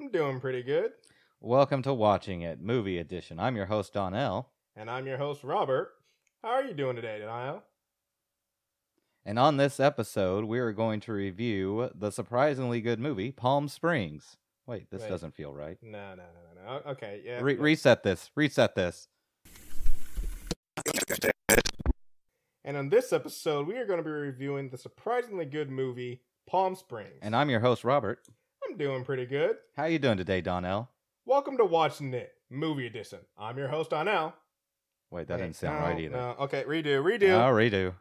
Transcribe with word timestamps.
I'm 0.00 0.10
doing 0.10 0.40
pretty 0.40 0.62
good. 0.62 0.92
Welcome 1.40 1.82
to 1.82 1.94
Watching 1.94 2.42
It, 2.42 2.60
Movie 2.60 2.98
Edition. 2.98 3.38
I'm 3.38 3.54
your 3.54 3.66
host, 3.66 3.92
Donnell. 3.92 4.50
And 4.74 4.90
I'm 4.90 5.06
your 5.06 5.18
host, 5.18 5.44
Robert. 5.44 5.92
How 6.42 6.48
are 6.50 6.64
you 6.64 6.74
doing 6.74 6.96
today, 6.96 7.20
Donnell? 7.20 7.62
And 9.24 9.38
on 9.38 9.56
this 9.56 9.78
episode, 9.78 10.46
we 10.46 10.58
are 10.58 10.72
going 10.72 10.98
to 11.00 11.12
review 11.12 11.90
the 11.94 12.10
surprisingly 12.10 12.80
good 12.80 12.98
movie, 12.98 13.30
Palm 13.30 13.68
Springs. 13.68 14.36
Wait, 14.66 14.90
this 14.90 15.02
Wait. 15.02 15.08
doesn't 15.10 15.36
feel 15.36 15.54
right. 15.54 15.78
No, 15.80 16.16
no, 16.16 16.24
no, 16.24 16.62
no, 16.64 16.72
no. 16.72 16.90
Okay, 16.90 17.22
yeah. 17.24 17.40
Re- 17.40 17.54
reset 17.54 18.02
this. 18.02 18.32
Reset 18.34 18.74
this. 18.74 19.06
and 22.64 22.76
on 22.76 22.88
this 22.88 23.12
episode, 23.12 23.68
we 23.68 23.76
are 23.76 23.86
going 23.86 23.98
to 23.98 24.04
be 24.04 24.10
reviewing 24.10 24.70
the 24.70 24.78
surprisingly 24.78 25.44
good 25.46 25.70
movie, 25.70 26.22
Palm 26.48 26.74
Springs. 26.74 27.20
And 27.22 27.36
I'm 27.36 27.48
your 27.48 27.60
host, 27.60 27.84
Robert. 27.84 28.26
I'm 28.66 28.76
doing 28.76 29.04
pretty 29.04 29.26
good. 29.26 29.56
How 29.76 29.84
you 29.84 29.98
doing 29.98 30.16
today, 30.16 30.40
Donnell? 30.40 30.88
Welcome 31.26 31.56
to 31.58 31.64
Watching 31.64 32.14
It, 32.14 32.32
Movie 32.50 32.86
Edition. 32.86 33.18
I'm 33.38 33.58
your 33.58 33.68
host, 33.68 33.90
Donnell. 33.90 34.32
Wait, 35.10 35.26
that 35.28 35.38
Wait, 35.38 35.44
didn't 35.44 35.56
sound 35.56 35.80
no, 35.80 35.86
right 35.86 36.00
either. 36.00 36.16
No. 36.16 36.36
Okay, 36.40 36.64
redo, 36.64 37.02
redo. 37.02 37.30
Oh, 37.30 37.52
redo. 37.52 37.94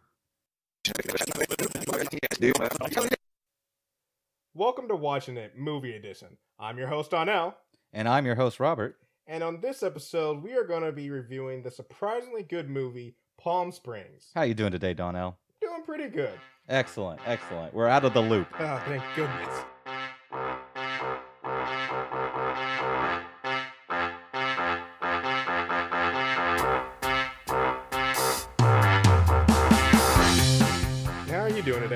Welcome 4.53 4.87
to 4.87 4.95
Watching 4.95 5.37
It, 5.37 5.57
Movie 5.57 5.95
Edition. 5.95 6.37
I'm 6.59 6.77
your 6.77 6.87
host, 6.87 7.11
Donnell. 7.11 7.55
And 7.91 8.07
I'm 8.07 8.25
your 8.25 8.35
host, 8.35 8.59
Robert. 8.59 8.95
And 9.27 9.43
on 9.43 9.59
this 9.59 9.83
episode, 9.83 10.43
we 10.43 10.53
are 10.53 10.65
going 10.65 10.83
to 10.83 10.91
be 10.91 11.09
reviewing 11.09 11.63
the 11.63 11.71
surprisingly 11.71 12.43
good 12.43 12.69
movie, 12.69 13.15
Palm 13.37 13.71
Springs. 13.71 14.29
How 14.33 14.43
you 14.43 14.53
doing 14.53 14.71
today, 14.71 14.93
Donnell? 14.93 15.37
Doing 15.61 15.83
pretty 15.83 16.07
good. 16.07 16.39
Excellent, 16.69 17.19
excellent. 17.25 17.73
We're 17.73 17.87
out 17.87 18.05
of 18.05 18.13
the 18.13 18.21
loop. 18.21 18.47
Oh, 18.59 18.81
thank 18.85 19.03
goodness. 19.15 19.65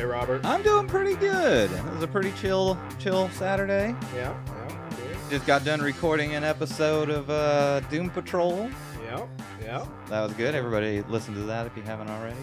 Robert? 0.03 0.45
I'm 0.45 0.61
doing 0.63 0.87
pretty 0.87 1.15
good. 1.15 1.71
It 1.71 1.85
was 1.93 2.03
a 2.03 2.07
pretty 2.07 2.31
chill, 2.33 2.77
chill 2.99 3.29
Saturday. 3.29 3.95
Yeah, 4.15 4.35
yeah, 4.45 4.89
good. 4.97 5.17
Just 5.29 5.45
got 5.45 5.63
done 5.65 5.81
recording 5.81 6.35
an 6.35 6.43
episode 6.43 7.09
of 7.09 7.29
uh, 7.29 7.79
Doom 7.89 8.09
Patrol. 8.09 8.69
Yeah, 9.05 9.25
yeah. 9.61 9.85
That 10.09 10.21
was 10.23 10.33
good. 10.33 10.55
Everybody 10.55 11.01
listen 11.03 11.33
to 11.35 11.41
that 11.43 11.65
if 11.67 11.75
you 11.77 11.83
haven't 11.83 12.09
already. 12.09 12.35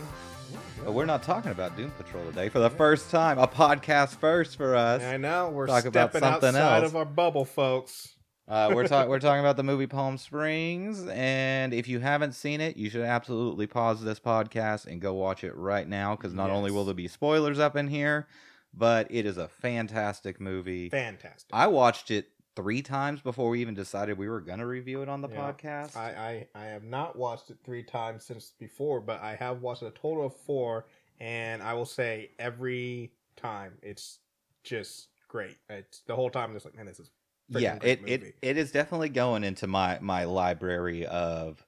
But 0.85 0.93
we're 0.93 1.07
not 1.07 1.23
talking 1.23 1.51
about 1.51 1.77
Doom 1.77 1.91
Patrol 1.93 2.25
today 2.27 2.49
for 2.49 2.59
the 2.59 2.71
first 2.71 3.11
time. 3.11 3.39
A 3.39 3.47
podcast 3.49 4.17
first 4.19 4.57
for 4.57 4.75
us. 4.77 5.03
I 5.03 5.17
know 5.17 5.49
we're 5.51 5.67
Talk 5.67 5.85
about 5.87 6.11
stepping 6.11 6.29
something 6.29 6.49
outside 6.51 6.83
else. 6.83 6.91
of 6.93 6.97
our 6.97 7.05
bubble, 7.07 7.45
folks. 7.45 8.11
Uh, 8.47 8.71
we're 8.75 8.87
talking 8.87 9.09
we're 9.09 9.19
talking 9.19 9.41
about 9.41 9.57
the 9.57 9.63
movie 9.63 9.87
Palm 9.87 10.19
Springs, 10.19 11.07
and 11.09 11.73
if 11.73 11.89
you 11.89 11.99
haven't 12.01 12.33
seen 12.33 12.61
it, 12.61 12.77
you 12.77 12.91
should 12.91 13.03
absolutely 13.03 13.67
pause 13.67 14.03
this 14.03 14.21
podcast 14.21 14.87
and 14.87 15.01
go 15.01 15.15
watch 15.15 15.45
it 15.45 15.57
right 15.57 15.89
now 15.89 16.15
because 16.15 16.35
not 16.35 16.51
only 16.51 16.71
will 16.71 16.85
there 16.85 16.95
be 16.95 17.09
spoilers 17.09 17.59
up 17.59 17.75
in 17.75 17.89
here, 17.89 18.27
but 18.75 19.07
it 19.11 19.25
is 19.25 19.39
a 19.39 19.49
fantastic 19.49 20.41
movie. 20.41 20.91
Fantastic. 20.91 21.49
I 21.53 21.69
watched 21.69 22.11
it 22.11 22.29
three 22.55 22.83
times 22.83 23.21
before 23.23 23.49
we 23.49 23.61
even 23.63 23.75
decided 23.75 24.19
we 24.19 24.29
were 24.29 24.43
gonna 24.43 24.67
review 24.67 25.01
it 25.01 25.09
on 25.09 25.23
the 25.23 25.29
Yeah. 25.29 25.53
podcast. 25.53 25.97
I, 25.97 26.47
I 26.55 26.65
I 26.65 26.65
have 26.67 26.85
not 26.85 27.17
watched 27.17 27.51
it 27.51 27.57
three 27.65 27.83
times 27.83 28.25
since 28.25 28.53
before, 28.59 29.01
but 29.01 29.23
I 29.23 29.37
have 29.37 29.63
watched 29.63 29.83
a 29.83 29.91
total 29.91 30.27
of 30.27 30.37
four, 30.37 30.85
and 31.19 31.63
I 31.63 31.73
will 31.73 31.87
say 31.87 32.33
every 32.39 33.15
time 33.37 33.79
it's 33.83 34.19
just 34.63 35.09
great. 35.29 35.57
It's 35.71 36.01
the 36.07 36.15
whole 36.15 36.31
time 36.31 36.51
I'm 36.51 36.57
just 36.57 36.67
like, 36.67 36.77
man, 36.77 36.87
this 36.87 37.01
is 37.01 37.11
yeah, 37.49 37.79
it, 37.83 38.03
movie. 38.03 38.07
it 38.07 38.35
it 38.43 38.57
is 38.57 38.73
definitely 38.73 39.09
going 39.11 39.45
into 39.45 39.67
my 39.67 39.99
my 40.01 40.25
library 40.25 41.07
of 41.07 41.65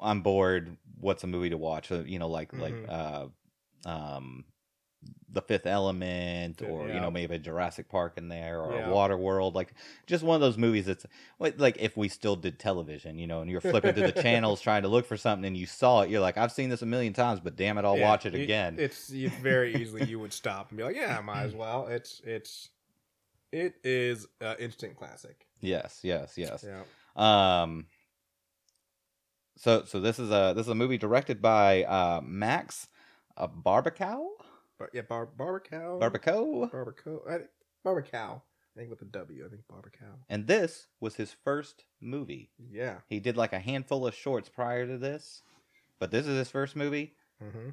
I'm 0.00 0.22
bored. 0.22 0.76
What's 0.98 1.24
a 1.24 1.26
movie 1.26 1.50
to 1.50 1.56
watch? 1.56 1.90
You 1.90 2.18
know, 2.18 2.28
like 2.28 2.52
Mhm. 2.52 2.58
like 2.58 2.84
uh, 2.88 3.28
um, 3.86 4.46
the 5.28 5.42
Fifth 5.42 5.66
Element, 5.66 6.60
Yeah, 6.60 6.68
or 6.68 6.90
you 6.90 7.00
know 7.00 7.10
maybe 7.10 7.36
a 7.36 7.38
Jurassic 7.38 7.88
Park 7.88 8.18
in 8.18 8.28
there, 8.28 8.60
or 8.60 8.74
Yeah. 8.74 8.76
a 8.76 8.82
Water 8.82 9.16
World. 9.16 9.54
Like 9.54 9.74
just 10.06 10.24
one 10.24 10.34
of 10.36 10.40
those 10.40 10.58
movies 10.58 10.86
that's 10.86 11.06
like 11.38 11.76
if 11.80 11.96
we 11.96 12.08
still 12.08 12.36
did 12.36 12.58
television, 12.58 13.18
you 13.18 13.26
know, 13.26 13.42
and 13.42 13.50
you're 13.50 13.60
flipping 13.60 13.94
through 13.94 14.04
the 14.04 14.12
channels 14.12 14.60
trying 14.62 14.82
to 14.82 14.88
look 14.88 15.06
for 15.06 15.16
something, 15.16 15.46
and 15.46 15.56
you 15.56 15.66
saw 15.66 16.02
it, 16.02 16.10
you're 16.10 16.20
like, 16.20 16.36
I've 16.38 16.52
seen 16.52 16.70
this 16.70 16.82
a 16.82 16.86
million 16.86 17.12
times, 17.14 17.40
but 17.40 17.56
damn 17.56 17.78
it, 17.78 17.84
I'll 17.84 17.98
Yeah, 17.98 18.00
watch 18.00 18.26
it 18.26 18.34
again. 18.34 18.82
It's 18.82 19.10
you, 19.10 19.30
very 19.30 19.74
easily 19.80 20.04
you 20.04 20.20
would 20.20 20.32
stop 20.32 20.70
and 20.70 20.78
be 20.78 20.84
like, 20.84 20.96
yeah, 20.96 21.18
I 21.18 21.20
might 21.20 21.44
as 21.44 21.54
well. 21.54 21.86
It's 21.88 22.20
it's 22.20 22.70
it 23.52 23.74
is 23.84 24.26
uh, 24.40 24.54
instant 24.58 24.96
classic. 24.96 25.46
yes, 25.60 26.00
yes, 26.02 26.34
yes. 26.36 26.64
Yeah. 26.66 26.82
Um. 27.16 27.86
So 29.56 29.84
so 29.84 30.00
this 30.00 30.18
is 30.18 30.30
a 30.30 30.52
this 30.56 30.66
is 30.66 30.70
a 30.70 30.74
movie 30.74 30.98
directed 30.98 31.42
by 31.42 31.84
uh, 31.84 32.20
Max 32.22 32.88
uh, 33.36 33.48
Barbakow. 33.48 34.26
But 34.78 34.90
yeah, 34.94 35.02
Bar 35.02 35.28
Barbakow. 35.38 36.00
Barbakow, 36.00 36.70
Barbakow. 36.70 37.30
I, 37.30 37.38
Barbakow. 37.86 38.40
I 38.76 38.78
think 38.78 38.90
with 38.90 39.02
a 39.02 39.06
W. 39.06 39.44
I 39.44 39.48
think 39.50 39.62
Barbakow. 39.70 40.14
and 40.28 40.46
this 40.46 40.86
was 41.00 41.16
his 41.16 41.34
first 41.44 41.84
movie. 42.00 42.50
Yeah. 42.70 42.98
He 43.08 43.20
did 43.20 43.36
like 43.36 43.52
a 43.52 43.58
handful 43.58 44.06
of 44.06 44.14
shorts 44.14 44.48
prior 44.48 44.86
to 44.86 44.96
this, 44.96 45.42
but 45.98 46.10
this 46.10 46.26
is 46.26 46.38
his 46.38 46.48
first 46.50 46.76
movie. 46.76 47.14
hmm 47.42 47.70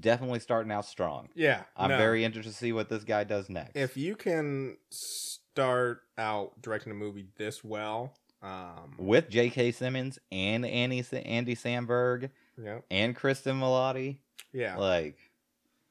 Definitely 0.00 0.40
starting 0.40 0.72
out 0.72 0.86
strong. 0.86 1.28
Yeah. 1.34 1.62
I'm 1.76 1.90
no. 1.90 1.98
very 1.98 2.24
interested 2.24 2.52
to 2.52 2.56
see 2.56 2.72
what 2.72 2.88
this 2.88 3.04
guy 3.04 3.24
does 3.24 3.48
next. 3.48 3.76
if 3.76 3.96
you 3.96 4.16
can 4.16 4.78
start 4.90 6.02
out 6.18 6.60
directing 6.62 6.92
a 6.92 6.94
movie 6.94 7.26
this 7.36 7.62
well, 7.62 8.14
um, 8.42 8.94
with 8.98 9.30
J.K. 9.30 9.72
Simmons 9.72 10.18
and 10.30 10.66
Andy 10.66 11.02
Andy 11.12 11.56
Samberg 11.56 12.30
yeah, 12.62 12.80
and 12.90 13.16
Cristin 13.16 13.58
Milioti, 13.58 14.18
yeah, 14.52 14.76
like 14.76 15.16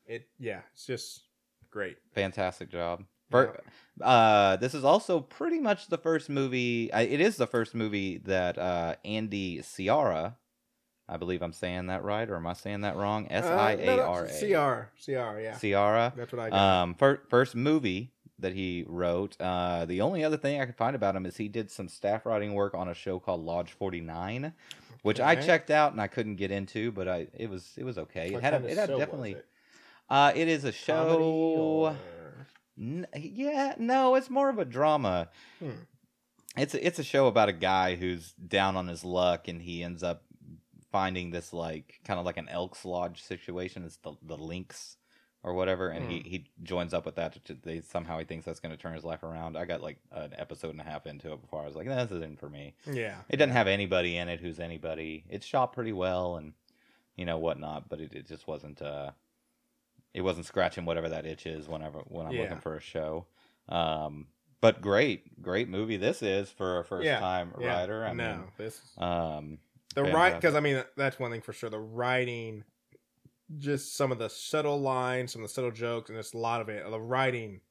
it, 0.05 0.27
yeah, 0.37 0.61
it's 0.73 0.85
just 0.85 1.23
great. 1.71 1.97
fantastic 2.13 2.69
job. 2.69 3.03
Uh, 3.99 4.57
this 4.57 4.75
is 4.75 4.83
also 4.83 5.19
pretty 5.19 5.59
much 5.59 5.87
the 5.87 5.97
first 5.97 6.29
movie. 6.29 6.93
I, 6.93 7.01
it 7.01 7.19
is 7.19 7.37
the 7.37 7.47
first 7.47 7.73
movie 7.73 8.19
that 8.19 8.59
uh, 8.59 8.95
Andy 9.03 9.59
Siara, 9.59 10.35
I 11.09 11.17
believe 11.17 11.41
I'm 11.41 11.53
saying 11.53 11.87
that 11.87 12.03
right, 12.03 12.29
or 12.29 12.35
am 12.37 12.47
I 12.47 12.53
saying 12.53 12.81
that 12.81 12.95
wrong? 12.95 13.27
S 13.29 13.45
I 13.45 13.73
A 13.73 13.99
R 14.01 14.25
Uh, 14.25 14.27
CR, 14.27 14.89
CR, 15.03 15.39
yeah, 15.39 15.53
Siara. 15.53 16.15
that's 16.15 16.31
what 16.31 16.39
I 16.41 16.49
got. 16.49 16.57
Um, 16.81 16.93
fir- 16.95 17.21
first 17.29 17.55
movie 17.55 18.11
that 18.39 18.53
he 18.53 18.85
wrote. 18.87 19.35
Uh, 19.39 19.85
the 19.85 20.01
only 20.01 20.23
other 20.23 20.37
thing 20.37 20.59
I 20.61 20.65
could 20.65 20.75
find 20.77 20.95
about 20.95 21.15
him 21.15 21.25
is 21.25 21.37
he 21.37 21.47
did 21.49 21.69
some 21.69 21.87
staff 21.87 22.25
writing 22.25 22.53
work 22.53 22.73
on 22.73 22.87
a 22.87 22.93
show 22.93 23.19
called 23.19 23.43
Lodge 23.45 23.71
49, 23.73 24.53
which 25.01 25.19
I 25.19 25.35
checked 25.35 25.69
out 25.71 25.91
and 25.91 26.01
I 26.01 26.07
couldn't 26.07 26.37
get 26.37 26.51
into, 26.51 26.91
but 26.91 27.07
I 27.07 27.27
it 27.37 27.49
was 27.49 27.73
it 27.77 27.83
was 27.83 27.97
okay. 27.97 28.27
It 28.27 28.33
What 28.33 28.43
had 28.43 28.53
a, 28.53 28.65
it 28.65 28.77
had 28.77 28.89
definitely. 28.89 29.33
it? 29.33 29.45
Uh, 30.09 30.31
it 30.35 30.47
is 30.47 30.63
a 30.63 30.71
show. 30.71 31.95
N- 32.77 33.07
yeah, 33.15 33.75
no, 33.77 34.15
it's 34.15 34.29
more 34.29 34.49
of 34.49 34.57
a 34.57 34.65
drama. 34.65 35.29
Hmm. 35.59 35.69
It's 36.57 36.73
a, 36.73 36.85
it's 36.85 36.99
a 36.99 37.03
show 37.03 37.27
about 37.27 37.49
a 37.49 37.53
guy 37.53 37.95
who's 37.95 38.33
down 38.33 38.75
on 38.77 38.87
his 38.87 39.03
luck 39.03 39.47
and 39.47 39.61
he 39.61 39.83
ends 39.83 40.03
up 40.03 40.23
finding 40.93 41.31
this 41.31 41.51
like 41.51 41.99
kind 42.05 42.19
of 42.21 42.25
like 42.25 42.37
an 42.37 42.47
Elks 42.47 42.85
Lodge 42.85 43.21
situation. 43.21 43.83
It's 43.83 43.97
the 43.97 44.13
the 44.21 44.37
Lynx 44.37 44.95
or 45.43 45.53
whatever, 45.53 45.89
and 45.89 46.05
he 46.05 46.19
Hmm. 46.19 46.29
he 46.29 46.45
joins 46.63 46.93
up 46.93 47.05
with 47.05 47.15
that. 47.15 47.43
To, 47.45 47.53
they 47.55 47.81
somehow 47.81 48.17
he 48.19 48.23
thinks 48.23 48.45
that's 48.45 48.61
going 48.61 48.73
to 48.73 48.81
turn 48.81 48.93
his 48.93 49.03
life 49.03 49.23
around. 49.23 49.57
I 49.57 49.65
got 49.65 49.81
like 49.81 49.97
an 50.13 50.33
episode 50.37 50.71
and 50.71 50.79
a 50.79 50.85
half 50.85 51.05
into 51.05 51.33
it 51.33 51.41
before 51.41 51.61
I 51.61 51.65
was 51.65 51.75
like, 51.75 51.87
this 51.87 52.11
isn't 52.11 52.39
for 52.39 52.49
me. 52.49 52.75
Yeah, 52.89 53.17
It 53.27 53.35
doesn't 53.37 53.51
have 53.53 53.67
anybody 53.67 54.15
in 54.15 54.29
it 54.29 54.39
who's 54.39 54.59
anybody. 54.61 55.25
It's 55.29 55.45
shot 55.45 55.73
pretty 55.73 55.91
well 55.91 56.37
and 56.37 56.53
you 57.17 57.25
know 57.25 57.37
whatnot, 57.39 57.89
but 57.89 57.99
it, 57.99 58.13
it 58.13 58.27
just 58.27 58.47
wasn't. 58.47 58.81
uh 58.81 59.11
It 60.13 60.21
wasn't 60.21 60.45
scratching 60.45 60.85
whatever 60.85 61.09
that 61.09 61.25
itch 61.25 61.45
is 61.45 61.67
whenever 61.67 61.99
when 62.07 62.25
I'm 62.27 62.33
Yeah. 62.35 62.43
looking 62.43 62.59
for 62.61 62.77
a 62.77 62.81
show. 62.81 63.25
Um, 63.67 64.27
but 64.61 64.79
great, 64.81 65.41
great 65.41 65.67
movie 65.67 65.97
this 65.97 66.21
is 66.21 66.49
for 66.51 66.79
a 66.79 66.85
first 66.85 67.05
Yeah, 67.05 67.19
time 67.19 67.53
yeah. 67.59 67.79
writer. 67.79 68.05
I 68.05 68.13
no, 68.13 68.23
mean, 68.35 68.43
this 68.57 68.79
um, 68.97 69.57
the 69.93 70.03
right 70.03 70.33
because 70.35 70.55
I 70.55 70.59
mean 70.59 70.83
that's 70.97 71.19
one 71.19 71.31
thing 71.31 71.41
for 71.41 71.53
sure. 71.53 71.69
The 71.69 71.79
writing, 71.79 72.63
just 73.59 73.95
some 73.95 74.11
of 74.11 74.17
the 74.19 74.29
subtle 74.29 74.79
lines, 74.79 75.31
some 75.33 75.41
of 75.43 75.49
the 75.49 75.53
subtle 75.53 75.71
jokes, 75.71 76.09
and 76.09 76.17
just 76.19 76.33
a 76.33 76.37
lot 76.37 76.61
of 76.61 76.69
it. 76.69 76.83
The 76.89 76.99
writing 76.99 77.61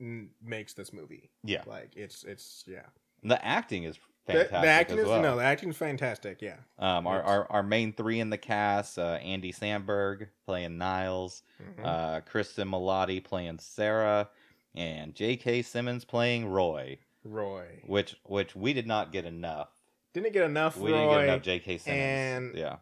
n- 0.00 0.30
makes 0.42 0.74
this 0.74 0.92
movie. 0.92 1.30
yeah, 1.44 1.62
Like 1.66 1.92
it's 1.96 2.24
it's 2.24 2.64
yeah. 2.66 2.86
the 3.22 3.42
acting 3.44 3.84
is 3.84 3.96
The, 4.26 4.32
fantastic 4.32 4.60
the 4.62 4.68
acting 4.68 4.98
as 4.98 5.04
is 5.04 5.08
well. 5.10 5.22
no, 5.22 5.36
the 5.36 5.44
acting 5.44 5.68
is 5.70 5.76
fantastic. 5.76 6.42
Yeah. 6.42 6.56
Um, 6.78 7.06
our, 7.06 7.22
our 7.22 7.50
our 7.52 7.62
main 7.62 7.92
three 7.92 8.20
in 8.20 8.30
the 8.30 8.38
cast: 8.38 8.98
uh, 8.98 9.18
Andy 9.22 9.52
Samberg 9.52 10.28
playing 10.44 10.78
Niles, 10.78 11.42
Mhm. 11.62 11.84
uh, 11.84 12.20
Cristin 12.22 12.68
Milioti 12.68 13.22
playing 13.22 13.58
Sarah, 13.60 14.28
and 14.74 15.14
J.K. 15.14 15.62
Simmons 15.62 16.04
playing 16.04 16.46
Roy. 16.46 16.98
Roy 17.24 17.82
Which 17.86 18.16
which 18.24 18.54
we 18.54 18.72
did 18.72 18.86
not 18.86 19.10
get 19.12 19.24
enough. 19.24 19.70
Didn't 20.22 20.34
get 20.34 20.44
enough. 20.44 20.76
We 20.76 20.92
Roy. 20.92 20.98
didn't 20.98 21.14
get 21.14 21.24
enough 21.24 21.42
J.K. 21.42 21.78
Simmons. 21.78 22.00
and- 22.00 22.56
yeah, 22.58 22.76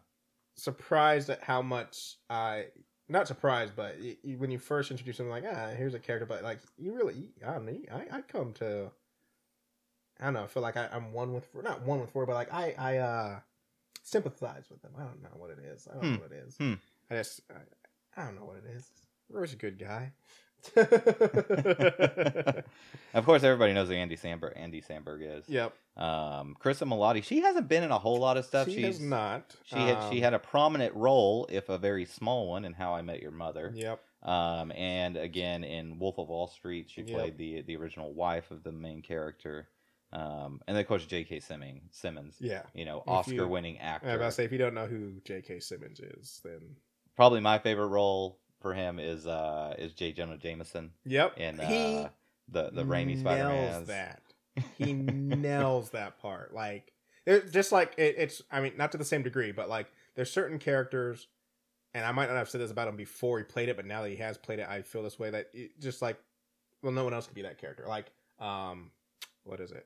surprised 0.55 1.29
at 1.29 1.41
how 1.43 1.61
much 1.61 2.15
I 2.29 2.67
not 3.07 3.27
surprised, 3.27 3.73
but 3.75 3.95
y 4.01 4.17
y- 4.23 4.35
when 4.37 4.49
you 4.51 4.57
first 4.59 4.89
introduce 4.91 5.19
him, 5.19 5.29
like 5.29 5.43
ah, 5.47 5.69
here's 5.77 5.93
a 5.93 5.99
character, 5.99 6.25
but 6.25 6.43
like 6.43 6.59
you 6.77 6.93
really, 6.93 7.29
I 7.45 7.53
don't 7.53 7.65
know, 7.65 7.77
I 7.91 8.17
I 8.17 8.21
come 8.21 8.53
to 8.53 8.91
I 10.19 10.25
don't 10.25 10.33
know. 10.33 10.43
I 10.43 10.47
feel 10.47 10.63
like 10.63 10.77
I, 10.77 10.87
I'm 10.91 11.11
one 11.13 11.33
with 11.33 11.47
not 11.63 11.81
one 11.83 11.99
with 11.99 12.09
four, 12.11 12.25
but 12.25 12.35
like 12.35 12.53
I 12.53 12.73
I 12.77 12.97
uh 12.97 13.39
sympathize 14.03 14.65
with 14.69 14.81
them. 14.81 14.91
I 14.97 15.03
don't 15.03 15.21
know 15.21 15.29
what 15.35 15.49
it 15.51 15.59
is. 15.59 15.87
I 15.89 15.95
don't 15.95 16.03
Hmm. 16.03 16.13
know 16.13 16.19
what 16.21 16.31
it 16.31 16.43
is. 16.47 16.57
Hmm. 16.57 16.73
I 17.09 17.15
just 17.15 17.41
I, 17.51 18.21
I 18.21 18.25
don't 18.25 18.35
know 18.35 18.45
what 18.45 18.57
it 18.57 18.65
is. 18.75 18.89
Roy's 19.29 19.53
a 19.53 19.57
good 19.57 19.77
guy. 19.79 20.13
of 23.13 23.25
course, 23.25 23.43
everybody 23.43 23.73
knows 23.73 23.87
who 23.89 23.93
Andy 23.95 24.17
Samberg 24.17 24.53
Andy 24.55 24.81
Samberg 24.81 25.37
is. 25.39 25.47
yep. 25.49 25.73
Um, 25.97 26.55
Krista 26.61 26.83
Milioti, 26.87 27.23
she 27.23 27.41
hasn't 27.41 27.67
been 27.67 27.83
in 27.83 27.91
a 27.91 27.97
whole 27.97 28.17
lot 28.19 28.37
of 28.37 28.45
stuff. 28.45 28.67
She 28.67 28.75
She's 28.75 28.85
has 28.85 28.99
not. 28.99 29.55
She 29.65 29.75
had 29.77 30.09
she 30.11 30.17
Um, 30.17 30.23
had 30.23 30.33
a 30.33 30.39
prominent 30.39 30.93
role, 30.95 31.47
if 31.49 31.69
a 31.69 31.77
very 31.77 32.05
small 32.05 32.49
one, 32.49 32.65
in 32.65 32.73
How 32.73 32.93
I 32.93 33.01
Met 33.01 33.21
Your 33.21 33.31
Mother. 33.31 33.71
Yep. 33.73 34.01
Um, 34.23 34.71
and 34.71 35.17
again 35.17 35.63
in 35.63 35.99
Wolf 35.99 36.17
of 36.17 36.27
Wall 36.29 36.47
Street, 36.47 36.89
she 36.89 37.01
Yep. 37.01 37.09
played 37.15 37.37
the 37.37 37.61
the 37.61 37.75
original 37.77 38.13
wife 38.13 38.51
of 38.51 38.63
the 38.63 38.71
main 38.71 39.01
character. 39.01 39.69
Um, 40.11 40.61
and 40.67 40.75
then 40.75 40.81
of 40.81 40.87
course 40.87 41.05
J.K. 41.05 41.39
Simmons, 41.41 41.81
Simmons, 41.91 42.37
Yeah. 42.39 42.63
you 42.73 42.85
know, 42.85 43.03
Oscar 43.07 43.47
winning 43.47 43.79
actor. 43.79 44.07
I 44.07 44.11
was 44.13 44.15
about 44.17 44.25
to 44.27 44.31
say 44.33 44.45
if 44.45 44.51
you 44.51 44.57
don't 44.57 44.73
know 44.73 44.85
who 44.87 45.19
J.K. 45.25 45.59
Simmons 45.59 45.99
is, 45.99 46.41
then 46.43 46.59
Probably 47.15 47.39
my 47.39 47.59
favorite 47.59 47.87
role 47.87 48.39
for 48.65 48.73
him 48.73 48.97
is 48.97 49.27
uh 49.27 49.75
is 49.77 49.93
J. 49.93 50.11
Jonah 50.11 50.37
Jameson 50.37 50.89
yep. 51.05 51.37
he 51.59 51.97
uh, 51.99 52.09
the 52.47 52.71
the 52.71 52.83
Raimi 52.83 53.19
Spider 53.19 53.49
Man. 53.49 53.85
that. 53.85 54.21
He 54.79 54.93
nails 54.93 55.91
that 55.91 56.19
part. 56.19 56.51
Like 56.51 56.93
it, 57.27 57.51
just 57.51 57.71
like 57.71 57.93
it, 57.97 58.15
it's. 58.17 58.41
I 58.49 58.61
mean, 58.61 58.73
not 58.75 58.91
to 58.93 58.97
the 58.97 59.05
same 59.05 59.21
degree, 59.21 59.51
but 59.51 59.69
like 59.69 59.91
there's 60.15 60.31
certain 60.31 60.57
characters, 60.57 61.27
and 61.93 62.05
I 62.05 62.11
might 62.11 62.27
not 62.27 62.37
have 62.37 62.49
said 62.49 62.61
this 62.61 62.71
about 62.71 62.87
him 62.87 62.95
before 62.95 63.37
he 63.37 63.43
played 63.43 63.69
it, 63.69 63.75
but 63.75 63.85
now 63.85 64.01
that 64.01 64.09
he 64.09 64.15
has 64.15 64.35
played 64.35 64.57
it, 64.57 64.67
I 64.67 64.81
feel 64.81 65.03
this 65.03 65.19
way 65.19 65.29
that 65.29 65.49
it, 65.53 65.79
just 65.79 66.01
like, 66.01 66.17
well, 66.81 66.91
no 66.91 67.03
one 67.03 67.13
else 67.13 67.27
can 67.27 67.35
be 67.35 67.43
that 67.43 67.59
character. 67.59 67.85
Like, 67.87 68.05
um, 68.39 68.89
what 69.43 69.59
is 69.59 69.71
it? 69.71 69.85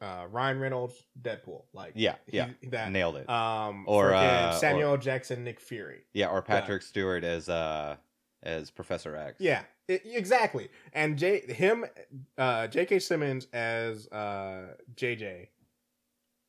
Uh, 0.00 0.26
Ryan 0.30 0.60
Reynolds, 0.60 0.94
Deadpool. 1.20 1.62
Like, 1.72 1.92
Yeah, 1.94 2.16
he- 2.26 2.36
yeah, 2.36 2.50
that. 2.70 2.90
nailed 2.92 3.16
it. 3.16 3.28
Um, 3.30 3.84
Or, 3.88 4.12
uh, 4.12 4.52
Samuel 4.52 4.90
L. 4.90 4.96
Jackson, 4.98 5.42
Nick 5.42 5.58
Fury. 5.58 6.04
yeah, 6.12 6.28
or 6.28 6.42
Patrick 6.42 6.82
Stewart 6.82 7.24
as 7.24 7.48
uh 7.48 7.96
as 8.42 8.70
Professor 8.70 9.16
X. 9.16 9.40
Yeah, 9.40 9.62
it, 9.88 10.02
exactly. 10.04 10.68
And 10.92 11.16
J 11.18 11.40
him, 11.52 11.86
uh, 12.36 12.66
J.K. 12.68 12.98
Simmons 13.00 13.46
as 13.52 14.06
uh, 14.08 14.74
JJ 14.94 15.48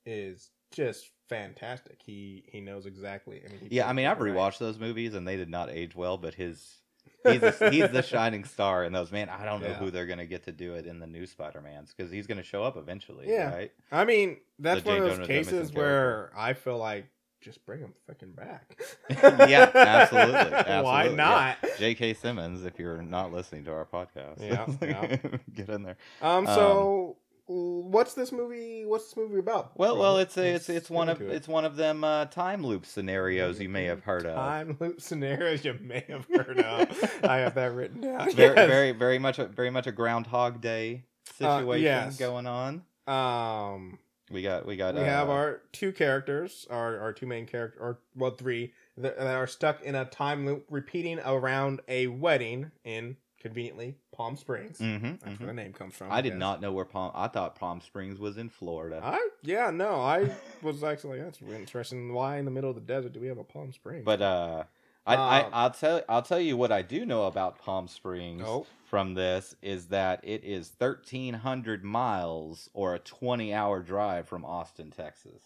is 0.05 0.51
just 0.71 1.09
fantastic. 1.29 2.01
He 2.05 2.43
he 2.51 2.59
knows 2.61 2.85
exactly. 2.85 3.41
I 3.45 3.49
mean, 3.49 3.67
Yeah, 3.71 3.87
I 3.87 3.93
mean, 3.93 4.05
I've 4.05 4.19
right. 4.19 4.33
rewatched 4.33 4.57
those 4.59 4.77
movies 4.77 5.13
and 5.13 5.27
they 5.27 5.37
did 5.37 5.49
not 5.49 5.69
age 5.69 5.95
well, 5.95 6.17
but 6.17 6.33
his 6.33 6.81
he's 7.23 7.41
the, 7.41 7.69
he's 7.71 7.89
the 7.91 8.01
shining 8.01 8.43
star 8.43 8.83
in 8.83 8.93
those. 8.93 9.11
Man, 9.11 9.29
I 9.29 9.45
don't 9.45 9.61
know 9.61 9.67
Yeah. 9.69 9.73
who 9.75 9.91
they're 9.91 10.05
gonna 10.07 10.25
get 10.25 10.43
to 10.45 10.51
do 10.51 10.73
it 10.75 10.85
in 10.85 10.99
the 10.99 11.07
new 11.07 11.25
Spider 11.25 11.61
Mans 11.61 11.93
because 11.95 12.11
he's 12.11 12.27
gonna 12.27 12.43
show 12.43 12.63
up 12.63 12.77
eventually, 12.77 13.29
Yeah. 13.29 13.53
right? 13.53 13.71
I 13.91 14.05
mean, 14.05 14.37
that's 14.59 14.83
The 14.83 14.89
one 14.89 14.97
of 14.97 15.03
those 15.03 15.15
Jonah 15.17 15.27
cases 15.27 15.71
where 15.73 16.31
I 16.35 16.53
feel 16.53 16.77
like 16.77 17.05
just 17.39 17.63
bring 17.65 17.79
him 17.79 17.93
fucking 18.07 18.31
back. 18.31 18.77
Yeah, 19.47 19.69
absolutely, 19.73 20.33
Why 20.51 20.63
absolutely, 21.05 21.15
not? 21.15 21.57
J.K. 21.77 22.13
Simmons, 22.15 22.65
if 22.65 22.77
you're 22.79 23.01
not 23.01 23.31
listening 23.31 23.63
to 23.65 23.71
our 23.71 23.85
podcast, 23.85 24.41
Yeah, 24.41 24.65
yeah. 24.81 25.17
get 25.53 25.69
in 25.69 25.83
there. 25.83 25.97
Um. 26.21 26.45
So, 26.47 27.17
what's 27.47 28.13
this 28.13 28.31
movie? 28.31 28.83
What's 28.85 29.05
this 29.05 29.17
movie 29.17 29.39
about? 29.39 29.71
Well, 29.77 29.97
well, 29.97 30.17
it's 30.17 30.37
a, 30.37 30.55
it's 30.55 30.69
it's 30.69 30.89
one 30.89 31.09
of 31.09 31.21
it. 31.21 31.29
it's 31.31 31.47
one 31.47 31.65
of 31.65 31.75
them 31.75 32.03
uh, 32.03 32.25
time 32.25 32.65
loop 32.65 32.85
scenarios 32.85 33.59
you 33.59 33.69
may 33.69 33.85
have 33.85 34.03
heard 34.03 34.25
of. 34.25 34.35
Time 34.35 34.77
loop 34.79 35.01
scenarios 35.01 35.63
you 35.65 35.77
may 35.81 36.03
have 36.09 36.25
heard 36.33 36.59
of. 36.59 37.19
I 37.23 37.37
have 37.37 37.55
that 37.55 37.73
written 37.73 38.01
down. 38.01 38.31
Very, 38.35 38.55
Yes. 38.55 38.67
very, 38.69 38.91
very 38.91 39.19
much, 39.19 39.39
a, 39.39 39.45
very 39.47 39.69
much 39.69 39.87
a 39.87 39.91
Groundhog 39.91 40.61
Day 40.61 41.03
Uh, 41.41 41.59
situation 41.61 41.83
yes. 41.83 42.17
going 42.17 42.45
on. 42.47 42.83
Um. 43.07 43.99
We 44.29 44.41
got, 44.41 44.65
we 44.65 44.75
got. 44.75 44.93
we 44.95 44.99
have 44.99 45.29
uh, 45.29 45.31
our 45.31 45.61
two 45.71 45.93
characters, 45.93 46.67
our, 46.69 46.99
our 46.99 47.13
two 47.13 47.25
main 47.25 47.45
characters, 47.45 47.79
or 47.81 47.99
well, 48.13 48.31
three 48.31 48.73
that, 48.97 49.17
that 49.17 49.35
are 49.35 49.47
stuck 49.47 49.81
in 49.83 49.95
a 49.95 50.03
time 50.03 50.45
loop, 50.45 50.65
repeating 50.69 51.19
around 51.25 51.79
a 51.87 52.07
wedding 52.07 52.71
in 52.83 53.15
conveniently 53.47 53.95
Palm 54.11 54.35
Springs. 54.35 54.77
mhm, 54.79 55.19
That's 55.19 55.33
mhm. 55.35 55.39
where 55.39 55.47
the 55.47 55.53
name 55.53 55.73
comes 55.73 55.95
from. 55.95 56.11
I 56.11 56.21
did 56.21 56.31
guess. 56.31 56.39
not 56.39 56.61
know 56.61 56.71
where 56.71 56.85
Palm. 56.85 57.11
I 57.15 57.27
thought 57.27 57.55
Palm 57.55 57.81
Springs 57.81 58.19
was 58.19 58.37
in 58.37 58.49
Florida. 58.49 59.01
I 59.03 59.29
yeah 59.43 59.69
no 59.71 60.01
I 60.01 60.31
was 60.61 60.83
actually 60.83 61.19
that's 61.21 61.41
interesting. 61.41 62.13
Why 62.13 62.37
in 62.37 62.45
the 62.45 62.51
middle 62.51 62.69
of 62.69 62.75
the 62.75 62.81
desert 62.81 63.13
do 63.13 63.19
we 63.19 63.27
have 63.27 63.37
a 63.37 63.43
Palm 63.43 63.71
Springs? 63.71 64.05
but 64.05 64.21
uh, 64.21 64.63
I, 65.05 65.15
I, 65.15 65.41
Um, 65.43 65.49
I'll 65.53 65.71
tell, 65.71 66.01
I'll 66.09 66.21
tell 66.21 66.39
you 66.39 66.57
what 66.57 66.71
I 66.71 66.81
do 66.81 67.05
know 67.05 67.25
about 67.27 67.59
Palm 67.59 67.87
Springs 67.87 68.43
oh 68.45 68.65
from 68.85 69.13
this 69.15 69.55
is 69.61 69.87
that 69.87 70.19
it 70.23 70.43
is 70.43 70.69
thirteen 70.69 71.33
hundred 71.33 71.83
miles 71.83 72.69
or 72.73 72.93
a 72.95 72.99
twenty-hour 72.99 73.81
drive 73.83 74.27
from 74.27 74.43
Austin, 74.45 74.91
Texas. 74.91 75.41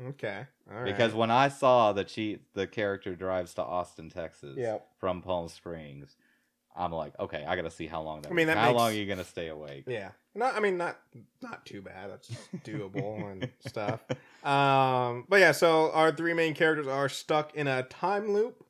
okay 0.00 0.46
all 0.70 0.76
right 0.78 0.84
Because 0.84 1.12
when 1.14 1.30
I 1.30 1.48
saw 1.48 1.92
the 1.92 2.06
she, 2.08 2.38
the 2.54 2.66
character 2.66 3.14
drives 3.16 3.54
to 3.54 3.62
Austin, 3.62 4.10
Texas, 4.10 4.56
yeah 4.56 4.78
from 4.98 5.22
Palm 5.22 5.48
Springs, 5.48 6.16
I'm 6.78 6.92
like, 6.92 7.18
okay, 7.18 7.44
I 7.46 7.56
got 7.56 7.62
to 7.62 7.70
see 7.70 7.86
how 7.86 8.02
long 8.02 8.22
that. 8.22 8.30
I 8.30 8.34
mean, 8.34 8.46
that 8.46 8.56
how 8.56 8.68
makes- 8.68 8.78
long 8.78 8.90
are 8.92 8.94
you 8.94 9.06
gonna 9.06 9.24
stay 9.24 9.48
awake? 9.48 9.84
yeah 9.86 10.10
not 10.34 10.54
I 10.54 10.60
mean 10.60 10.76
not 10.78 10.98
not 11.42 11.66
too 11.66 11.82
bad 11.82 12.10
that's 12.10 12.28
doable 12.64 13.30
and 13.32 13.50
stuff. 13.66 14.00
Um, 14.44 15.24
but 15.28 15.40
yeah, 15.40 15.52
so 15.52 15.90
our 15.92 16.12
three 16.12 16.32
main 16.34 16.54
characters 16.54 16.86
are 16.86 17.08
stuck 17.08 17.54
in 17.54 17.66
a 17.66 17.82
time 17.82 18.32
loop 18.32 18.64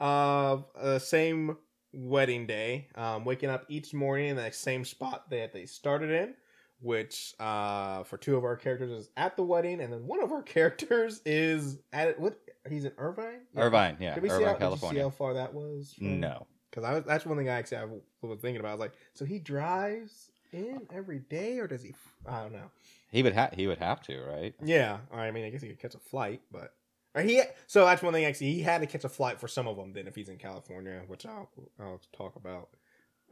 of 0.00 0.64
the 0.74 0.98
same 0.98 1.56
wedding 1.92 2.46
day, 2.46 2.88
um, 2.96 3.24
waking 3.24 3.50
up 3.50 3.64
each 3.68 3.94
morning 3.94 4.30
in 4.30 4.36
the 4.36 4.50
same 4.50 4.84
spot 4.84 5.30
that 5.30 5.52
they 5.52 5.64
started 5.66 6.10
in, 6.10 6.34
which 6.80 7.34
uh, 7.38 8.02
for 8.02 8.16
two 8.16 8.36
of 8.36 8.44
our 8.44 8.56
characters 8.56 8.90
is 8.90 9.10
at 9.16 9.36
the 9.36 9.44
wedding, 9.44 9.80
and 9.80 9.92
then 9.92 10.06
one 10.06 10.22
of 10.22 10.32
our 10.32 10.42
characters 10.56 11.20
is 11.24 11.78
at 11.92 12.08
it 12.08 12.18
what 12.20 12.38
he's 12.68 12.84
in 12.84 12.92
Irvine. 12.98 13.42
Yeah. 13.54 13.62
Irvine, 13.62 13.96
yeah, 14.00 14.14
Did 14.14 14.22
we 14.24 14.28
see 14.28 14.34
Irvine, 14.36 14.60
how, 14.60 14.70
you 14.70 14.76
see 14.76 14.98
how 14.98 15.10
far 15.10 15.34
that 15.34 15.54
was? 15.54 15.94
from- 15.96 16.18
No, 16.20 16.46
because 16.72 16.88
I 16.88 16.94
was 16.94 17.04
that's 17.04 17.26
one 17.26 17.36
thing 17.36 17.48
I 17.48 17.58
actually 17.58 17.78
I 17.78 17.84
was 18.22 18.38
thinking 18.40 18.60
about. 18.60 18.70
I 18.70 18.74
was 18.74 18.80
like, 18.80 18.94
so 19.12 19.24
he 19.24 19.38
drives 19.38 20.32
in 20.52 20.86
every 20.92 21.18
day, 21.18 21.58
or 21.58 21.66
does 21.66 21.82
he? 21.82 21.94
I 22.26 22.40
don't 22.40 22.52
know. 22.52 22.70
he 23.10 23.22
would 23.22 23.34
have 23.34 23.52
he 23.52 23.66
would 23.66 23.78
have 23.78 24.00
to, 24.02 24.22
right? 24.22 24.54
Yeah, 24.64 24.98
I 25.12 25.30
mean, 25.30 25.44
I 25.44 25.50
guess 25.50 25.62
he 25.62 25.68
could 25.68 25.80
catch 25.80 25.94
a 25.94 25.98
flight, 25.98 26.40
but 26.50 26.74
or 27.14 27.22
he. 27.22 27.42
So 27.66 27.84
that's 27.84 28.02
one 28.02 28.14
thing. 28.14 28.24
Actually, 28.24 28.52
he 28.52 28.62
had 28.62 28.80
to 28.80 28.86
catch 28.86 29.04
a 29.04 29.08
flight 29.08 29.38
for 29.38 29.48
some 29.48 29.68
of 29.68 29.76
them. 29.76 29.92
Then, 29.92 30.06
if 30.06 30.14
he's 30.14 30.28
in 30.30 30.38
California, 30.38 31.02
which 31.06 31.26
I'll 31.26 31.50
I'll 31.78 32.00
talk 32.12 32.36
about 32.36 32.70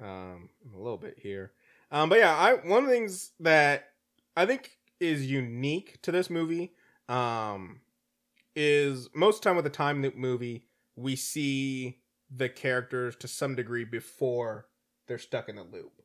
um 0.00 0.50
in 0.64 0.74
a 0.74 0.78
little 0.82 0.98
bit 0.98 1.18
here. 1.18 1.52
Um, 1.90 2.08
but 2.08 2.18
yeah, 2.18 2.36
I 2.36 2.54
one 2.54 2.84
of 2.84 2.88
the 2.88 2.94
things 2.94 3.32
that 3.40 3.90
I 4.36 4.44
think 4.44 4.78
is 5.00 5.30
unique 5.30 6.00
to 6.02 6.12
this 6.12 6.28
movie 6.28 6.74
um 7.08 7.80
is 8.54 9.08
most 9.14 9.36
of 9.36 9.40
the 9.42 9.48
time 9.48 9.56
with 9.56 9.66
a 9.66 9.70
time 9.70 10.02
loop 10.02 10.16
movie 10.16 10.66
we 10.96 11.16
see 11.16 11.99
the 12.34 12.48
characters 12.48 13.16
to 13.16 13.28
some 13.28 13.54
degree 13.54 13.84
before 13.84 14.66
they're 15.08 15.18
stuck 15.18 15.48
in 15.48 15.56
the 15.56 15.64
loop. 15.64 16.02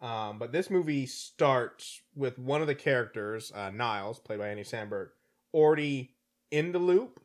Um, 0.00 0.38
but 0.38 0.52
this 0.52 0.70
movie 0.70 1.06
starts 1.06 2.02
with 2.14 2.38
one 2.38 2.60
of 2.60 2.66
the 2.66 2.74
characters, 2.74 3.50
uh, 3.54 3.70
Niles, 3.70 4.20
played 4.20 4.38
by 4.38 4.48
Andy 4.48 4.62
Samberg, 4.62 5.08
already 5.52 6.14
in 6.50 6.72
the 6.72 6.78
loop, 6.78 7.20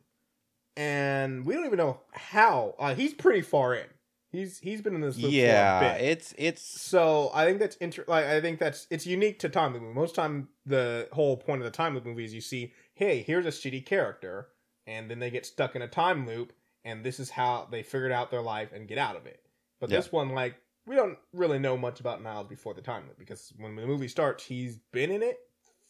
and 0.76 1.44
we 1.44 1.54
don't 1.54 1.66
even 1.66 1.78
know 1.78 2.00
how. 2.12 2.74
Uh, 2.78 2.94
he's 2.94 3.14
pretty 3.14 3.42
far 3.42 3.74
in. 3.74 3.86
He's 4.32 4.58
he's 4.58 4.82
been 4.82 4.96
in 4.96 5.00
this 5.00 5.16
loop 5.16 5.30
for 5.30 5.38
a 5.38 5.40
Yeah, 5.40 5.92
it's 5.92 6.34
it's 6.36 6.62
So 6.62 7.30
I 7.32 7.44
think 7.44 7.60
that's 7.60 7.76
inter- 7.76 8.04
like 8.08 8.24
I 8.24 8.40
think 8.40 8.58
that's 8.58 8.88
it's 8.90 9.06
unique 9.06 9.38
to 9.40 9.48
time 9.48 9.72
loop. 9.72 9.94
Most 9.94 10.16
time 10.16 10.48
the 10.66 11.08
whole 11.12 11.36
point 11.36 11.60
of 11.60 11.64
the 11.64 11.70
time 11.70 11.94
loop 11.94 12.04
movie 12.04 12.24
is 12.24 12.34
you 12.34 12.40
see, 12.40 12.72
hey, 12.94 13.22
here's 13.22 13.46
a 13.46 13.50
shitty 13.50 13.86
character, 13.86 14.48
and 14.88 15.08
then 15.08 15.20
they 15.20 15.30
get 15.30 15.46
stuck 15.46 15.76
in 15.76 15.82
a 15.82 15.88
time 15.88 16.26
loop, 16.26 16.52
and 16.84 17.04
this 17.04 17.18
is 17.20 17.30
how 17.30 17.66
they 17.70 17.82
figured 17.82 18.12
out 18.12 18.30
their 18.30 18.42
life 18.42 18.72
and 18.72 18.86
get 18.88 18.98
out 18.98 19.16
of 19.16 19.26
it. 19.26 19.40
But 19.80 19.90
Yeah. 19.90 19.98
this 19.98 20.12
one, 20.12 20.30
like, 20.30 20.54
we 20.86 20.96
don't 20.96 21.18
really 21.32 21.58
know 21.58 21.76
much 21.76 22.00
about 22.00 22.22
Niles 22.22 22.46
before 22.46 22.74
the 22.74 22.82
time 22.82 23.04
because 23.18 23.52
when 23.56 23.74
the 23.76 23.86
movie 23.86 24.08
starts, 24.08 24.44
he's 24.44 24.78
been 24.92 25.10
in 25.10 25.22
it 25.22 25.38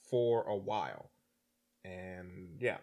for 0.09 0.45
a 0.47 0.57
while, 0.57 1.11
and 1.85 2.57
yeah, 2.61 2.79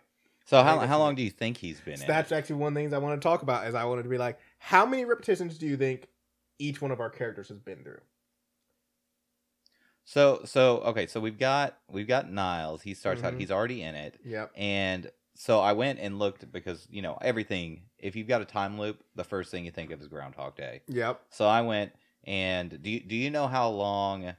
so 0.45 0.61
how 0.63 0.79
how 0.79 0.97
long 0.99 1.15
do 1.15 1.21
you 1.23 1.29
think 1.29 1.57
he's 1.57 1.79
been 1.79 1.97
so 1.97 2.03
in? 2.03 2.07
that's 2.07 2.31
actually 2.31 2.57
one 2.57 2.69
of 2.69 2.73
the 2.73 2.81
things 2.81 2.93
I 2.93 2.97
want 2.97 3.21
to 3.21 3.25
talk 3.25 3.41
about. 3.43 3.67
Is 3.67 3.75
I 3.75 3.85
wanted 3.85 4.03
to 4.03 4.09
be 4.09 4.17
like, 4.17 4.39
how 4.59 4.85
many 4.85 5.05
repetitions 5.05 5.57
do 5.57 5.65
you 5.67 5.77
think 5.77 6.07
each 6.59 6.81
one 6.81 6.91
of 6.91 6.99
our 6.99 7.09
characters 7.09 7.47
has 7.49 7.59
been 7.59 7.83
through? 7.83 8.01
So 10.03 10.41
so 10.45 10.79
okay, 10.79 11.07
so 11.07 11.19
we've 11.19 11.37
got 11.39 11.77
we've 11.87 12.07
got 12.07 12.29
Niles. 12.29 12.81
He 12.81 12.93
starts 12.93 13.23
out. 13.23 13.33
Mhm. 13.33 13.39
He's 13.39 13.51
already 13.51 13.81
in 13.81 13.95
it, 13.95 14.19
Yep. 14.25 14.51
and 14.55 15.11
so 15.35 15.59
I 15.59 15.73
went 15.73 15.99
and 15.99 16.19
looked 16.19 16.51
because 16.51 16.87
you 16.89 17.01
know 17.01 17.17
everything. 17.21 17.83
If 17.97 18.15
you've 18.15 18.27
got 18.27 18.41
a 18.41 18.45
time 18.45 18.79
loop, 18.79 19.03
the 19.15 19.23
first 19.23 19.51
thing 19.51 19.65
you 19.65 19.71
think 19.71 19.91
of 19.91 20.01
is 20.01 20.07
Groundhog 20.07 20.55
Day. 20.55 20.81
Yep. 20.87 21.21
So 21.29 21.47
I 21.47 21.61
went 21.61 21.91
and 22.23 22.81
do 22.81 22.89
you, 22.89 22.99
do 22.99 23.15
you 23.15 23.29
know 23.29 23.47
how 23.47 23.69
long 23.69 24.33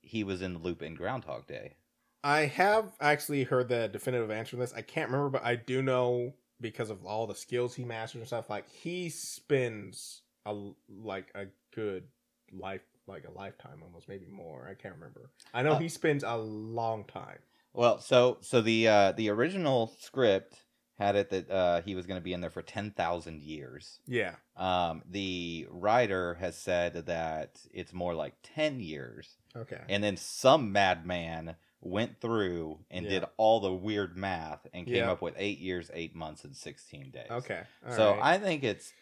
he 0.00 0.24
was 0.24 0.42
in 0.42 0.54
the 0.54 0.60
loop 0.60 0.82
in 0.82 0.94
Groundhog 0.94 1.46
Day? 1.46 1.76
I 2.24 2.40
have 2.46 2.92
actually 3.00 3.44
heard 3.44 3.68
the 3.68 3.88
definitive 3.88 4.30
answer 4.30 4.52
to 4.52 4.56
this. 4.56 4.74
I 4.74 4.82
can't 4.82 5.10
remember, 5.10 5.30
but 5.30 5.44
I 5.44 5.54
do 5.54 5.82
know 5.82 6.34
because 6.60 6.90
of 6.90 7.04
all 7.04 7.26
the 7.26 7.34
skills 7.34 7.74
he 7.74 7.84
masters 7.84 8.20
and 8.20 8.26
stuff. 8.26 8.50
Like 8.50 8.68
he 8.68 9.08
spends 9.08 10.22
a 10.44 10.54
like 10.88 11.30
a 11.34 11.46
good 11.74 12.04
life 12.52 12.82
like 13.06 13.24
a 13.26 13.30
lifetime 13.30 13.82
almost, 13.82 14.08
maybe 14.08 14.26
more. 14.26 14.68
I 14.70 14.74
can't 14.74 14.94
remember. 14.94 15.30
I 15.54 15.62
know 15.62 15.72
Uh, 15.72 15.78
he 15.78 15.88
spends 15.88 16.24
a 16.24 16.36
long 16.36 17.04
time. 17.04 17.38
Well, 17.72 18.00
so 18.00 18.38
so 18.40 18.60
the 18.60 18.88
uh, 18.88 19.12
the 19.12 19.28
original 19.30 19.92
script 20.00 20.64
had 20.98 21.14
it 21.14 21.30
that 21.30 21.48
uh, 21.50 21.80
he 21.82 21.94
was 21.94 22.06
going 22.06 22.18
to 22.20 22.24
be 22.24 22.32
in 22.32 22.40
there 22.40 22.50
for 22.50 22.62
ten 22.62 22.90
thousand 22.90 23.40
years. 23.42 24.00
Yeah. 24.06 24.34
Um, 24.56 25.02
the 25.08 25.66
writer 25.70 26.34
has 26.34 26.56
said 26.56 27.06
that 27.06 27.60
it's 27.72 27.92
more 27.92 28.14
like 28.14 28.34
ten 28.42 28.80
years, 28.80 29.36
Okay. 29.56 29.80
and 29.88 30.02
then 30.02 30.16
some 30.16 30.72
madman 30.72 31.54
went 31.80 32.20
through 32.20 32.80
and 32.90 33.04
Yeah. 33.04 33.10
did 33.20 33.24
all 33.36 33.60
the 33.60 33.72
weird 33.72 34.16
math 34.16 34.66
and 34.74 34.84
came 34.86 34.96
Yeah. 34.96 35.12
up 35.12 35.22
with 35.22 35.34
eight 35.36 35.58
years, 35.60 35.88
eight 35.94 36.16
months, 36.16 36.42
and 36.42 36.56
sixteen 36.56 37.10
days. 37.10 37.30
Okay. 37.30 37.62
all 37.86 37.92
so 37.92 38.10
right. 38.12 38.34
I 38.34 38.38
think 38.38 38.64
it's 38.64 38.92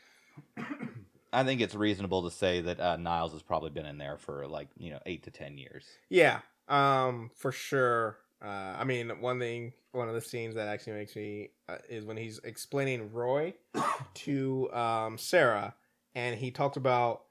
I 1.33 1.45
think 1.45 1.61
it's 1.63 1.75
reasonable 1.75 2.29
to 2.29 2.31
say 2.31 2.61
that 2.61 2.79
uh, 2.81 2.97
Niles 2.97 3.33
has 3.33 3.43
probably 3.43 3.71
been 3.71 3.87
in 3.87 3.97
there 3.99 4.19
for 4.19 4.47
like 4.47 4.69
you 4.77 4.91
know 4.91 5.01
eight 5.07 5.23
to 5.25 5.31
ten 5.31 5.57
years. 5.57 5.87
Yeah, 6.11 6.41
um, 6.69 7.31
for 7.35 7.53
sure. 7.53 8.19
Uh, 8.45 8.77
I 8.79 8.85
mean, 8.85 9.09
one 9.21 9.39
thing, 9.39 9.73
one 9.93 10.09
of 10.09 10.15
the 10.15 10.21
scenes 10.21 10.55
that 10.57 10.69
actually 10.69 10.95
makes 10.95 11.17
me 11.17 11.51
uh, 11.69 11.79
is 11.89 12.05
when 12.05 12.17
he's 12.17 12.39
explaining 12.45 13.13
Roy 13.13 13.55
to 14.15 14.73
um, 14.73 15.17
Sarah, 15.19 15.75
and 16.15 16.37
he 16.39 16.51
talked 16.51 16.77
about, 16.77 17.23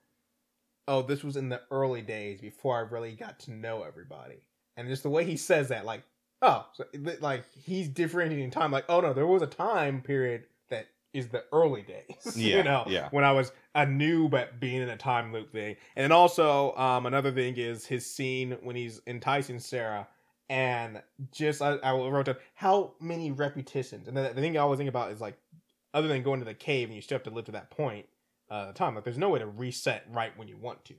oh, 0.87 1.01
this 1.01 1.23
was 1.23 1.35
in 1.35 1.49
the 1.49 1.61
early 1.69 2.01
days 2.01 2.41
before 2.41 2.77
I 2.77 2.81
really 2.81 3.11
got 3.11 3.39
to 3.41 3.51
know 3.51 3.83
everybody, 3.83 4.41
and 4.77 4.87
just 4.87 5.03
the 5.03 5.09
way 5.09 5.25
he 5.25 5.37
says 5.37 5.69
that, 5.69 5.85
like, 5.85 6.03
oh, 6.41 6.65
so, 6.73 6.85
like 7.21 7.43
he's 7.55 7.87
differentiating 7.87 8.51
time, 8.51 8.71
like, 8.71 8.85
oh 8.89 9.01
no, 9.01 9.13
there 9.13 9.27
was 9.27 9.41
a 9.41 9.47
time 9.47 10.01
period 10.01 10.45
that 10.69 10.87
is 11.13 11.29
the 11.29 11.43
early 11.51 11.83
days, 11.83 12.35
Yeah, 12.35 12.57
you 12.57 12.63
know, 12.63 12.83
yeah. 12.87 13.09
when 13.11 13.23
I 13.23 13.31
was 13.31 13.51
a 13.73 13.85
noob 13.85 14.33
at 14.33 14.59
being 14.59 14.81
in 14.81 14.89
a 14.89 14.97
time 14.97 15.31
loop 15.31 15.51
thing. 15.51 15.75
And 15.95 16.03
then 16.03 16.11
also, 16.11 16.75
um, 16.75 17.05
another 17.05 17.31
thing 17.31 17.55
is 17.57 17.85
his 17.85 18.05
scene 18.05 18.57
when 18.63 18.75
he's 18.75 19.01
enticing 19.07 19.59
Sarah, 19.59 20.07
and 20.49 21.01
just 21.31 21.61
I, 21.61 21.75
I 21.75 21.91
wrote 21.93 22.27
down 22.27 22.37
how 22.53 22.93
many 22.99 23.31
repetitions. 23.31 24.07
And 24.07 24.15
the, 24.15 24.31
the 24.33 24.41
thing 24.41 24.57
I 24.57 24.61
always 24.61 24.77
think 24.77 24.89
about 24.89 25.11
is 25.11 25.21
like, 25.21 25.37
other 25.93 26.07
than 26.07 26.23
going 26.23 26.39
to 26.39 26.45
the 26.45 26.53
cave 26.53 26.89
and 26.89 26.95
you 26.95 27.01
still 27.01 27.15
have 27.15 27.23
to 27.23 27.29
live 27.29 27.45
to 27.45 27.53
that 27.53 27.71
point, 27.71 28.05
uh, 28.49 28.73
time 28.73 28.95
like 28.95 29.03
there's 29.03 29.17
no 29.17 29.29
way 29.29 29.39
to 29.39 29.47
reset 29.47 30.05
right 30.11 30.37
when 30.37 30.47
you 30.47 30.57
want 30.57 30.83
to. 30.85 30.93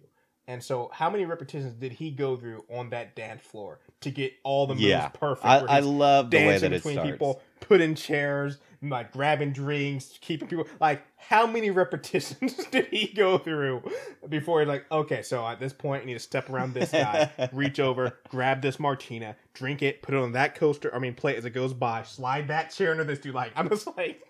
And 0.48 0.62
so, 0.62 0.90
how 0.92 1.10
many 1.10 1.24
repetitions 1.24 1.74
did 1.74 1.92
he 1.92 2.10
go 2.10 2.36
through 2.36 2.64
on 2.70 2.90
that 2.90 3.16
dance 3.16 3.42
floor 3.42 3.80
to 4.02 4.10
get 4.10 4.32
all 4.44 4.66
the 4.68 4.74
moves 4.74 4.84
Yeah. 4.86 5.08
perfect? 5.08 5.44
I, 5.44 5.58
I 5.58 5.80
love 5.80 6.30
the 6.30 6.36
way 6.38 6.44
dancing 6.46 6.70
that 6.70 6.76
it 6.76 6.78
between 6.78 6.94
starts. 6.94 7.10
people, 7.10 7.42
putting 7.60 7.94
chairs, 7.96 8.58
like 8.80 9.10
grabbing 9.10 9.50
drinks, 9.52 10.16
keeping 10.20 10.46
people. 10.46 10.66
Like, 10.80 11.02
how 11.16 11.48
many 11.48 11.70
repetitions 11.82 12.54
did 12.70 12.86
he 12.86 13.08
go 13.08 13.38
through 13.38 13.82
before 14.28 14.60
he's 14.60 14.68
like, 14.68 14.84
okay, 14.92 15.22
so 15.22 15.44
at 15.44 15.58
this 15.58 15.72
point, 15.72 16.02
I 16.02 16.06
need 16.06 16.14
to 16.14 16.20
step 16.20 16.48
around 16.48 16.74
this 16.74 16.92
guy, 16.92 17.28
reach 17.52 17.80
over, 17.80 18.16
grab 18.28 18.62
this 18.62 18.78
martina, 18.78 19.34
drink 19.52 19.82
it, 19.82 20.00
put 20.00 20.14
it 20.14 20.18
on 20.18 20.30
that 20.32 20.54
coaster. 20.54 20.94
I 20.94 21.00
mean, 21.00 21.14
plate 21.14 21.36
as 21.38 21.44
it 21.44 21.50
goes 21.50 21.72
by, 21.72 22.04
slide 22.04 22.46
that 22.48 22.70
chair 22.72 22.92
into 22.92 23.02
this 23.02 23.18
dude. 23.18 23.34
Like, 23.34 23.50
I'm 23.56 23.68
just 23.68 23.88
like, 23.96 24.22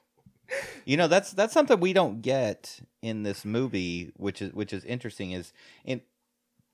You 0.85 0.97
know, 0.97 1.09
that's 1.09 1.33
that's 1.33 1.53
something 1.53 1.81
we 1.81 1.93
don't 1.93 2.23
get 2.23 2.81
in 3.03 3.23
this 3.25 3.45
movie, 3.45 4.12
which 4.17 4.41
is 4.41 4.53
which 4.53 4.73
is 4.73 4.85
interesting. 4.85 5.33
Is 5.33 5.53
in 5.85 6.00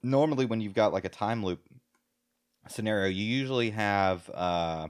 normally 0.02 0.45
when 0.45 0.61
you've 0.61 0.75
got 0.75 0.93
like 0.93 1.05
a 1.05 1.09
time 1.09 1.45
loop 1.45 1.61
scenario, 2.69 3.09
you 3.09 3.25
usually 3.25 3.71
have 3.71 4.29
uh, 4.35 4.88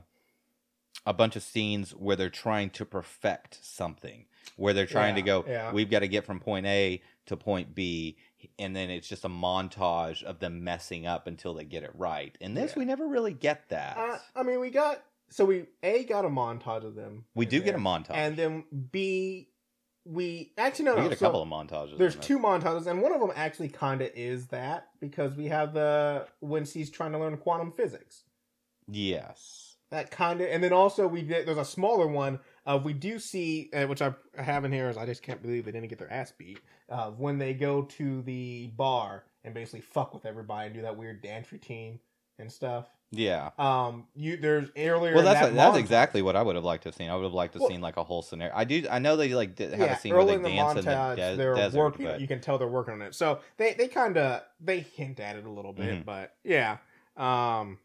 a 1.07 1.13
bunch 1.15 1.37
of 1.37 1.43
scenes 1.43 1.93
where 1.93 2.17
they're 2.17 2.31
trying 2.31 2.71
to 2.71 2.85
perfect 2.85 3.59
something, 3.63 4.27
where 4.57 4.73
they're 4.75 4.87
trying 4.87 5.15
to 5.17 5.23
go. 5.23 5.45
yeah. 5.49 5.73
We've 5.73 5.91
got 5.91 6.01
to 6.01 6.09
get 6.09 6.25
from 6.25 6.41
point 6.41 6.67
A 6.67 7.01
to 7.27 7.37
point 7.37 7.75
B, 7.75 8.17
and 8.59 8.75
then 8.75 8.91
it's 8.91 9.09
just 9.09 9.25
a 9.25 9.29
montage 9.29 10.23
of 10.25 10.41
them 10.41 10.65
messing 10.65 11.07
up 11.07 11.27
until 11.27 11.55
they 11.55 11.65
get 11.65 11.83
it 11.85 11.93
right. 11.95 12.37
In 12.41 12.55
this, 12.55 12.73
Yeah. 12.73 12.81
we 12.81 12.85
never 12.85 13.07
really 13.07 13.33
get 13.33 13.69
that. 13.69 13.97
uh, 13.97 14.19
I 14.35 14.43
mean, 14.43 14.59
we 14.61 14.71
got 14.71 15.03
so 15.33 15.45
we 15.45 15.67
a 15.83 16.05
got 16.05 16.25
a 16.25 16.29
montage 16.29 16.85
of 16.85 16.95
them. 16.95 17.25
we 17.35 17.47
do 17.47 17.61
get 17.61 17.75
a 17.75 17.79
montage, 17.79 18.15
and 18.15 18.37
then 18.37 18.65
b 18.93 19.49
we 20.05 20.53
actually 20.59 20.87
no 20.87 20.95
we 20.95 21.03
no 21.03 21.09
get 21.09 21.17
a 21.17 21.19
so- 21.19 21.27
couple 21.27 21.43
of 21.43 21.49
montages. 21.49 21.99
There's 21.99 22.17
two 22.17 22.39
montages, 22.39 22.87
and 22.87 23.03
one 23.03 23.13
of 23.13 23.21
them 23.21 23.33
actually 23.35 23.69
kind 23.69 24.03
of 24.03 24.11
is 24.15 24.49
that 24.49 24.89
because 25.01 25.35
we 25.35 25.47
have 25.47 25.75
the 25.75 26.27
when 26.41 26.65
she's 26.65 26.91
trying 26.91 27.13
to 27.13 27.19
learn 27.19 27.37
quantum 27.37 27.73
physics. 27.73 28.25
Yes. 28.89 29.77
That 29.91 30.11
kind 30.11 30.41
of, 30.41 30.49
and 30.49 30.65
then 30.65 30.73
also 30.73 31.07
we 31.07 31.23
did. 31.23 31.47
There's 31.47 31.59
a 31.59 31.65
smaller 31.65 32.07
one. 32.07 32.41
Uh, 32.65 32.81
we 32.83 32.95
do 32.95 33.19
see, 33.19 33.69
uh, 33.75 33.87
which 33.87 34.01
I 34.01 34.15
have 34.37 34.65
in 34.65 34.73
here, 34.73 34.89
is 34.89 34.97
I 34.97 35.05
just 35.05 35.23
can't 35.23 35.43
believe 35.43 35.67
they 35.67 35.73
didn't 35.73 35.89
get 35.89 35.99
their 35.99 36.13
ass 36.13 36.33
beat. 36.37 36.61
Uh, 36.89 37.11
when 37.11 37.39
they 37.39 37.53
go 37.53 37.83
to 37.83 38.23
the 38.23 38.69
bar 38.69 39.25
and 39.45 39.53
basically 39.53 39.83
fuck 39.83 40.15
with 40.15 40.25
everybody 40.25 40.67
and 40.67 40.75
do 40.75 40.83
that 40.83 40.97
weird 40.97 41.21
dance 41.23 41.53
routine 41.53 42.01
and 42.39 42.51
stuff. 42.51 42.87
Yeah. 43.15 43.51
Um, 43.59 44.07
you 44.17 44.39
there's 44.39 44.71
earlier. 44.77 45.15
Well, 45.15 45.23
that's 45.23 45.41
that 45.41 45.55
that's 45.55 45.77
montage- 45.77 45.81
exactly 45.81 46.23
what 46.23 46.35
I 46.35 46.43
would 46.43 46.57
have 46.57 46.65
liked 46.65 46.85
to 46.85 46.89
have 46.89 46.97
seen. 46.97 47.11
I 47.11 47.15
would 47.15 47.25
have 47.25 47.35
liked 47.35 47.53
to 47.53 47.59
have 47.59 47.61
Well- 47.63 47.71
seen 47.71 47.83
like 47.83 47.99
a 47.99 48.05
whole 48.05 48.23
scenario. 48.23 48.55
I 48.57 48.65
do. 48.65 48.87
I 48.91 48.99
know 48.99 49.17
they 49.17 49.35
like 49.35 49.55
did, 49.55 49.71
have 49.73 49.81
yeah, 49.81 49.97
a 49.97 49.99
scene 49.99 50.15
where 50.15 50.25
they 50.25 50.35
in 50.35 50.43
the 50.43 50.49
dance 50.49 50.79
in 50.79 50.85
the 50.87 51.15
de- 51.15 51.37
they're 51.37 51.55
desert, 51.55 51.79
working. 51.79 52.07
but 52.07 52.21
You 52.23 52.27
can 52.27 52.41
tell 52.41 52.57
they're 52.59 52.67
working 52.67 52.95
on 52.95 53.03
it. 53.03 53.15
So 53.15 53.41
they 53.59 53.75
they 53.75 53.87
kind 53.89 54.17
of 54.17 54.43
they 54.61 54.81
hint 54.81 55.21
at 55.21 55.37
it 55.37 55.45
a 55.45 55.51
little 55.51 55.75
bit, 55.75 56.01
Mhm. 56.01 56.05
but 56.07 56.35
yeah. 56.43 56.79
Um. 57.17 57.79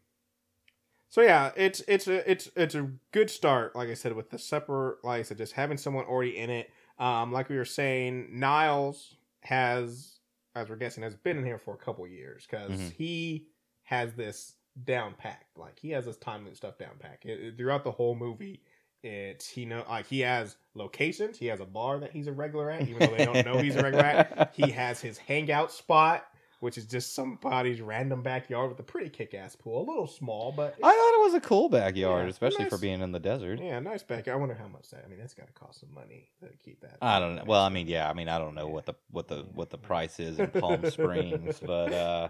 So 1.10 1.20
yeah, 1.22 1.52
it's 1.56 1.80
it's 1.88 2.06
a 2.08 2.30
it's 2.30 2.50
it's 2.56 2.74
a 2.74 2.90
good 3.12 3.30
start. 3.30 3.76
Like 3.76 3.88
I 3.90 3.94
said, 3.94 4.14
with 4.14 4.30
the 4.30 4.38
separate, 4.38 5.04
like 5.04 5.20
I 5.20 5.22
said, 5.22 5.36
just 5.38 5.52
having 5.52 5.76
someone 5.78 6.04
already 6.04 6.36
in 6.36 6.50
it. 6.50 6.70
Um, 6.98 7.32
like 7.32 7.48
we 7.48 7.56
were 7.56 7.64
saying, 7.64 8.28
Niles 8.32 9.14
has, 9.42 10.18
as 10.56 10.68
we're 10.68 10.76
guessing, 10.76 11.02
has 11.04 11.14
been 11.14 11.38
in 11.38 11.44
here 11.46 11.58
for 11.58 11.72
a 11.74 11.76
couple 11.78 12.06
years 12.08 12.44
because 12.50 12.72
Mhm. 12.72 12.92
he 12.94 13.46
has 13.84 14.14
this 14.14 14.54
down 14.84 15.14
packed. 15.18 15.56
Like 15.58 15.78
he 15.78 15.90
has 15.90 16.04
this 16.06 16.16
time 16.16 16.44
loop 16.44 16.56
stuff 16.56 16.78
down 16.78 16.90
packed 16.98 17.24
It- 17.26 17.40
it- 17.40 17.56
throughout 17.56 17.84
the 17.84 17.92
whole 17.92 18.14
movie. 18.14 18.62
It's 19.02 19.48
he 19.48 19.64
know 19.64 19.84
like 19.88 20.06
he 20.06 20.20
has 20.20 20.56
locations. 20.74 21.38
He 21.38 21.46
has 21.46 21.60
a 21.60 21.64
bar 21.64 22.00
that 22.00 22.10
he's 22.10 22.26
a 22.26 22.32
regular 22.32 22.68
at, 22.70 22.82
even 22.88 22.98
though 22.98 23.16
they 23.16 23.24
don't 23.24 23.46
know 23.46 23.58
he's 23.58 23.76
a 23.76 23.82
regular 23.82 24.04
at. 24.04 24.52
He 24.56 24.70
has 24.72 25.00
his 25.00 25.16
hangout 25.18 25.70
spot, 25.70 26.26
which 26.58 26.76
is 26.76 26.84
just 26.84 27.14
somebody's 27.14 27.80
random 27.80 28.22
backyard 28.24 28.68
with 28.70 28.80
a 28.80 28.82
pretty 28.82 29.08
kick-ass 29.08 29.54
pool. 29.54 29.82
A 29.82 29.86
little 29.88 30.08
small, 30.08 30.50
but 30.50 30.74
I 30.82 30.90
thought 30.90 31.20
it 31.20 31.24
was 31.26 31.34
a 31.34 31.40
cool 31.40 31.68
backyard, 31.68 32.24
Yeah, 32.24 32.30
especially 32.30 32.64
for 32.68 32.76
being 32.76 33.00
in 33.00 33.12
the 33.12 33.20
desert. 33.20 33.60
yeah, 33.62 33.78
nice 33.78 34.02
backyard. 34.02 34.36
I 34.36 34.40
wonder 34.40 34.56
how 34.56 34.66
much 34.66 34.90
that. 34.90 35.04
I 35.04 35.08
mean, 35.08 35.20
that's 35.20 35.34
got 35.34 35.46
to 35.46 35.52
cost 35.52 35.78
some 35.78 35.94
money 35.94 36.30
to 36.40 36.48
keep 36.64 36.80
that. 36.80 36.96
I 37.00 37.20
don't 37.20 37.36
know. 37.36 37.44
Well, 37.46 37.62
I 37.62 37.68
mean, 37.68 37.86
yeah, 37.86 38.10
I 38.10 38.14
mean, 38.14 38.28
I 38.28 38.38
don't 38.38 38.56
know 38.56 38.66
what 38.66 38.84
the 38.86 38.94
what 39.12 39.28
the 39.28 39.36
Yeah. 39.36 39.42
what 39.54 39.70
the 39.70 39.78
price 39.78 40.18
is 40.18 40.40
in 40.40 40.48
Palm 40.48 40.90
Springs, 40.90 41.60
but 41.64 41.92
uh, 41.92 42.28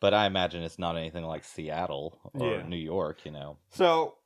but 0.00 0.14
I 0.14 0.26
imagine 0.26 0.62
it's 0.62 0.78
not 0.78 0.96
anything 0.96 1.24
like 1.24 1.44
Seattle 1.44 2.18
or 2.34 2.56
Yeah. 2.56 2.62
New 2.66 2.76
York. 2.76 3.24
You 3.24 3.32
know. 3.32 3.56
So, 3.70 4.16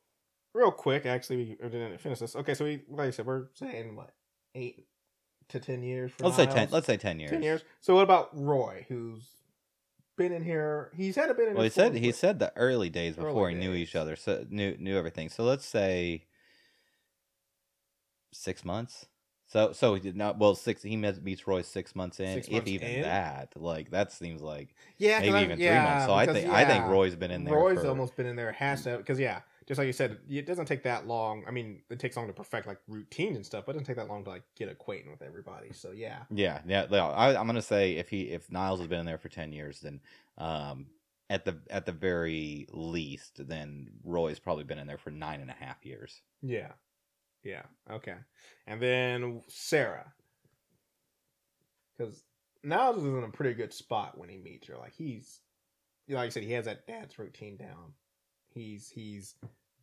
real 0.53 0.71
quick, 0.71 1.05
actually, 1.05 1.37
we 1.61 1.69
didn't 1.69 1.99
finish 1.99 2.19
this. 2.19 2.35
Okay, 2.35 2.53
so 2.53 2.65
we, 2.65 2.81
like 2.89 3.07
I 3.07 3.11
said, 3.11 3.25
we're 3.25 3.47
saying 3.53 3.95
what 3.95 4.11
eight 4.55 4.85
to 5.49 5.59
ten 5.59 5.83
years. 5.83 6.11
For 6.11 6.25
Let's 6.25 6.35
say 6.35 6.45
ten. 6.45 6.67
Let's 6.71 6.87
say 6.87 6.97
ten 6.97 7.19
years. 7.19 7.31
ten 7.31 7.43
years. 7.43 7.63
So, 7.79 7.95
what 7.95 8.03
about 8.03 8.29
Roy, 8.33 8.85
who's 8.87 9.27
been 10.17 10.31
in 10.31 10.43
here? 10.43 10.91
He's 10.95 11.15
had 11.15 11.29
a 11.29 11.33
bit 11.33 11.49
in. 11.49 11.55
Well, 11.55 11.63
he 11.63 11.69
said 11.69 11.95
he 11.95 12.11
said 12.11 12.39
the 12.39 12.51
early 12.55 12.89
days 12.89 13.17
Early 13.17 13.27
before 13.27 13.49
he 13.49 13.55
knew 13.55 13.73
each 13.73 13.95
other, 13.95 14.15
so 14.15 14.45
knew 14.49 14.75
knew 14.77 14.97
everything. 14.97 15.29
So 15.29 15.43
let's 15.43 15.65
say 15.65 16.25
six 18.33 18.63
months. 18.63 19.07
So 19.51 19.73
so 19.73 19.93
he 19.93 19.99
did 19.99 20.15
not. 20.15 20.39
Well, 20.39 20.55
six. 20.55 20.81
He 20.81 20.95
met, 20.95 21.21
meets 21.21 21.45
Roy 21.45 21.61
six 21.61 21.93
months 21.93 22.21
in, 22.21 22.35
Six 22.35 22.47
if 22.47 22.53
months 22.53 22.69
even 22.69 22.87
in? 22.87 23.01
that. 23.01 23.51
Like 23.57 23.91
that 23.91 24.13
seems 24.13 24.41
like 24.41 24.73
yeah, 24.97 25.19
maybe 25.19 25.33
I- 25.33 25.43
even 25.43 25.57
three 25.57 25.67
months. 25.67 26.05
So 26.05 26.13
I 26.13 26.25
because, 26.25 26.41
think 26.41 26.53
I 26.53 26.63
think 26.63 26.85
Roy's 26.85 27.15
been 27.15 27.31
in 27.31 27.43
there. 27.43 27.53
Roy's 27.53 27.81
for, 27.81 27.87
almost 27.87 28.15
been 28.15 28.27
in 28.27 28.37
there. 28.37 28.53
Has 28.53 28.85
to 28.85 28.95
because 28.95 29.19
yeah, 29.19 29.41
just 29.67 29.77
like 29.77 29.87
you 29.87 29.93
said, 29.93 30.19
it 30.29 30.45
doesn't 30.45 30.67
take 30.67 30.83
that 30.83 31.05
long. 31.05 31.43
I 31.45 31.51
mean, 31.51 31.81
it 31.89 31.99
takes 31.99 32.15
long 32.15 32.27
to 32.27 32.33
perfect 32.33 32.65
like 32.65 32.79
routines 32.87 33.35
and 33.35 33.45
stuff, 33.45 33.65
but 33.65 33.71
it 33.71 33.79
doesn't 33.79 33.87
take 33.87 33.97
that 33.97 34.07
long 34.07 34.23
to 34.23 34.29
like 34.29 34.43
get 34.55 34.69
acquainted 34.69 35.11
with 35.11 35.21
everybody. 35.21 35.73
So 35.73 35.91
yeah, 35.91 36.19
Yeah, 36.29 36.61
yeah. 36.65 36.85
I, 36.89 37.37
I'm 37.37 37.45
gonna 37.45 37.61
say 37.61 37.97
if 37.97 38.07
he 38.07 38.29
if 38.29 38.49
Niles 38.49 38.79
has 38.79 38.87
been 38.87 39.01
in 39.01 39.05
there 39.05 39.17
for 39.17 39.27
ten 39.27 39.51
years, 39.51 39.81
then 39.81 39.99
um, 40.37 40.85
at 41.29 41.43
the 41.43 41.57
at 41.69 41.85
the 41.85 41.91
very 41.91 42.67
least, 42.71 43.45
then 43.47 43.89
Roy's 44.05 44.39
probably 44.39 44.63
been 44.63 44.79
in 44.79 44.87
there 44.87 44.97
for 44.97 45.11
nine 45.11 45.41
and 45.41 45.49
a 45.49 45.53
half 45.53 45.85
years. 45.85 46.21
yeah, 46.41 46.71
yeah. 47.43 47.63
Okay, 47.91 48.15
and 48.67 48.81
then 48.81 49.41
Sarah, 49.47 50.11
because 51.97 52.23
Niles 52.63 52.97
is 52.97 53.05
in 53.05 53.23
a 53.23 53.29
pretty 53.29 53.53
good 53.53 53.73
spot 53.73 54.17
when 54.17 54.29
he 54.29 54.37
meets 54.37 54.67
her. 54.67 54.77
Like 54.77 54.93
he's, 54.93 55.39
like 56.09 56.27
I 56.27 56.29
said, 56.29 56.43
he 56.43 56.53
has 56.53 56.65
that 56.65 56.87
dance 56.87 57.17
routine 57.17 57.57
down. 57.57 57.93
He's 58.53 58.89
he's 58.89 59.35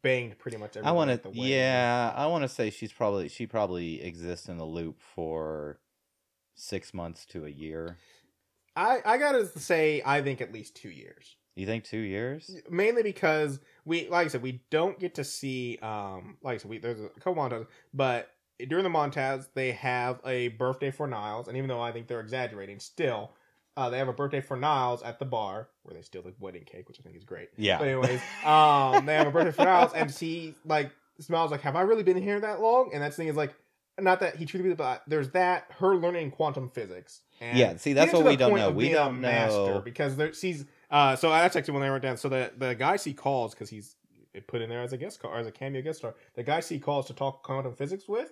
banged 0.03 0.39
pretty 0.39 0.57
much. 0.57 0.77
I 0.77 0.93
want 0.93 1.23
to, 1.23 1.31
yeah, 1.33 2.13
I 2.15 2.27
want 2.27 2.43
to 2.43 2.49
say 2.49 2.71
she's 2.71 2.93
probably 2.93 3.29
she 3.29 3.47
probably 3.47 4.03
exists 4.03 4.49
in 4.49 4.59
the 4.59 4.65
loop 4.65 5.01
for 5.01 5.81
six 6.55 6.93
months 6.93 7.25
to 7.27 7.45
a 7.47 7.51
year. 7.51 7.97
I 8.77 9.01
I 9.05 9.19
gotta 9.19 9.47
say, 9.47 10.03
I 10.05 10.23
think 10.23 10.41
at 10.41 10.53
least 10.53 10.77
two 10.77 10.91
years. 10.91 11.37
You 11.57 11.67
think 11.67 11.83
two 11.83 11.99
years? 11.99 12.57
mainly 12.71 13.03
because 13.03 13.59
we 13.89 14.09
like 14.09 14.27
I 14.27 14.29
said 14.29 14.43
we 14.43 14.63
don't 14.71 14.99
get 14.99 15.15
to 15.17 15.25
see 15.25 15.79
um 15.83 16.37
like 16.43 16.55
I 16.55 16.59
said 16.59 16.71
we 16.71 16.79
there's 16.79 17.01
a 17.01 17.09
couple 17.21 17.35
montages 17.37 17.67
but 17.93 18.31
during 18.69 18.85
the 18.85 18.91
montage 18.91 19.47
they 19.55 19.73
have 19.73 20.21
a 20.27 20.49
birthday 20.49 20.91
for 20.91 21.07
Niles 21.07 21.49
and 21.49 21.57
even 21.57 21.69
though 21.69 21.81
I 21.81 21.93
think 21.93 22.07
they're 22.07 22.21
exaggerating 22.21 22.79
still 22.81 23.31
Uh, 23.77 23.89
they 23.91 23.99
have 23.99 24.09
a 24.09 24.13
birthday 24.13 24.41
for 24.41 24.57
Niles 24.57 25.03
at 25.05 25.21
the 25.21 25.25
bar 25.25 25.69
where 25.85 25.95
they 25.95 26.03
steal 26.03 26.21
the 26.23 26.35
wedding 26.41 26.65
cake, 26.65 26.89
which 26.89 26.99
I 26.99 27.03
think 27.05 27.15
is 27.17 27.23
great. 27.23 27.49
Yeah. 27.57 27.79
But 27.79 27.87
anyways, 27.87 28.21
um, 28.45 29.07
they 29.07 29.15
have 29.15 29.29
a 29.29 29.31
birthday 29.31 29.53
for 29.53 29.65
Niles, 29.65 29.93
and 29.95 30.13
she 30.13 30.57
like 30.65 30.91
smiles 31.21 31.53
like, 31.53 31.61
"Have 31.61 31.77
I 31.77 31.83
really 31.83 32.03
been 32.03 32.21
here 32.21 32.41
that 32.41 32.61
long?" 32.61 32.91
And 32.93 33.01
that 33.05 33.15
thing 33.15 33.29
is 33.29 33.37
like, 33.37 33.55
not 33.97 34.19
that 34.19 34.35
he 34.35 34.47
truly, 34.47 34.75
but 34.75 35.05
there's 35.07 35.31
that 35.31 35.67
her 35.79 35.95
learning 35.95 36.33
quantum 36.33 36.69
physics. 36.71 37.21
And 37.41 37.57
Yeah, 37.57 37.77
see, 37.77 37.93
that's 37.93 38.13
what 38.13 38.25
we 38.25 38.35
don't 38.35 38.57
know. 38.57 38.73
We 38.73 38.89
don't 38.89 39.21
know. 39.21 39.81
because 39.85 40.17
there 40.17 40.33
she's 40.33 40.65
uh. 40.91 41.17
So 41.17 41.31
that's 41.31 41.57
actually 41.57 41.75
when 41.75 41.83
they 41.83 41.89
wrote 41.89 42.03
down. 42.03 42.17
So 42.17 42.29
the 42.29 42.53
the 42.57 42.75
guy 42.75 42.97
she 42.97 43.13
calls 43.13 43.55
because 43.55 43.71
he's 43.71 43.97
put 44.47 44.63
in 44.63 44.69
there 44.69 44.83
as 44.83 44.93
a 44.93 44.97
guest 44.97 45.17
star 45.17 45.37
as 45.39 45.47
a 45.47 45.53
cameo 45.53 45.83
guest 45.83 45.99
star. 45.99 46.15
The 46.35 46.43
guy 46.43 46.61
she 46.61 46.79
calls 46.79 47.07
to 47.07 47.15
talk 47.15 47.43
quantum 47.43 47.75
physics 47.75 48.09
with, 48.09 48.31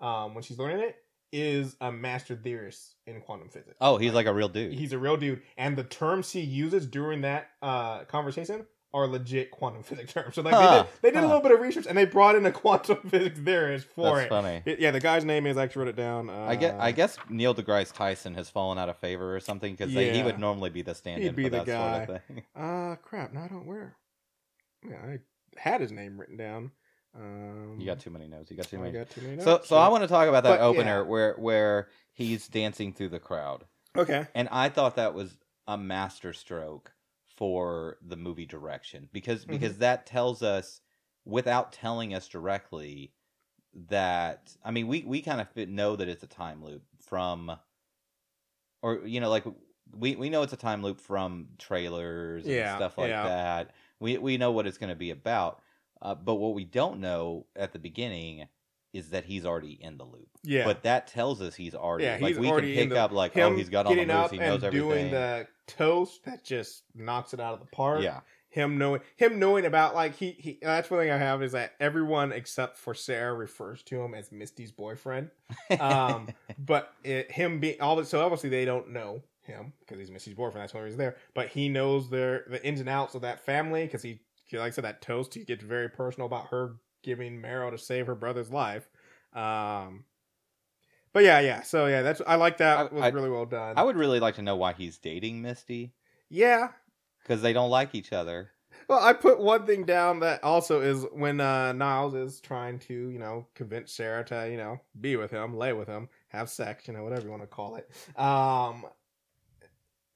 um, 0.00 0.34
when 0.34 0.42
she's 0.42 0.58
learning 0.58 0.80
it, 0.80 0.96
is 1.32 1.76
a 1.80 1.90
master 1.90 2.36
theorist 2.36 2.96
in 3.06 3.20
quantum 3.20 3.48
physics. 3.48 3.76
Oh, 3.80 3.96
he's 3.96 4.12
like 4.12 4.26
a 4.26 4.34
real 4.34 4.48
dude. 4.48 4.74
He's 4.74 4.92
a 4.92 4.98
real 4.98 5.16
dude, 5.16 5.42
and 5.56 5.76
the 5.76 5.84
terms 5.84 6.30
he 6.30 6.40
uses 6.40 6.86
during 6.86 7.22
that 7.22 7.50
uh, 7.62 8.04
conversation 8.04 8.66
are 8.96 9.06
legit 9.06 9.50
quantum 9.50 9.82
physics 9.88 10.12
terms. 10.12 10.34
So 10.34 10.42
like 10.42 10.54
Huh, 10.54 10.60
they 10.70 10.76
did, 10.78 10.88
they 11.02 11.10
did 11.10 11.16
huh. 11.20 11.26
a 11.26 11.28
little 11.28 11.42
bit 11.42 11.52
of 11.52 11.60
research, 11.60 11.86
and 11.86 11.96
they 11.98 12.06
brought 12.06 12.34
in 12.34 12.46
a 12.46 12.50
quantum 12.52 12.96
physics 13.10 13.38
theorist 13.38 13.86
for 13.94 14.14
That's 14.16 14.26
it. 14.26 14.28
funny. 14.28 14.62
It- 14.64 14.78
Yeah, 14.80 14.90
the 14.90 15.00
guy's 15.00 15.24
name 15.24 15.46
is 15.46 15.56
I 15.56 15.64
actually 15.64 15.80
wrote 15.80 15.88
it 15.90 15.96
down. 15.96 16.30
Uh, 16.30 16.46
I 16.48 16.56
guess 16.56 16.74
I 16.80 16.92
guess 16.92 17.16
Neil 17.28 17.54
deGrasse 17.54 17.92
Tyson 17.92 18.34
has 18.34 18.48
fallen 18.48 18.78
out 18.78 18.88
of 18.88 18.96
favor 18.96 19.36
or 19.36 19.40
something 19.40 19.74
because 19.74 19.92
he 19.92 20.22
would 20.22 20.38
normally 20.38 20.70
be 20.70 20.82
the 20.82 20.94
stand-in 20.94 21.22
He'd 21.28 21.36
be 21.36 21.44
for 21.44 21.50
the 21.50 21.56
that 21.58 21.66
guy. 21.66 22.06
sort 22.06 22.18
of 22.18 22.24
thing. 22.24 22.42
Uh, 22.56 22.96
crap. 22.96 23.32
No, 23.32 23.40
I 23.42 23.48
don't. 23.48 23.66
Where? 23.66 23.96
Yeah, 24.88 24.96
I 24.96 25.18
had 25.58 25.80
his 25.80 25.92
name 25.92 26.18
written 26.18 26.36
down. 26.36 26.70
Um, 27.14 27.76
You 27.78 27.86
got 27.86 27.98
too 28.00 28.10
many 28.10 28.28
notes. 28.28 28.50
You 28.50 28.56
got 28.56 28.66
too 28.68 28.78
many. 28.78 28.92
got 28.92 29.08
too 29.10 29.22
many. 29.22 29.42
So 29.42 29.52
notes, 29.52 29.68
so 29.68 29.76
I 29.76 29.88
want 29.88 30.02
to 30.04 30.08
talk 30.08 30.28
about 30.28 30.44
that 30.44 30.58
But, 30.58 30.64
opener 30.64 30.98
yeah. 31.02 31.08
where 31.08 31.34
where 31.38 31.88
he's 32.12 32.46
dancing 32.48 32.92
through 32.92 33.08
the 33.10 33.18
crowd, 33.18 33.64
Okay. 33.96 34.26
and 34.34 34.48
I 34.52 34.68
thought 34.68 34.96
that 34.96 35.14
was 35.14 35.36
a 35.66 35.76
master 35.78 36.32
stroke 36.32 36.92
for 37.36 37.98
the 38.02 38.16
movie 38.16 38.46
direction 38.46 39.08
because 39.12 39.44
Mhm. 39.44 39.50
because 39.50 39.78
that 39.78 40.06
tells 40.06 40.42
us 40.42 40.80
without 41.24 41.72
telling 41.72 42.14
us 42.14 42.28
directly 42.28 43.12
that 43.74 44.56
I 44.64 44.70
mean 44.70 44.86
we 44.88 45.02
we 45.02 45.20
kind 45.22 45.40
of 45.40 45.68
know 45.68 45.96
that 45.96 46.08
it's 46.08 46.22
a 46.22 46.26
time 46.28 46.64
loop 46.64 46.82
from 47.00 47.58
or 48.82 49.06
you 49.06 49.20
know 49.20 49.30
like 49.30 49.44
we 49.96 50.16
we 50.16 50.28
know 50.30 50.42
it's 50.42 50.52
a 50.52 50.56
time 50.56 50.82
loop 50.82 51.00
from 51.00 51.48
trailers 51.58 52.44
and 52.44 52.54
Yeah, 52.54 52.76
stuff 52.76 52.98
like 52.98 53.10
yeah. 53.10 53.24
that. 53.24 53.70
We 54.00 54.18
we 54.18 54.36
know 54.36 54.50
what 54.52 54.66
it's 54.66 54.78
going 54.78 54.90
to 54.90 54.96
be 54.96 55.10
about. 55.10 55.60
Uh, 56.02 56.14
but 56.14 56.34
what 56.34 56.54
we 56.54 56.64
don't 56.64 57.00
know 57.00 57.46
at 57.56 57.72
the 57.72 57.78
beginning 57.78 58.48
is 58.92 59.10
that 59.10 59.24
he's 59.24 59.46
already 59.46 59.72
in 59.82 59.96
the 59.96 60.04
loop. 60.04 60.28
Yeah. 60.42 60.64
But 60.64 60.82
that 60.82 61.06
tells 61.06 61.40
us 61.40 61.54
he's 61.54 61.74
already 61.74 62.04
Yeah, 62.04 62.18
like 62.18 62.28
he's 62.28 62.38
we 62.38 62.48
already 62.48 62.74
can 62.74 62.82
pick 62.82 62.88
the- 62.90 62.98
up 63.00 63.12
like 63.12 63.32
him 63.32 63.52
oh 63.52 63.56
he's 63.56 63.68
got 63.68 63.86
all 63.86 63.94
the 63.94 64.04
moves 64.04 64.30
he 64.30 64.38
knows 64.38 64.62
and 64.62 64.64
everything. 64.64 64.88
doing 64.88 65.10
the 65.10 65.46
toast 65.66 66.24
that 66.24 66.44
just 66.44 66.84
knocks 66.94 67.34
it 67.34 67.40
out 67.40 67.54
of 67.54 67.60
the 67.60 67.66
park. 67.66 68.02
yeah. 68.02 68.20
him 68.48 68.78
knowing 68.78 69.00
him 69.16 69.38
knowing 69.38 69.64
about 69.64 69.94
like 69.94 70.16
he, 70.16 70.32
he 70.32 70.58
that's 70.62 70.90
one 70.90 71.00
thing 71.00 71.10
I 71.10 71.18
have 71.18 71.42
is 71.42 71.52
that 71.52 71.72
everyone 71.80 72.32
except 72.32 72.78
for 72.78 72.94
Sarah 72.94 73.34
refers 73.34 73.82
to 73.84 74.00
him 74.00 74.14
as 74.14 74.32
Misty's 74.32 74.72
boyfriend. 74.72 75.30
Um, 75.80 76.28
but 76.58 76.92
it, 77.04 77.30
him 77.30 77.60
being 77.60 77.80
all 77.80 78.02
so 78.04 78.20
obviously 78.24 78.50
they 78.50 78.64
don't 78.64 78.90
know 78.90 79.22
him 79.42 79.72
because 79.80 79.98
he's 79.98 80.10
Misty's 80.10 80.34
boyfriend. 80.34 80.62
That's 80.62 80.74
why 80.74 80.84
he's 80.84 80.96
there. 80.96 81.16
But 81.34 81.48
he 81.48 81.68
knows 81.68 82.10
their 82.10 82.44
the 82.48 82.64
ins 82.64 82.80
and 82.80 82.88
outs 82.88 83.14
of 83.14 83.22
that 83.22 83.44
family 83.44 83.84
because 83.84 84.02
he, 84.02 84.20
he 84.44 84.58
like 84.58 84.68
I 84.68 84.70
said 84.70 84.84
that 84.84 85.02
toast. 85.02 85.34
He 85.34 85.44
gets 85.44 85.64
very 85.64 85.88
personal 85.88 86.26
about 86.26 86.48
her 86.48 86.76
giving 87.02 87.40
Meryl 87.40 87.70
to 87.70 87.78
save 87.78 88.06
her 88.06 88.14
brother's 88.14 88.50
life. 88.50 88.88
Um, 89.32 90.04
but 91.16 91.24
yeah, 91.24 91.40
yeah. 91.40 91.62
So 91.62 91.86
yeah, 91.86 92.02
that's 92.02 92.20
I 92.26 92.34
like 92.34 92.58
that. 92.58 92.78
I- 92.78 92.94
was 92.94 93.02
I- 93.04 93.08
really 93.08 93.30
well 93.30 93.46
done. 93.46 93.78
I 93.78 93.82
would 93.82 93.96
really 93.96 94.20
like 94.20 94.34
to 94.34 94.42
know 94.42 94.54
why 94.54 94.74
he's 94.74 94.98
dating 94.98 95.40
Misty 95.40 95.94
yeah, 96.28 96.68
because 97.22 97.40
they 97.40 97.54
don't 97.54 97.70
like 97.70 97.94
each 97.94 98.12
other. 98.12 98.50
Well, 98.86 99.02
I 99.02 99.14
put 99.14 99.40
one 99.40 99.64
thing 99.64 99.84
down 99.84 100.20
that 100.20 100.44
also 100.44 100.82
is 100.82 101.06
when 101.12 101.40
uh, 101.40 101.72
Niles 101.72 102.14
is 102.14 102.38
trying 102.40 102.80
to, 102.80 102.92
you 102.92 103.18
know, 103.18 103.46
convince 103.54 103.92
Sarah 103.92 104.26
to, 104.26 104.46
you 104.50 104.58
know, 104.58 104.78
be 105.00 105.16
with 105.16 105.30
him, 105.30 105.56
lay 105.56 105.72
with 105.72 105.88
him, 105.88 106.10
have 106.28 106.50
sex, 106.50 106.86
you 106.86 106.92
know, 106.92 107.02
whatever 107.02 107.24
you 107.24 107.30
want 107.30 107.44
to 107.44 107.46
call 107.46 107.76
it. 107.76 107.90
Um, 108.20 108.84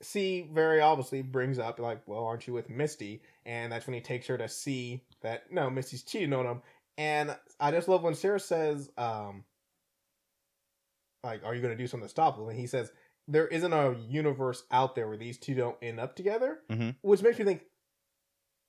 C 0.02 0.50
very 0.52 0.82
obviously 0.82 1.22
brings 1.22 1.58
up 1.58 1.80
like, 1.80 2.02
well, 2.06 2.26
aren't 2.26 2.46
you 2.46 2.52
with 2.52 2.68
Misty? 2.68 3.22
And 3.46 3.72
that's 3.72 3.86
when 3.86 3.94
he 3.94 4.02
takes 4.02 4.26
her 4.26 4.36
to 4.36 4.48
see 4.48 5.02
that 5.22 5.50
no, 5.50 5.70
Misty's 5.70 6.02
cheating 6.02 6.34
on 6.34 6.44
him. 6.44 6.62
And 6.98 7.34
I 7.58 7.70
just 7.70 7.88
love 7.88 8.02
when 8.02 8.14
Sarah 8.14 8.38
says, 8.38 8.90
um, 8.98 9.44
like, 11.24 11.44
are 11.44 11.54
you 11.54 11.60
going 11.60 11.76
to 11.76 11.82
do 11.82 11.86
something 11.86 12.06
to 12.06 12.10
stop 12.10 12.38
him? 12.38 12.48
And 12.48 12.58
he 12.58 12.66
says, 12.66 12.92
there 13.28 13.46
isn't 13.46 13.72
a 13.72 13.94
universe 14.08 14.64
out 14.70 14.94
there 14.94 15.06
where 15.08 15.16
these 15.16 15.38
two 15.38 15.54
don't 15.54 15.76
end 15.82 16.00
up 16.00 16.16
together, 16.16 16.60
Mhm. 16.70 16.96
which 17.02 17.22
makes 17.22 17.38
me 17.38 17.44
think 17.44 17.62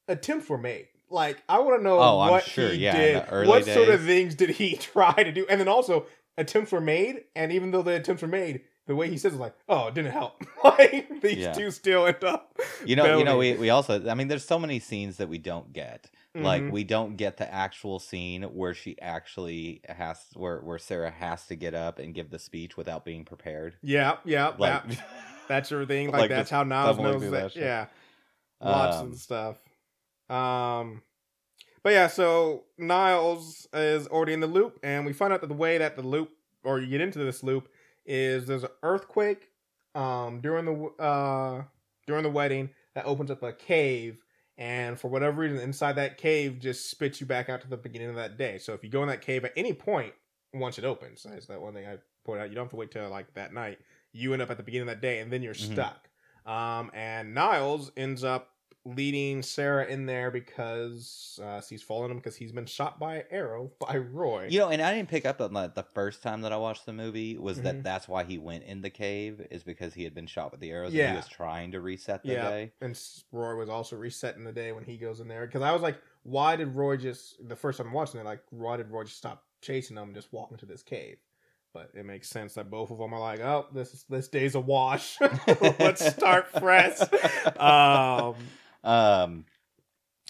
attempts 0.08 0.50
were 0.50 0.58
made. 0.58 0.88
Like, 1.10 1.42
I 1.50 1.60
want 1.60 1.80
to 1.80 1.84
know 1.84 2.00
Oh, 2.00 2.18
what 2.18 2.44
sure, 2.44 2.70
he 2.70 2.80
yeah, 2.80 3.26
did. 3.26 3.48
What 3.48 3.66
sort 3.66 3.90
of 3.90 4.04
things 4.04 4.36
did 4.36 4.50
he 4.52 4.76
try 4.78 5.12
to 5.14 5.32
do? 5.32 5.46
And 5.50 5.60
then 5.60 5.68
also, 5.68 6.06
attempts 6.38 6.72
were 6.72 6.82
made, 6.82 7.26
and 7.36 7.52
even 7.52 7.72
though 7.72 7.82
the 7.82 7.96
attempts 7.96 8.22
were 8.22 8.28
made, 8.30 8.62
the 8.88 8.96
way 8.96 9.10
he 9.10 9.18
says 9.18 9.34
is 9.34 9.40
like, 9.40 9.54
"Oh, 9.68 9.88
it 9.88 9.94
didn't 9.94 10.12
help." 10.12 10.42
like 10.64 11.22
these 11.22 11.38
Yeah. 11.38 11.54
two 11.54 11.70
still 11.72 12.08
end 12.08 12.24
up. 12.24 12.58
You 12.86 12.96
know, 12.96 13.18
you 13.18 13.24
know, 13.26 13.38
we, 13.38 13.54
we 13.54 13.70
also 13.70 14.10
I 14.10 14.14
mean 14.14 14.28
there's 14.28 14.46
so 14.46 14.58
many 14.60 14.80
scenes 14.80 15.18
that 15.18 15.28
we 15.30 15.38
don't 15.38 15.72
get. 15.74 16.10
Like 16.34 16.64
Mhm. 16.64 16.72
we 16.72 16.84
don't 16.84 17.18
get 17.18 17.38
the 17.38 17.52
actual 17.54 18.00
scene 18.00 18.44
where 18.44 18.74
she 18.74 19.00
actually 19.02 19.82
has 19.90 20.18
where 20.34 20.60
where 20.62 20.78
Sarah 20.78 21.12
has 21.12 21.46
to 21.48 21.56
get 21.56 21.74
up 21.74 22.00
and 22.00 22.14
give 22.14 22.30
the 22.30 22.40
speech 22.40 22.78
without 22.78 23.04
being 23.04 23.26
prepared. 23.26 23.76
yeah, 23.84 24.18
yeah, 24.24 24.54
Like 24.58 24.88
that, 24.88 25.04
that 25.50 25.68
sort 25.68 25.82
of 25.84 25.88
thing. 25.90 26.08
Like, 26.12 26.20
Like 26.22 26.30
that's 26.30 26.44
just 26.44 26.52
how 26.52 26.64
Niles 26.64 26.98
knows 27.00 27.22
that. 27.32 27.54
that 27.54 27.56
yeah, 27.56 27.86
lots 28.64 29.02
Um, 29.02 29.12
of 29.12 29.18
stuff. 29.18 29.58
Um, 30.30 31.02
but 31.84 31.92
yeah, 31.94 32.08
so 32.08 32.64
Niles 32.78 33.68
is 33.74 34.08
already 34.08 34.34
in 34.34 34.40
the 34.40 34.48
loop, 34.48 34.80
and 34.84 35.06
we 35.06 35.14
find 35.14 35.34
out 35.34 35.42
that 35.42 35.48
the 35.48 35.54
way 35.54 35.78
that 35.80 35.96
the 35.96 36.04
loop, 36.04 36.30
or 36.64 36.80
you 36.80 36.88
get 36.88 37.02
into 37.02 37.20
this 37.20 37.44
loop, 37.44 37.68
is 38.06 38.46
there's 38.46 38.64
an 38.64 38.70
earthquake 38.84 39.50
um 39.94 40.40
during 40.40 40.64
the 40.64 41.04
uh 41.04 41.64
during 42.08 42.24
the 42.24 42.30
wedding 42.30 42.70
that 42.96 43.06
opens 43.06 43.30
up 43.30 43.44
a 43.44 43.52
cave 43.52 44.24
and 44.58 45.00
for 45.00 45.08
whatever 45.10 45.42
reason 45.42 45.58
inside 45.60 45.94
that 45.94 46.18
cave 46.18 46.60
just 46.60 46.90
spits 46.90 47.20
you 47.22 47.28
back 47.28 47.50
out 47.50 47.62
to 47.62 47.68
the 47.68 47.78
beginning 47.78 48.10
of 48.10 48.16
that 48.16 48.38
day. 48.38 48.58
So 48.58 48.74
if 48.74 48.84
you 48.84 48.90
go 48.90 49.02
in 49.02 49.08
that 49.10 49.22
cave 49.22 49.46
at 49.46 49.54
any 49.56 49.74
point 49.74 50.14
once 50.54 50.78
it 50.78 50.84
opens 50.84 51.24
that's 51.24 51.46
that 51.46 51.62
one 51.62 51.74
thing 51.74 51.88
i 51.88 51.98
pointed 52.26 52.42
out 52.44 52.50
you 52.50 52.56
don't 52.56 52.66
have 52.66 52.70
to 52.72 52.76
wait 52.76 52.92
till 52.92 53.10
like 53.10 53.34
that 53.36 53.54
night. 53.54 53.80
You 54.12 54.34
end 54.34 54.42
up 54.42 54.50
at 54.52 54.58
the 54.58 54.64
beginning 54.64 54.90
of 54.90 54.96
that 54.96 55.02
day 55.02 55.20
and 55.20 55.32
then 55.32 55.42
you're 55.42 55.54
Mhm. 55.54 55.72
stuck. 55.74 56.10
Um 56.46 56.92
and 56.94 57.34
niles 57.34 57.92
ends 57.96 58.24
up 58.24 58.50
leading 58.84 59.44
sarah 59.44 59.86
in 59.86 60.08
there 60.08 60.32
because 60.32 61.40
uh 61.44 61.62
she's 61.62 61.84
following 61.84 62.10
him 62.10 62.18
because 62.18 62.36
he's 62.36 62.52
been 62.52 62.66
shot 62.66 63.00
by 63.00 63.18
an 63.18 63.24
arrow 63.30 63.72
by 63.80 63.96
roy 63.96 64.48
You 64.50 64.60
know, 64.60 64.70
and 64.70 64.82
I 64.82 64.94
didn't 64.96 65.10
pick 65.10 65.24
up 65.26 65.40
on 65.40 65.54
that 65.54 65.76
the 65.76 65.84
first 65.84 66.24
time 66.24 66.42
that 66.42 66.52
I 66.52 66.58
watched 66.58 66.88
the 66.88 66.94
movie 66.94 67.38
was 67.38 67.60
Mhm. 67.60 67.64
that 67.64 67.84
that's 67.84 68.08
why 68.08 68.24
he 68.24 68.40
went 68.40 68.64
in 68.64 68.82
the 68.82 68.90
cave 68.90 69.46
is 69.52 69.64
because 69.64 69.94
he 69.94 70.04
had 70.04 70.16
been 70.16 70.26
shot 70.26 70.52
with 70.52 70.62
the 70.62 70.72
arrows 70.72 70.94
and 70.96 71.10
he 71.10 71.16
was 71.16 71.28
trying 71.28 71.72
to 71.74 71.80
reset 71.82 72.24
the 72.24 72.30
Yeah. 72.34 72.50
day. 72.50 72.72
and 72.82 73.00
Roy 73.32 73.56
was 73.56 73.70
also 73.70 73.96
resetting 73.98 74.44
the 74.46 74.52
day 74.52 74.72
when 74.72 74.84
he 74.84 74.98
goes 74.98 75.20
in 75.20 75.28
there 75.28 75.46
because 75.46 75.62
I 75.62 75.72
was 75.74 75.84
like, 75.84 75.98
why 76.24 76.56
did 76.56 76.70
Roy 76.76 76.98
just 76.98 77.48
the 77.48 77.56
first 77.56 77.78
time 77.78 77.94
watching 77.94 78.20
it 78.20 78.26
like 78.26 78.42
why 78.50 78.78
did 78.78 78.90
Roy 78.90 79.04
just 79.04 79.18
stop 79.18 79.44
chasing 79.62 79.96
them 79.96 80.06
and 80.10 80.16
just 80.16 80.34
walk 80.34 80.52
into 80.52 80.66
this 80.66 80.82
cave? 80.82 81.18
But 81.74 81.92
it 81.94 82.06
makes 82.06 82.28
sense 82.30 82.56
that 82.56 82.70
both 82.70 82.92
of 82.92 82.98
them 82.98 83.14
are 83.14 83.20
like, 83.20 83.40
oh, 83.40 83.68
this 83.74 83.94
is 83.94 84.04
this 84.10 84.28
day's 84.28 84.56
a 84.56 84.60
wash. 84.60 85.18
Let's 85.80 86.06
start 86.06 86.48
fresh. 86.50 86.98
Um, 87.58 88.36
Um, 88.84 89.46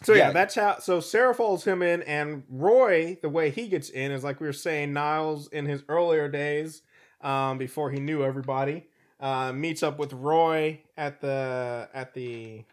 so 0.04 0.14
yeah, 0.14 0.28
Yeah. 0.28 0.32
that's 0.32 0.56
how. 0.56 0.80
So 0.80 1.00
Sarah 1.00 1.34
follows 1.36 1.64
him 1.64 1.82
in, 1.82 2.02
and 2.04 2.44
Roy, 2.50 3.18
the 3.22 3.30
way 3.30 3.50
he 3.52 3.68
gets 3.68 3.90
in 3.90 4.12
is 4.12 4.24
like 4.24 4.40
we 4.40 4.48
were 4.48 4.54
saying, 4.54 4.94
Niles 4.94 5.48
in 5.50 5.66
his 5.66 5.84
earlier 5.90 6.28
days, 6.28 6.82
um, 7.22 7.58
before 7.58 7.92
he 7.92 8.00
knew 8.00 8.24
everybody, 8.24 8.88
uh, 9.20 9.54
meets 9.54 9.84
up 9.84 10.00
with 10.00 10.14
Roy 10.14 10.82
at 10.98 11.22
the 11.22 11.88
at 11.94 12.14
the 12.16 12.64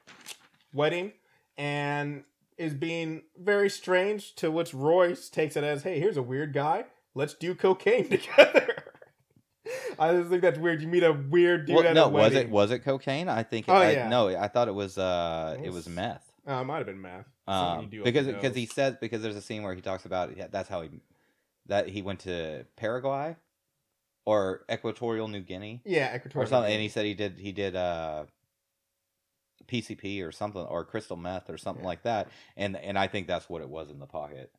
wedding, 0.72 1.12
and 1.58 2.24
is 2.56 2.74
being 2.74 3.22
very 3.38 3.68
strange. 3.70 4.34
To 4.36 4.50
which 4.50 4.72
Roy 4.72 5.14
takes 5.14 5.56
it 5.56 5.64
as, 5.64 5.82
"Hey, 5.82 6.00
here's 6.00 6.16
a 6.16 6.22
weird 6.22 6.54
guy. 6.54 6.86
Let's 7.14 7.34
do 7.34 7.54
cocaine 7.54 8.08
together." 8.10 8.87
I 10.10 10.12
just 10.14 10.30
think 10.30 10.42
that's 10.42 10.58
weird. 10.58 10.80
You 10.82 10.88
meet 10.88 11.02
a 11.02 11.12
weird 11.12 11.66
dude 11.66 11.76
well, 11.76 11.86
at 11.86 11.94
no, 11.94 12.06
a 12.06 12.08
was 12.08 12.34
it 12.34 12.48
was 12.50 12.70
it 12.70 12.80
cocaine? 12.80 13.28
I 13.28 13.42
think. 13.42 13.66
Oh, 13.68 13.74
I, 13.74 13.90
yeah. 13.92 14.08
No, 14.08 14.28
I 14.28 14.48
thought 14.48 14.68
it 14.68 14.74
was. 14.74 14.98
Uh, 14.98 15.56
It 15.58 15.66
it 15.66 15.72
was 15.72 15.88
meth. 15.88 16.24
Uh, 16.48 16.60
it 16.60 16.64
might 16.64 16.78
have 16.78 16.86
been 16.86 17.00
math. 17.00 17.26
Something 17.48 17.92
you 17.92 18.00
Um, 18.00 18.04
because 18.04 18.26
because 18.26 18.54
he 18.54 18.66
says 18.66 18.96
because 19.00 19.22
there's 19.22 19.36
a 19.36 19.42
scene 19.42 19.62
where 19.62 19.74
he 19.74 19.80
talks 19.80 20.04
about 20.06 20.36
yeah, 20.36 20.46
that's 20.50 20.68
how 20.68 20.82
he 20.82 20.88
that 21.66 21.88
he 21.88 22.00
went 22.02 22.20
to 22.20 22.64
Paraguay 22.76 23.36
or 24.24 24.64
Equatorial 24.70 25.28
New 25.28 25.40
Guinea 25.40 25.80
yeah, 25.84 26.12
or 26.12 26.16
Equatorial 26.16 26.48
something, 26.48 26.68
Guinea. 26.68 26.74
and 26.74 26.82
he 26.82 26.88
said 26.88 27.04
he 27.06 27.14
did 27.14 27.38
he 27.38 27.52
did 27.52 27.74
uh 27.76 28.24
PCP 29.66 30.26
or 30.26 30.32
something 30.32 30.62
or 30.62 30.84
crystal 30.84 31.16
meth 31.16 31.50
or 31.50 31.58
something 31.58 31.84
Yeah. 31.84 31.88
like 31.88 32.02
that, 32.04 32.28
and 32.56 32.76
and 32.76 32.98
I 32.98 33.06
think 33.08 33.26
that's 33.26 33.48
what 33.48 33.60
it 33.62 33.68
was 33.68 33.90
in 33.90 33.98
the 33.98 34.06
pocket. 34.06 34.50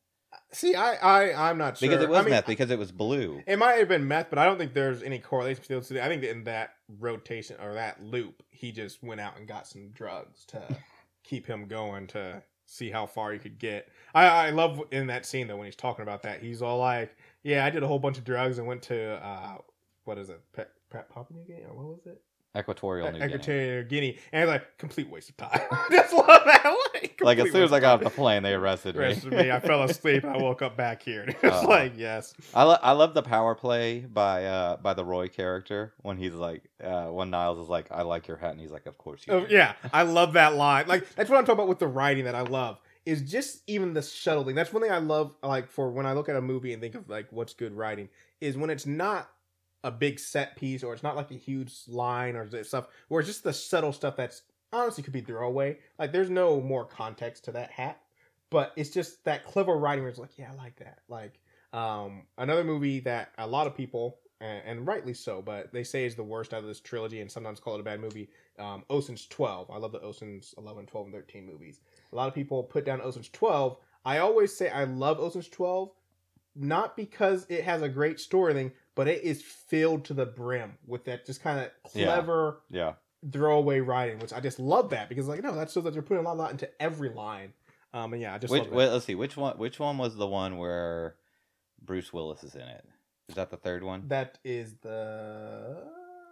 See, 0.52 0.74
I, 0.74 0.94
I, 0.96 1.50
I'm 1.50 1.58
not 1.58 1.78
sure 1.78 1.88
because 1.88 2.02
it 2.02 2.08
was 2.08 2.18
I 2.18 2.22
mean, 2.22 2.30
meth 2.30 2.46
because 2.46 2.70
it 2.70 2.78
was 2.78 2.90
blue. 2.92 3.42
It 3.46 3.58
might 3.58 3.74
have 3.74 3.88
been 3.88 4.06
meth, 4.08 4.30
but 4.30 4.38
I 4.38 4.44
don't 4.44 4.58
think 4.58 4.74
there's 4.74 5.02
any 5.02 5.18
correlation 5.18 5.60
between 5.62 5.78
those 5.78 5.88
two. 5.88 6.00
I 6.00 6.08
think 6.08 6.22
that 6.22 6.30
in 6.30 6.44
that 6.44 6.74
rotation 6.98 7.56
or 7.62 7.74
that 7.74 8.02
loop, 8.02 8.42
he 8.50 8.72
just 8.72 9.02
went 9.02 9.20
out 9.20 9.38
and 9.38 9.46
got 9.46 9.66
some 9.66 9.90
drugs 9.90 10.44
to 10.46 10.62
keep 11.24 11.46
him 11.46 11.66
going 11.66 12.06
to 12.08 12.42
see 12.66 12.90
how 12.90 13.06
far 13.06 13.32
he 13.32 13.38
could 13.38 13.58
get. 13.58 13.88
I, 14.14 14.26
I 14.26 14.50
love 14.50 14.82
in 14.90 15.08
that 15.08 15.26
scene 15.26 15.46
though 15.46 15.56
when 15.56 15.66
he's 15.66 15.76
talking 15.76 16.02
about 16.02 16.22
that. 16.22 16.42
He's 16.42 16.62
all 16.62 16.78
like, 16.78 17.16
"Yeah, 17.42 17.64
I 17.64 17.70
did 17.70 17.82
a 17.82 17.86
whole 17.86 17.98
bunch 17.98 18.18
of 18.18 18.24
drugs 18.24 18.58
and 18.58 18.66
went 18.66 18.82
to 18.82 19.24
uh, 19.24 19.58
what 20.04 20.18
is 20.18 20.30
it, 20.30 20.40
Pet, 20.52 20.70
Pet 20.90 21.08
Papua 21.08 21.38
New 21.38 21.44
Guinea 21.46 21.66
or 21.68 21.74
what 21.74 21.86
was 21.86 22.06
it? 22.06 22.20
Equatorial 22.58 23.12
New 23.12 23.18
Guinea. 23.18 23.34
Equatorial 23.34 23.84
Guinea, 23.84 24.18
and 24.32 24.48
like 24.48 24.76
complete 24.78 25.08
waste 25.08 25.30
of 25.30 25.36
time. 25.36 25.60
Just 25.90 26.12
love 26.12 26.26
that. 26.26 26.76
Like, 26.94 27.20
Like 27.22 27.38
as 27.38 27.52
soon 27.52 27.62
as 27.62 27.72
I 27.72 27.78
got 27.80 27.94
off 27.98 28.04
the 28.04 28.10
plane, 28.10 28.42
they 28.42 28.52
arrested 28.54 28.96
me. 28.96 29.02
Rest 29.02 29.24
of 29.24 29.32
me, 29.32 29.50
I 29.50 29.60
fell 29.60 29.82
asleep. 29.84 30.24
I 30.24 30.36
woke 30.36 30.60
up 30.62 30.76
back 30.76 31.02
here. 31.02 31.24
It's 31.42 31.44
Uh, 31.64 31.68
like 31.68 31.92
yes, 31.96 32.34
I, 32.54 32.64
lo- 32.64 32.78
I 32.82 32.92
love 32.92 33.14
the 33.14 33.22
power 33.22 33.54
play 33.54 34.00
by 34.00 34.44
uh 34.46 34.76
by 34.78 34.94
the 34.94 35.04
Roy 35.04 35.28
character 35.28 35.94
when 36.02 36.16
he's 36.16 36.34
like 36.34 36.62
uh 36.82 37.06
when 37.06 37.30
Niles 37.30 37.58
is 37.58 37.68
like 37.68 37.86
I 37.90 38.02
like 38.02 38.26
your 38.26 38.36
hat 38.36 38.50
and 38.52 38.60
he's 38.60 38.72
like 38.72 38.86
of 38.86 38.98
course 38.98 39.22
you 39.26 39.32
Oh, 39.34 39.46
do." 39.46 39.54
yeah, 39.54 39.74
I 39.92 40.02
love 40.18 40.32
that 40.32 40.54
line. 40.56 40.86
Like 40.88 41.08
that's 41.14 41.30
what 41.30 41.38
I'm 41.38 41.44
talking 41.44 41.58
about 41.60 41.68
with 41.68 41.78
the 41.78 41.86
writing 41.88 42.24
that 42.24 42.34
I 42.34 42.42
love. 42.42 42.78
Is 43.06 43.22
just 43.22 43.62
even 43.66 43.94
the 43.94 44.02
subtle 44.02 44.44
thing. 44.44 44.54
That's 44.54 44.72
one 44.72 44.82
thing 44.82 44.92
I 44.92 44.98
love. 44.98 45.32
Like 45.42 45.68
for 45.70 45.90
when 45.90 46.04
I 46.04 46.12
look 46.12 46.28
at 46.28 46.36
a 46.36 46.42
movie 46.42 46.72
and 46.72 46.82
think 46.82 46.94
of 46.96 47.08
like 47.08 47.28
what's 47.30 47.54
good 47.54 47.72
writing 47.72 48.08
is 48.40 48.56
when 48.56 48.70
it's 48.70 48.86
not 48.86 49.30
a 49.82 49.90
big 49.90 50.18
set 50.18 50.56
piece 50.56 50.82
or 50.82 50.92
it's 50.92 51.02
not 51.02 51.16
like 51.16 51.30
a 51.30 51.34
huge 51.34 51.72
line 51.88 52.36
or 52.36 52.64
stuff. 52.64 52.86
Where 53.08 53.20
it's 53.20 53.28
just 53.28 53.44
the 53.44 53.52
subtle 53.52 53.92
stuff 53.92 54.16
that's 54.16 54.42
honestly 54.72 55.02
could 55.02 55.12
be 55.12 55.20
throwaway. 55.20 55.78
Like 55.98 56.12
there's 56.12 56.30
no 56.30 56.60
more 56.60 56.84
context 56.84 57.44
to 57.44 57.52
that 57.52 57.70
hat, 57.70 58.00
but 58.50 58.72
it's 58.76 58.90
just 58.90 59.24
that 59.24 59.44
clever 59.44 59.76
writing 59.76 60.02
where 60.02 60.10
it's 60.10 60.18
like, 60.18 60.38
yeah, 60.38 60.50
I 60.52 60.56
like 60.56 60.76
that. 60.76 61.00
Like 61.08 61.40
um 61.72 62.22
another 62.36 62.64
movie 62.64 62.98
that 63.00 63.30
a 63.38 63.46
lot 63.46 63.66
of 63.66 63.76
people 63.76 64.18
and, 64.40 64.62
and 64.64 64.86
rightly 64.86 65.14
so, 65.14 65.42
but 65.42 65.72
they 65.72 65.84
say 65.84 66.04
is 66.04 66.14
the 66.14 66.22
worst 66.22 66.54
out 66.54 66.60
of 66.60 66.66
this 66.66 66.80
trilogy 66.80 67.20
and 67.20 67.30
sometimes 67.30 67.60
call 67.60 67.74
it 67.74 67.80
a 67.80 67.84
bad 67.84 68.00
movie. 68.00 68.30
Um, 68.58 68.84
Ocean's 68.90 69.26
12. 69.26 69.70
I 69.70 69.76
love 69.76 69.92
the 69.92 70.00
Ocean's 70.00 70.54
11, 70.58 70.86
12, 70.86 71.06
and 71.06 71.14
13 71.14 71.46
movies. 71.46 71.80
A 72.12 72.16
lot 72.16 72.28
of 72.28 72.34
people 72.34 72.62
put 72.62 72.84
down 72.84 73.00
Ocean's 73.02 73.28
12. 73.28 73.76
I 74.04 74.18
always 74.18 74.56
say 74.56 74.70
I 74.70 74.84
love 74.84 75.20
Ocean's 75.20 75.48
12, 75.48 75.90
not 76.56 76.96
because 76.96 77.46
it 77.48 77.64
has 77.64 77.82
a 77.82 77.88
great 77.88 78.18
story 78.18 78.54
thing, 78.54 78.72
but 78.94 79.08
it 79.08 79.22
is 79.22 79.42
filled 79.42 80.04
to 80.06 80.14
the 80.14 80.26
brim 80.26 80.78
with 80.86 81.04
that 81.04 81.26
just 81.26 81.42
kind 81.42 81.60
of 81.60 81.70
clever 81.90 82.60
yeah. 82.70 82.94
throwaway 83.32 83.80
writing, 83.80 84.18
which 84.18 84.32
I 84.32 84.40
just 84.40 84.58
love 84.58 84.90
that 84.90 85.08
because 85.08 85.28
like 85.28 85.42
no, 85.42 85.54
that 85.54 85.70
shows 85.70 85.84
that 85.84 85.92
they're 85.92 86.02
putting 86.02 86.24
a 86.24 86.26
lot, 86.26 86.36
lot 86.36 86.50
into 86.50 86.68
every 86.80 87.10
line. 87.10 87.52
Um, 87.92 88.12
and 88.12 88.22
yeah, 88.22 88.34
I 88.34 88.38
just 88.38 88.52
which 88.52 88.64
love 88.64 88.72
wait, 88.72 88.88
let's 88.88 89.04
see. 89.04 89.14
Which 89.14 89.36
one 89.36 89.58
which 89.58 89.78
one 89.78 89.98
was 89.98 90.16
the 90.16 90.26
one 90.26 90.58
where 90.58 91.16
Bruce 91.82 92.12
Willis 92.12 92.44
is 92.44 92.54
in 92.54 92.62
it? 92.62 92.84
Is 93.28 93.36
that 93.36 93.50
the 93.50 93.56
third 93.56 93.84
one? 93.84 94.08
That 94.08 94.38
is 94.44 94.74
the 94.82 95.84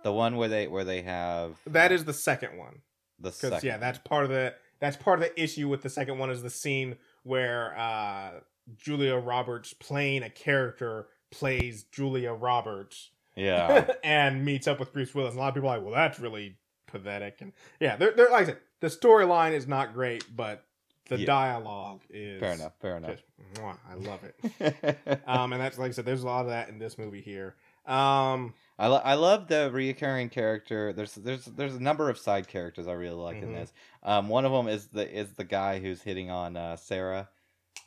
the 0.03 0.13
one 0.13 0.37
where 0.37 0.49
they 0.49 0.67
where 0.69 0.85
they 0.85 1.03
have 1.03 1.59
that 1.67 1.93
is 1.93 2.05
the 2.05 2.13
second 2.13 2.57
one. 2.57 2.81
the 3.19 3.33
second 3.33 3.65
yeah 3.65 3.79
that's 3.79 3.99
part 3.99 4.25
of 4.25 4.31
the 4.31 4.55
that's 4.81 4.97
part 4.97 5.21
of 5.21 5.25
the 5.25 5.43
issue 5.43 5.69
with 5.69 5.83
the 5.83 5.91
second 5.91 6.19
one 6.19 6.31
is 6.31 6.43
the 6.43 6.51
scene 6.51 6.97
where 7.25 7.77
uh 7.77 8.31
julia 8.77 9.17
roberts 9.17 9.73
playing 9.75 10.23
a 10.23 10.31
character 10.31 11.09
plays 11.31 11.85
julia 11.85 12.33
roberts 12.33 13.11
yeah 13.37 13.87
and 14.05 14.45
meets 14.45 14.67
up 14.67 14.79
with 14.81 14.93
bruce 14.93 15.15
willis 15.15 15.31
and 15.33 15.39
a 15.39 15.43
lot 15.43 15.49
of 15.49 15.55
people 15.55 15.69
are 15.69 15.77
like 15.79 15.85
well 15.85 15.95
that's 15.95 16.19
really 16.19 16.57
pathetic 16.87 17.37
and 17.41 17.53
yeah 17.81 17.97
they're, 17.97 18.13
they're 18.13 18.31
like 18.31 18.43
i 18.43 18.47
said 18.47 18.59
the 18.81 18.87
storyline 18.87 19.53
is 19.53 19.67
not 19.69 19.93
great 19.93 20.25
but 20.35 20.65
the 21.11 21.19
Yeah. 21.19 21.27
dialogue 21.27 22.03
is 22.11 22.41
fair 22.41 22.53
enough 22.55 22.73
fair 22.81 22.97
enough 22.97 23.11
just, 23.13 23.25
mwah, 23.55 23.77
i 23.91 23.95
love 23.95 24.21
it 24.25 25.21
um 25.27 25.53
and 25.53 25.61
that's 25.63 25.79
like 25.79 25.89
i 25.89 25.93
said 25.93 26.05
there's 26.07 26.23
a 26.23 26.27
lot 26.27 26.43
of 26.43 26.49
that 26.49 26.69
in 26.71 26.79
this 26.79 26.97
movie 26.99 27.21
here 27.21 27.57
um 27.87 28.55
I, 28.81 28.87
lo- 28.87 29.03
I 29.05 29.15
love 29.15 29.49
the 29.49 29.73
reoccurring 29.75 30.31
character. 30.31 30.93
There's 30.93 31.17
there's 31.17 31.47
there's 31.47 31.75
a 31.75 31.83
number 31.83 32.09
of 32.11 32.17
side 32.17 32.47
characters 32.47 32.87
I 32.87 32.93
really 32.93 33.17
like 33.17 33.43
in 33.43 33.49
Mhm. 33.49 33.55
this. 33.55 33.73
Um, 34.05 34.29
one 34.29 34.45
of 34.45 34.53
them 34.53 34.69
is 34.69 34.87
the 34.87 35.11
is 35.13 35.33
the 35.33 35.43
guy 35.43 35.81
who's 35.81 36.01
hitting 36.01 36.31
on 36.31 36.57
uh, 36.57 36.77
Sarah, 36.77 37.29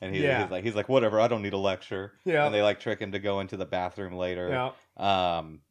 and 0.01 0.13
he's, 0.13 0.23
Yeah. 0.23 0.41
he's 0.43 0.51
like 0.51 0.63
he's 0.63 0.75
like 0.75 0.89
whatever 0.89 1.19
I 1.19 1.27
don't 1.27 1.41
need 1.43 1.53
a 1.53 1.57
lecture. 1.57 2.13
yeah 2.25 2.45
And 2.45 2.53
they 2.53 2.61
like 2.61 2.79
trick 2.79 2.99
him 2.99 3.11
to 3.13 3.19
go 3.19 3.39
into 3.39 3.55
the 3.57 3.65
bathroom 3.65 4.15
later. 4.15 4.49
yeah 4.97 5.37
Um, 5.37 5.61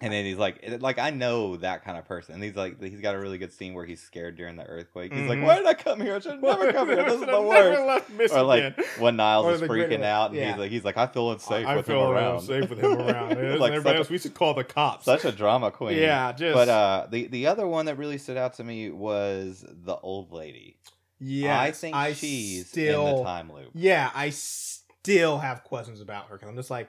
and 0.00 0.12
then 0.12 0.24
he's 0.24 0.36
like, 0.38 0.62
like 0.80 1.00
I 1.00 1.10
know 1.10 1.56
that 1.56 1.82
kind 1.84 1.98
of 1.98 2.04
person. 2.04 2.34
And 2.36 2.44
he's 2.44 2.54
like, 2.54 2.80
he's 2.80 3.00
got 3.00 3.16
a 3.16 3.18
really 3.18 3.36
good 3.36 3.52
scene 3.52 3.74
where 3.74 3.84
he's 3.84 4.00
scared 4.00 4.36
during 4.36 4.54
the 4.54 4.62
earthquake. 4.62 5.12
He's 5.12 5.22
Mhm. 5.22 5.28
like, 5.28 5.42
why 5.42 5.56
did 5.56 5.66
I 5.66 5.74
come 5.74 6.00
here? 6.00 6.14
I 6.14 6.20
should 6.20 6.40
never 6.40 6.72
come 6.72 6.86
here. 6.86 7.02
This 7.02 7.14
is 7.14 7.26
the 7.26 7.42
worst. 7.42 8.32
Or 8.32 8.42
like 8.44 8.80
when 9.00 9.16
Niles 9.16 9.46
Or 9.46 9.52
is 9.54 9.60
freaking 9.62 10.04
out, 10.04 10.30
and 10.30 10.38
Yeah. 10.38 10.50
he's 10.52 10.56
like, 10.60 10.70
he's 10.70 10.84
like, 10.84 10.96
I 10.96 11.08
feel 11.08 11.32
unsafe 11.32 11.66
I 11.66 11.74
with 11.74 11.86
feel 11.86 12.04
him 12.04 12.10
around. 12.12 12.42
safe 12.42 12.70
with 12.70 12.78
him 12.78 12.92
around. 12.92 13.38
Like 13.58 13.72
everybody 13.72 13.98
else, 13.98 14.08
we 14.08 14.18
should 14.18 14.34
call 14.34 14.54
the 14.54 14.62
cops. 14.62 15.04
Such 15.04 15.24
a 15.24 15.32
drama 15.32 15.72
queen. 15.72 15.98
yeah, 15.98 16.30
just 16.30 16.54
But 16.54 16.68
uh, 16.68 17.06
the 17.10 17.26
the 17.26 17.48
other 17.48 17.66
one 17.66 17.86
that 17.86 17.96
really 17.96 18.18
stood 18.18 18.36
out 18.36 18.54
to 18.58 18.62
me 18.62 18.90
was 18.92 19.64
the 19.68 19.96
old 19.96 20.30
lady. 20.32 20.76
Yeah, 21.20 21.60
I 21.60 21.72
think 21.72 21.96
she's 22.14 22.68
still, 22.68 23.06
in 23.06 23.16
the 23.16 23.22
time 23.24 23.52
loop. 23.52 23.70
Yeah, 23.74 24.10
I 24.14 24.30
still 24.30 25.38
have 25.38 25.64
questions 25.64 26.00
about 26.00 26.28
her 26.28 26.36
because 26.36 26.48
I'm 26.48 26.56
just 26.56 26.70
like, 26.70 26.88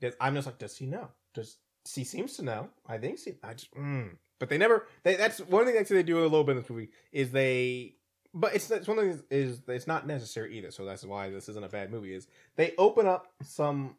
does- 0.00 0.16
I'm 0.20 0.34
just 0.34 0.46
like, 0.46 0.58
does 0.58 0.76
he 0.76 0.86
know? 0.86 1.08
Does 1.34 1.56
she 1.86 2.04
seems 2.04 2.36
to 2.36 2.42
know? 2.42 2.68
I 2.86 2.98
think 2.98 3.18
she. 3.18 3.34
I 3.42 3.54
just, 3.54 3.72
mm. 3.74 4.10
but 4.38 4.48
they 4.48 4.58
never. 4.58 4.86
They, 5.02 5.16
that's 5.16 5.40
one 5.40 5.64
thing 5.64 5.76
actually 5.76 5.96
they 5.96 6.02
do 6.04 6.20
a 6.20 6.22
little 6.22 6.44
bit 6.44 6.52
in 6.52 6.62
this 6.62 6.70
movie 6.70 6.90
is 7.12 7.30
they. 7.30 7.96
But 8.34 8.54
it's 8.54 8.66
that's 8.66 8.88
one 8.88 8.96
thing 8.96 9.10
is, 9.10 9.22
is 9.30 9.60
it's 9.68 9.86
not 9.86 10.06
necessary 10.06 10.56
either. 10.56 10.70
So 10.70 10.84
that's 10.84 11.04
why 11.04 11.30
this 11.30 11.48
isn't 11.50 11.64
a 11.64 11.68
bad 11.68 11.90
movie. 11.90 12.14
Is 12.14 12.28
they 12.56 12.72
open 12.78 13.06
up 13.06 13.32
some 13.42 13.96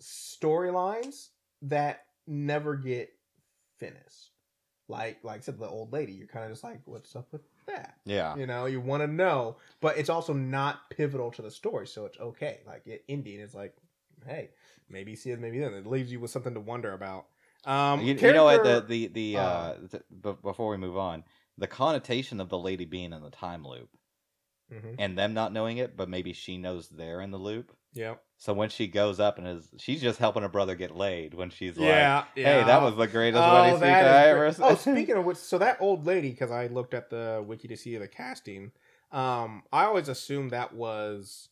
storylines 0.00 1.28
that 1.62 2.06
never 2.26 2.76
get 2.76 3.10
finished. 3.78 4.30
Like 4.88 5.18
like 5.22 5.40
I 5.40 5.42
said, 5.42 5.58
the 5.58 5.68
old 5.68 5.92
lady. 5.92 6.12
You're 6.12 6.26
kind 6.26 6.46
of 6.46 6.52
just 6.52 6.64
like, 6.64 6.80
what's 6.86 7.14
up 7.14 7.28
with 7.32 7.42
that? 7.74 7.98
Yeah. 8.04 8.36
You 8.36 8.46
know, 8.46 8.66
you 8.66 8.80
want 8.80 9.02
to 9.02 9.06
know, 9.06 9.56
but 9.80 9.96
it's 9.98 10.08
also 10.08 10.32
not 10.32 10.90
pivotal 10.90 11.30
to 11.32 11.42
the 11.42 11.50
story, 11.50 11.86
so 11.86 12.06
it's 12.06 12.18
okay. 12.18 12.60
Like 12.66 12.86
it, 12.86 13.04
ending 13.08 13.40
is 13.40 13.54
like, 13.54 13.74
hey, 14.26 14.50
maybe 14.88 15.16
see 15.16 15.30
it, 15.30 15.40
maybe 15.40 15.58
then. 15.58 15.74
It 15.74 15.86
leaves 15.86 16.12
you 16.12 16.20
with 16.20 16.30
something 16.30 16.54
to 16.54 16.60
wonder 16.60 16.92
about. 16.92 17.26
Um, 17.64 18.00
you, 18.00 18.14
you 18.14 18.32
know 18.32 18.44
what? 18.44 18.62
The 18.62 18.80
the 18.86 19.06
the 19.08 19.36
uh, 19.36 19.42
uh, 19.42 19.76
th- 19.90 20.02
b- 20.22 20.36
before 20.42 20.70
we 20.70 20.76
move 20.76 20.96
on, 20.96 21.24
the 21.58 21.66
connotation 21.66 22.40
of 22.40 22.48
the 22.48 22.58
lady 22.58 22.84
being 22.84 23.12
in 23.12 23.22
the 23.22 23.30
time 23.30 23.66
loop 23.66 23.90
Mhm. 24.70 24.94
and 24.98 25.18
them 25.18 25.34
not 25.34 25.52
knowing 25.52 25.78
it, 25.78 25.96
but 25.96 26.08
maybe 26.08 26.32
she 26.32 26.56
knows 26.58 26.88
they're 26.88 27.20
in 27.20 27.30
the 27.30 27.38
loop. 27.38 27.76
Yeah, 27.92 28.14
So 28.38 28.52
when 28.52 28.68
she 28.68 28.86
goes 28.86 29.18
up 29.18 29.38
and 29.38 29.46
is, 29.48 29.68
she's 29.78 30.00
just 30.00 30.18
helping 30.18 30.42
her 30.42 30.48
brother 30.48 30.74
get 30.74 30.94
laid. 30.96 31.34
When 31.34 31.50
she's 31.50 31.76
like, 31.76 31.88
yeah, 31.88 32.24
"Hey, 32.34 32.42
yeah. 32.42 32.64
that 32.64 32.82
was 32.82 32.94
the 32.96 33.06
greatest 33.06 33.42
Oh, 33.42 33.52
wedding 33.52 33.82
I 33.82 34.26
ever." 34.28 34.54
Oh, 34.60 34.74
speaking 34.76 35.16
of 35.16 35.24
which, 35.24 35.38
so 35.38 35.58
that 35.58 35.78
old 35.80 36.06
lady, 36.06 36.30
because 36.30 36.50
I 36.50 36.68
looked 36.68 36.94
at 36.94 37.10
the 37.10 37.42
wiki 37.46 37.68
to 37.68 37.76
see 37.76 37.96
the 37.96 38.08
casting. 38.08 38.72
Um, 39.10 39.64
I 39.72 39.84
always 39.86 40.08
assumed 40.08 40.52
that 40.52 40.72
was, 40.72 41.48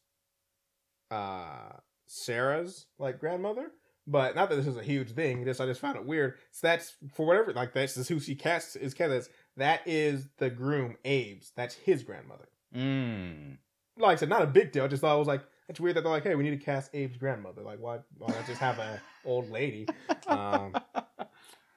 uh, 1.10 1.72
Sarah's 2.06 2.86
like 2.98 3.18
grandmother, 3.18 3.72
but 4.06 4.34
not 4.36 4.48
that 4.48 4.56
this 4.56 4.66
is 4.66 4.76
a 4.76 4.82
huge 4.82 5.10
thing. 5.10 5.44
Just 5.44 5.60
I 5.60 5.66
just 5.66 5.80
found 5.80 5.96
it 5.96 6.06
weird. 6.06 6.34
So 6.52 6.66
that's 6.66 6.94
for 7.14 7.26
whatever 7.26 7.52
like 7.52 7.74
that's 7.74 7.96
is 7.96 8.08
who 8.08 8.20
she 8.20 8.34
casts 8.34 8.76
is 8.76 8.94
cast. 8.94 9.28
That 9.56 9.80
is 9.86 10.28
the 10.38 10.50
groom 10.50 10.96
Abe's. 11.04 11.52
That's 11.56 11.74
his 11.74 12.02
grandmother. 12.02 12.48
Mm. 12.74 13.58
Like 13.98 14.12
I 14.12 14.20
said, 14.20 14.28
not 14.28 14.42
a 14.42 14.46
big 14.46 14.72
deal. 14.72 14.84
I 14.84 14.88
just 14.88 15.00
thought 15.00 15.16
it 15.16 15.18
was 15.18 15.28
like 15.28 15.42
it's 15.68 15.80
weird 15.80 15.96
that 15.96 16.02
they're 16.02 16.10
like, 16.10 16.22
hey, 16.22 16.34
we 16.34 16.44
need 16.44 16.58
to 16.58 16.64
cast 16.64 16.94
Abe's 16.94 17.16
grandmother. 17.16 17.62
Like, 17.62 17.78
why? 17.80 17.98
Why 18.16 18.28
not 18.28 18.46
just 18.46 18.60
have 18.60 18.78
an 18.78 19.00
old 19.24 19.50
lady? 19.50 19.86
Um, 20.26 20.74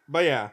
but 0.10 0.26
yeah. 0.26 0.50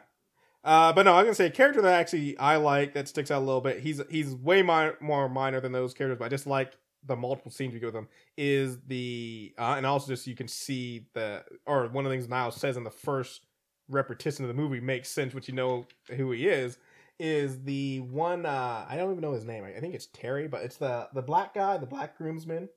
Uh, 0.63 0.91
but 0.93 1.03
no, 1.03 1.13
I'm 1.13 1.23
gonna 1.23 1.35
say 1.35 1.45
a 1.45 1.51
character 1.51 1.81
that 1.81 1.99
actually 1.99 2.37
I 2.37 2.57
like 2.57 2.93
that 2.93 3.07
sticks 3.07 3.31
out 3.31 3.39
a 3.39 3.45
little 3.45 3.61
bit. 3.61 3.79
He's 3.79 4.01
he's 4.09 4.35
way 4.35 4.61
mi- 4.61 4.91
more 4.99 5.29
minor 5.29 5.61
than 5.61 5.71
those 5.71 5.93
characters, 5.93 6.17
but 6.19 6.25
I 6.25 6.29
just 6.29 6.47
like 6.47 6.73
the 7.05 7.15
multiple 7.15 7.51
scenes 7.51 7.73
we 7.73 7.79
get 7.79 7.87
with 7.87 7.95
him. 7.95 8.09
Is 8.37 8.77
the 8.87 9.53
uh, 9.57 9.75
and 9.77 9.85
also 9.85 10.07
just 10.07 10.27
you 10.27 10.35
can 10.35 10.47
see 10.47 11.07
the 11.13 11.43
or 11.65 11.87
one 11.87 12.05
of 12.05 12.09
the 12.11 12.17
things 12.17 12.29
Niles 12.29 12.55
says 12.55 12.75
in 12.75 12.83
the 12.83 12.91
first 12.91 13.45
repetition 13.89 14.43
of 14.43 14.49
the 14.49 14.53
movie 14.53 14.79
makes 14.79 15.09
sense, 15.09 15.33
which 15.33 15.47
you 15.47 15.53
know 15.53 15.85
who 16.15 16.31
he 16.31 16.47
is. 16.47 16.77
Is 17.19 17.63
the 17.63 17.99
one 18.01 18.45
uh, 18.45 18.85
I 18.87 18.95
don't 18.95 19.11
even 19.11 19.21
know 19.21 19.33
his 19.33 19.45
name. 19.45 19.63
I 19.63 19.79
think 19.79 19.93
it's 19.93 20.07
Terry, 20.07 20.47
but 20.47 20.61
it's 20.63 20.77
the 20.77 21.07
the 21.13 21.21
black 21.21 21.53
guy, 21.53 21.77
the 21.77 21.85
black 21.85 22.17
groomsman, 22.17 22.69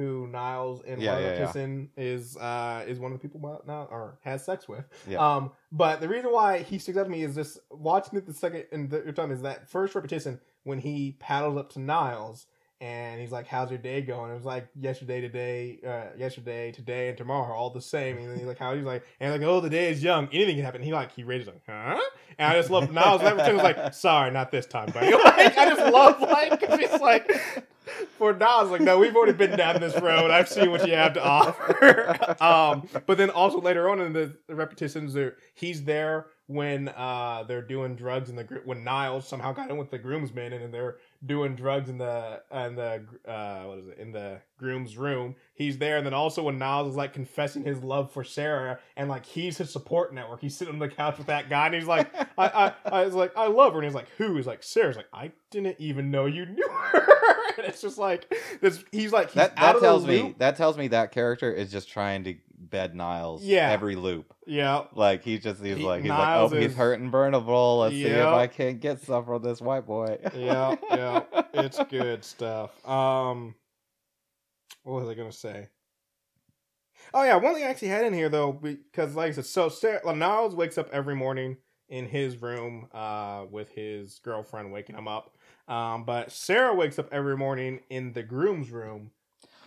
who 0.00 0.26
Niles 0.26 0.82
and 0.86 1.00
Yeah, 1.02 1.18
yeah, 1.18 1.20
yeah. 1.20 1.30
repetition 1.40 1.90
is 1.96 2.36
uh 2.38 2.84
is 2.88 2.98
one 2.98 3.12
of 3.12 3.20
the 3.20 3.28
people 3.28 3.60
now 3.66 3.86
or 3.90 4.18
has 4.22 4.44
sex 4.44 4.66
with. 4.68 4.84
Yeah. 5.06 5.18
Um, 5.18 5.52
but 5.70 6.00
the 6.00 6.08
reason 6.08 6.32
why 6.32 6.58
he 6.62 6.78
sticks 6.78 6.96
out 6.96 7.04
to 7.04 7.10
me 7.10 7.22
is 7.22 7.34
just 7.34 7.58
watching 7.70 8.18
it 8.18 8.26
the 8.26 8.32
second 8.34 8.64
and 8.72 8.88
the 8.88 9.12
time 9.12 9.30
is 9.30 9.42
that 9.42 9.68
first 9.68 9.94
repetition 9.94 10.40
when 10.64 10.78
he 10.78 11.16
paddles 11.20 11.58
up 11.58 11.70
to 11.74 11.80
Niles 11.80 12.46
and 12.82 13.20
he's 13.20 13.30
like, 13.30 13.46
"How's 13.46 13.68
your 13.68 13.78
day 13.78 14.00
going?" 14.00 14.30
It 14.30 14.34
was 14.34 14.46
like 14.46 14.66
yesterday, 14.74 15.20
today, 15.20 15.80
uh, 15.86 16.16
yesterday, 16.16 16.72
today, 16.72 17.08
and 17.08 17.18
tomorrow, 17.18 17.54
all 17.54 17.68
the 17.68 17.80
same. 17.82 18.16
And 18.16 18.38
he's 18.38 18.46
like, 18.46 18.58
"How?" 18.58 18.74
He's 18.74 18.84
like, 18.86 19.04
and 19.20 19.30
like, 19.32 19.42
"Oh, 19.42 19.60
the 19.60 19.68
day 19.68 19.90
is 19.90 20.02
young. 20.02 20.28
Anything 20.32 20.56
can 20.56 20.64
happen." 20.64 20.82
He 20.82 20.90
like 20.90 21.12
he 21.12 21.22
raises 21.22 21.48
like, 21.48 21.60
"Huh?" 21.68 22.00
And 22.38 22.50
I 22.50 22.56
just 22.56 22.70
love 22.70 22.90
Niles. 22.90 23.22
Repetition 23.28 23.56
was 23.56 23.64
like, 23.64 23.92
"Sorry, 23.92 24.30
not 24.30 24.50
this 24.50 24.64
time, 24.64 24.90
buddy." 24.92 25.12
Like 25.24 25.58
I 25.58 25.68
just 25.68 25.92
love 25.92 26.20
like 26.22 26.58
it's 26.62 27.02
like 27.02 27.30
for 28.18 28.32
Nas, 28.32 28.70
like, 28.70 28.80
no, 28.80 28.98
we've 28.98 29.14
already 29.14 29.32
been 29.32 29.56
down 29.56 29.80
this 29.80 29.98
road. 30.00 30.30
I've 30.30 30.48
seen 30.48 30.70
what 30.70 30.86
you 30.86 30.94
have 30.94 31.14
to 31.14 31.24
offer. 31.24 32.42
um, 32.42 32.88
but 33.06 33.18
then 33.18 33.30
also 33.30 33.60
later 33.60 33.88
on 33.88 34.00
in 34.00 34.12
the, 34.12 34.36
the 34.46 34.54
repetitions, 34.54 35.16
he's 35.54 35.84
there 35.84 36.26
when 36.50 36.88
uh 36.88 37.44
they're 37.46 37.62
doing 37.62 37.94
drugs 37.94 38.28
in 38.28 38.34
the 38.34 38.42
when 38.64 38.82
Niles 38.82 39.26
somehow 39.28 39.52
got 39.52 39.70
in 39.70 39.76
with 39.76 39.88
the 39.92 39.98
groomsmen 39.98 40.52
and 40.52 40.74
they're 40.74 40.96
doing 41.24 41.54
drugs 41.54 41.90
in 41.90 41.98
the 41.98 42.40
in 42.52 42.74
the 42.76 43.04
uh 43.26 43.64
what 43.64 43.78
is 43.78 43.88
it 43.88 43.98
in 43.98 44.12
the 44.12 44.40
groom's 44.58 44.96
room. 44.96 45.36
He's 45.54 45.78
there, 45.78 45.96
and 45.96 46.06
then 46.06 46.14
also 46.14 46.42
when 46.42 46.58
Niles 46.58 46.90
is 46.90 46.96
like 46.96 47.12
confessing 47.12 47.64
his 47.64 47.82
love 47.82 48.12
for 48.12 48.24
Sarah 48.24 48.78
and 48.96 49.08
like 49.08 49.26
he's 49.26 49.58
his 49.58 49.70
support 49.70 50.14
network. 50.14 50.40
He's 50.40 50.56
sitting 50.56 50.74
on 50.74 50.78
the 50.80 50.88
couch 50.88 51.18
with 51.18 51.26
that 51.28 51.48
guy, 51.50 51.66
and 51.66 51.74
he's 51.74 51.86
like, 51.86 52.14
I 52.38 52.46
I, 52.46 52.72
I 52.84 53.04
was 53.04 53.14
like, 53.14 53.36
I 53.36 53.46
love 53.48 53.72
her, 53.72 53.78
and 53.78 53.86
he's 53.86 53.94
like, 53.94 54.08
who? 54.18 54.36
He's 54.36 54.46
like 54.46 54.62
Sarah's 54.62 54.96
like, 54.96 55.08
I 55.12 55.32
didn't 55.50 55.76
even 55.78 56.10
know 56.10 56.26
you 56.26 56.46
knew 56.46 56.68
her. 56.70 57.06
and 57.58 57.66
it's 57.66 57.82
just 57.82 57.98
like 57.98 58.32
this. 58.60 58.82
He's 58.92 59.12
like 59.12 59.28
he's 59.28 59.34
that 59.34 59.56
that 59.56 59.80
tells 59.80 60.06
me 60.06 60.34
that 60.38 60.56
tells 60.56 60.78
me 60.78 60.88
that 60.88 61.12
character 61.12 61.52
is 61.52 61.70
just 61.70 61.88
trying 61.88 62.24
to 62.24 62.34
bed 62.60 62.94
Niles 62.94 63.42
Yeah. 63.42 63.70
every 63.70 63.96
loop. 63.96 64.34
Yeah, 64.46 64.84
Like 64.94 65.22
he's 65.24 65.42
just 65.42 65.62
he's 65.62 65.78
He- 65.78 65.82
like 65.84 66.02
he's 66.02 66.08
Niles 66.08 66.52
like 66.52 66.58
oh 66.58 66.62
he's 66.62 66.72
is- 66.72 66.76
hurting 66.76 67.10
burnable. 67.10 67.80
Let's 67.80 67.94
see 67.94 68.04
if 68.04 68.26
I 68.26 68.46
can't 68.46 68.80
get 68.80 69.00
some 69.00 69.24
from 69.24 69.42
this 69.42 69.60
white 69.60 69.86
boy. 69.86 70.18
yeah, 70.36 70.76
yeah. 70.90 71.22
It's 71.54 71.78
good 71.88 72.24
stuff. 72.24 72.70
Um, 72.86 73.54
what 74.82 75.00
was 75.00 75.08
I 75.08 75.14
gonna 75.14 75.32
say? 75.32 75.68
Oh 77.14 77.22
yeah, 77.24 77.36
one 77.36 77.54
thing 77.54 77.64
I 77.64 77.68
actually 77.68 77.88
had 77.88 78.04
in 78.04 78.12
here 78.14 78.28
though, 78.28 78.52
because 78.52 79.14
like 79.14 79.28
I 79.30 79.32
said, 79.32 79.46
so 79.46 79.68
Sarah, 79.68 80.14
Niles 80.14 80.54
wakes 80.54 80.78
up 80.78 80.88
every 80.92 81.16
morning 81.16 81.56
in 81.88 82.06
his 82.06 82.40
room, 82.40 82.86
uh, 82.92 83.44
with 83.50 83.70
his 83.72 84.20
girlfriend 84.20 84.72
waking 84.72 84.96
him 84.96 85.08
up. 85.08 85.34
Um, 85.66 86.04
but 86.04 86.30
Sarah 86.30 86.74
wakes 86.74 86.98
up 86.98 87.08
every 87.12 87.36
morning 87.36 87.80
in 87.90 88.12
the 88.12 88.22
groom's 88.22 88.70
room 88.70 89.10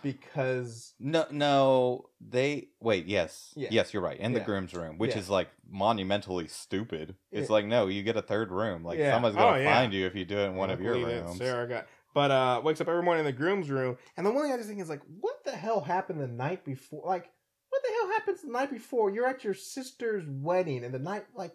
because 0.04 0.94
No, 1.00 1.26
no, 1.32 2.10
they 2.20 2.68
wait. 2.80 3.06
Yes, 3.06 3.52
Yeah. 3.56 3.68
yes, 3.72 3.92
you're 3.92 4.02
right. 4.02 4.18
In 4.20 4.32
the 4.32 4.38
Yeah. 4.38 4.44
groom's 4.44 4.72
room, 4.74 4.98
which 4.98 5.12
Yeah. 5.12 5.18
is 5.18 5.28
like 5.30 5.48
monumentally 5.68 6.46
stupid. 6.46 7.16
It's 7.32 7.48
Yeah. 7.48 7.52
like 7.54 7.64
no, 7.66 7.88
you 7.88 8.02
get 8.04 8.16
a 8.16 8.22
third 8.22 8.50
room. 8.52 8.84
Like 8.84 8.98
Yeah. 8.98 9.12
someone's 9.12 9.34
Oh, 9.34 9.40
gonna 9.40 9.62
yeah. 9.62 9.74
find 9.74 9.92
you 9.92 10.06
if 10.06 10.14
you 10.14 10.24
do 10.24 10.38
it 10.38 10.46
in 10.46 10.54
one 10.56 10.70
I 10.70 10.74
of 10.74 10.80
your 10.80 10.94
rooms. 10.94 11.38
Sarah 11.38 11.66
got, 11.66 11.86
but 12.14 12.30
uh, 12.30 12.60
wakes 12.64 12.80
up 12.80 12.88
every 12.88 13.02
morning 13.02 13.26
in 13.26 13.32
the 13.34 13.36
groom's 13.36 13.70
room, 13.70 13.96
and 14.16 14.24
the 14.24 14.30
one 14.30 14.44
thing 14.44 14.52
I 14.52 14.56
just 14.56 14.68
think 14.68 14.80
is 14.80 14.88
like, 14.88 15.02
what 15.20 15.42
the 15.44 15.52
hell 15.56 15.80
happened 15.80 16.20
the 16.20 16.28
night 16.28 16.64
before? 16.64 17.02
Like, 17.04 17.30
what 17.70 17.82
the 17.82 17.90
hell 17.92 18.08
happens 18.12 18.42
the 18.42 18.52
night 18.52 18.70
before? 18.70 19.10
You're 19.10 19.26
at 19.26 19.42
your 19.42 19.54
sister's 19.54 20.24
wedding, 20.28 20.84
and 20.84 20.94
the 20.94 20.98
night, 21.00 21.24
like, 21.34 21.54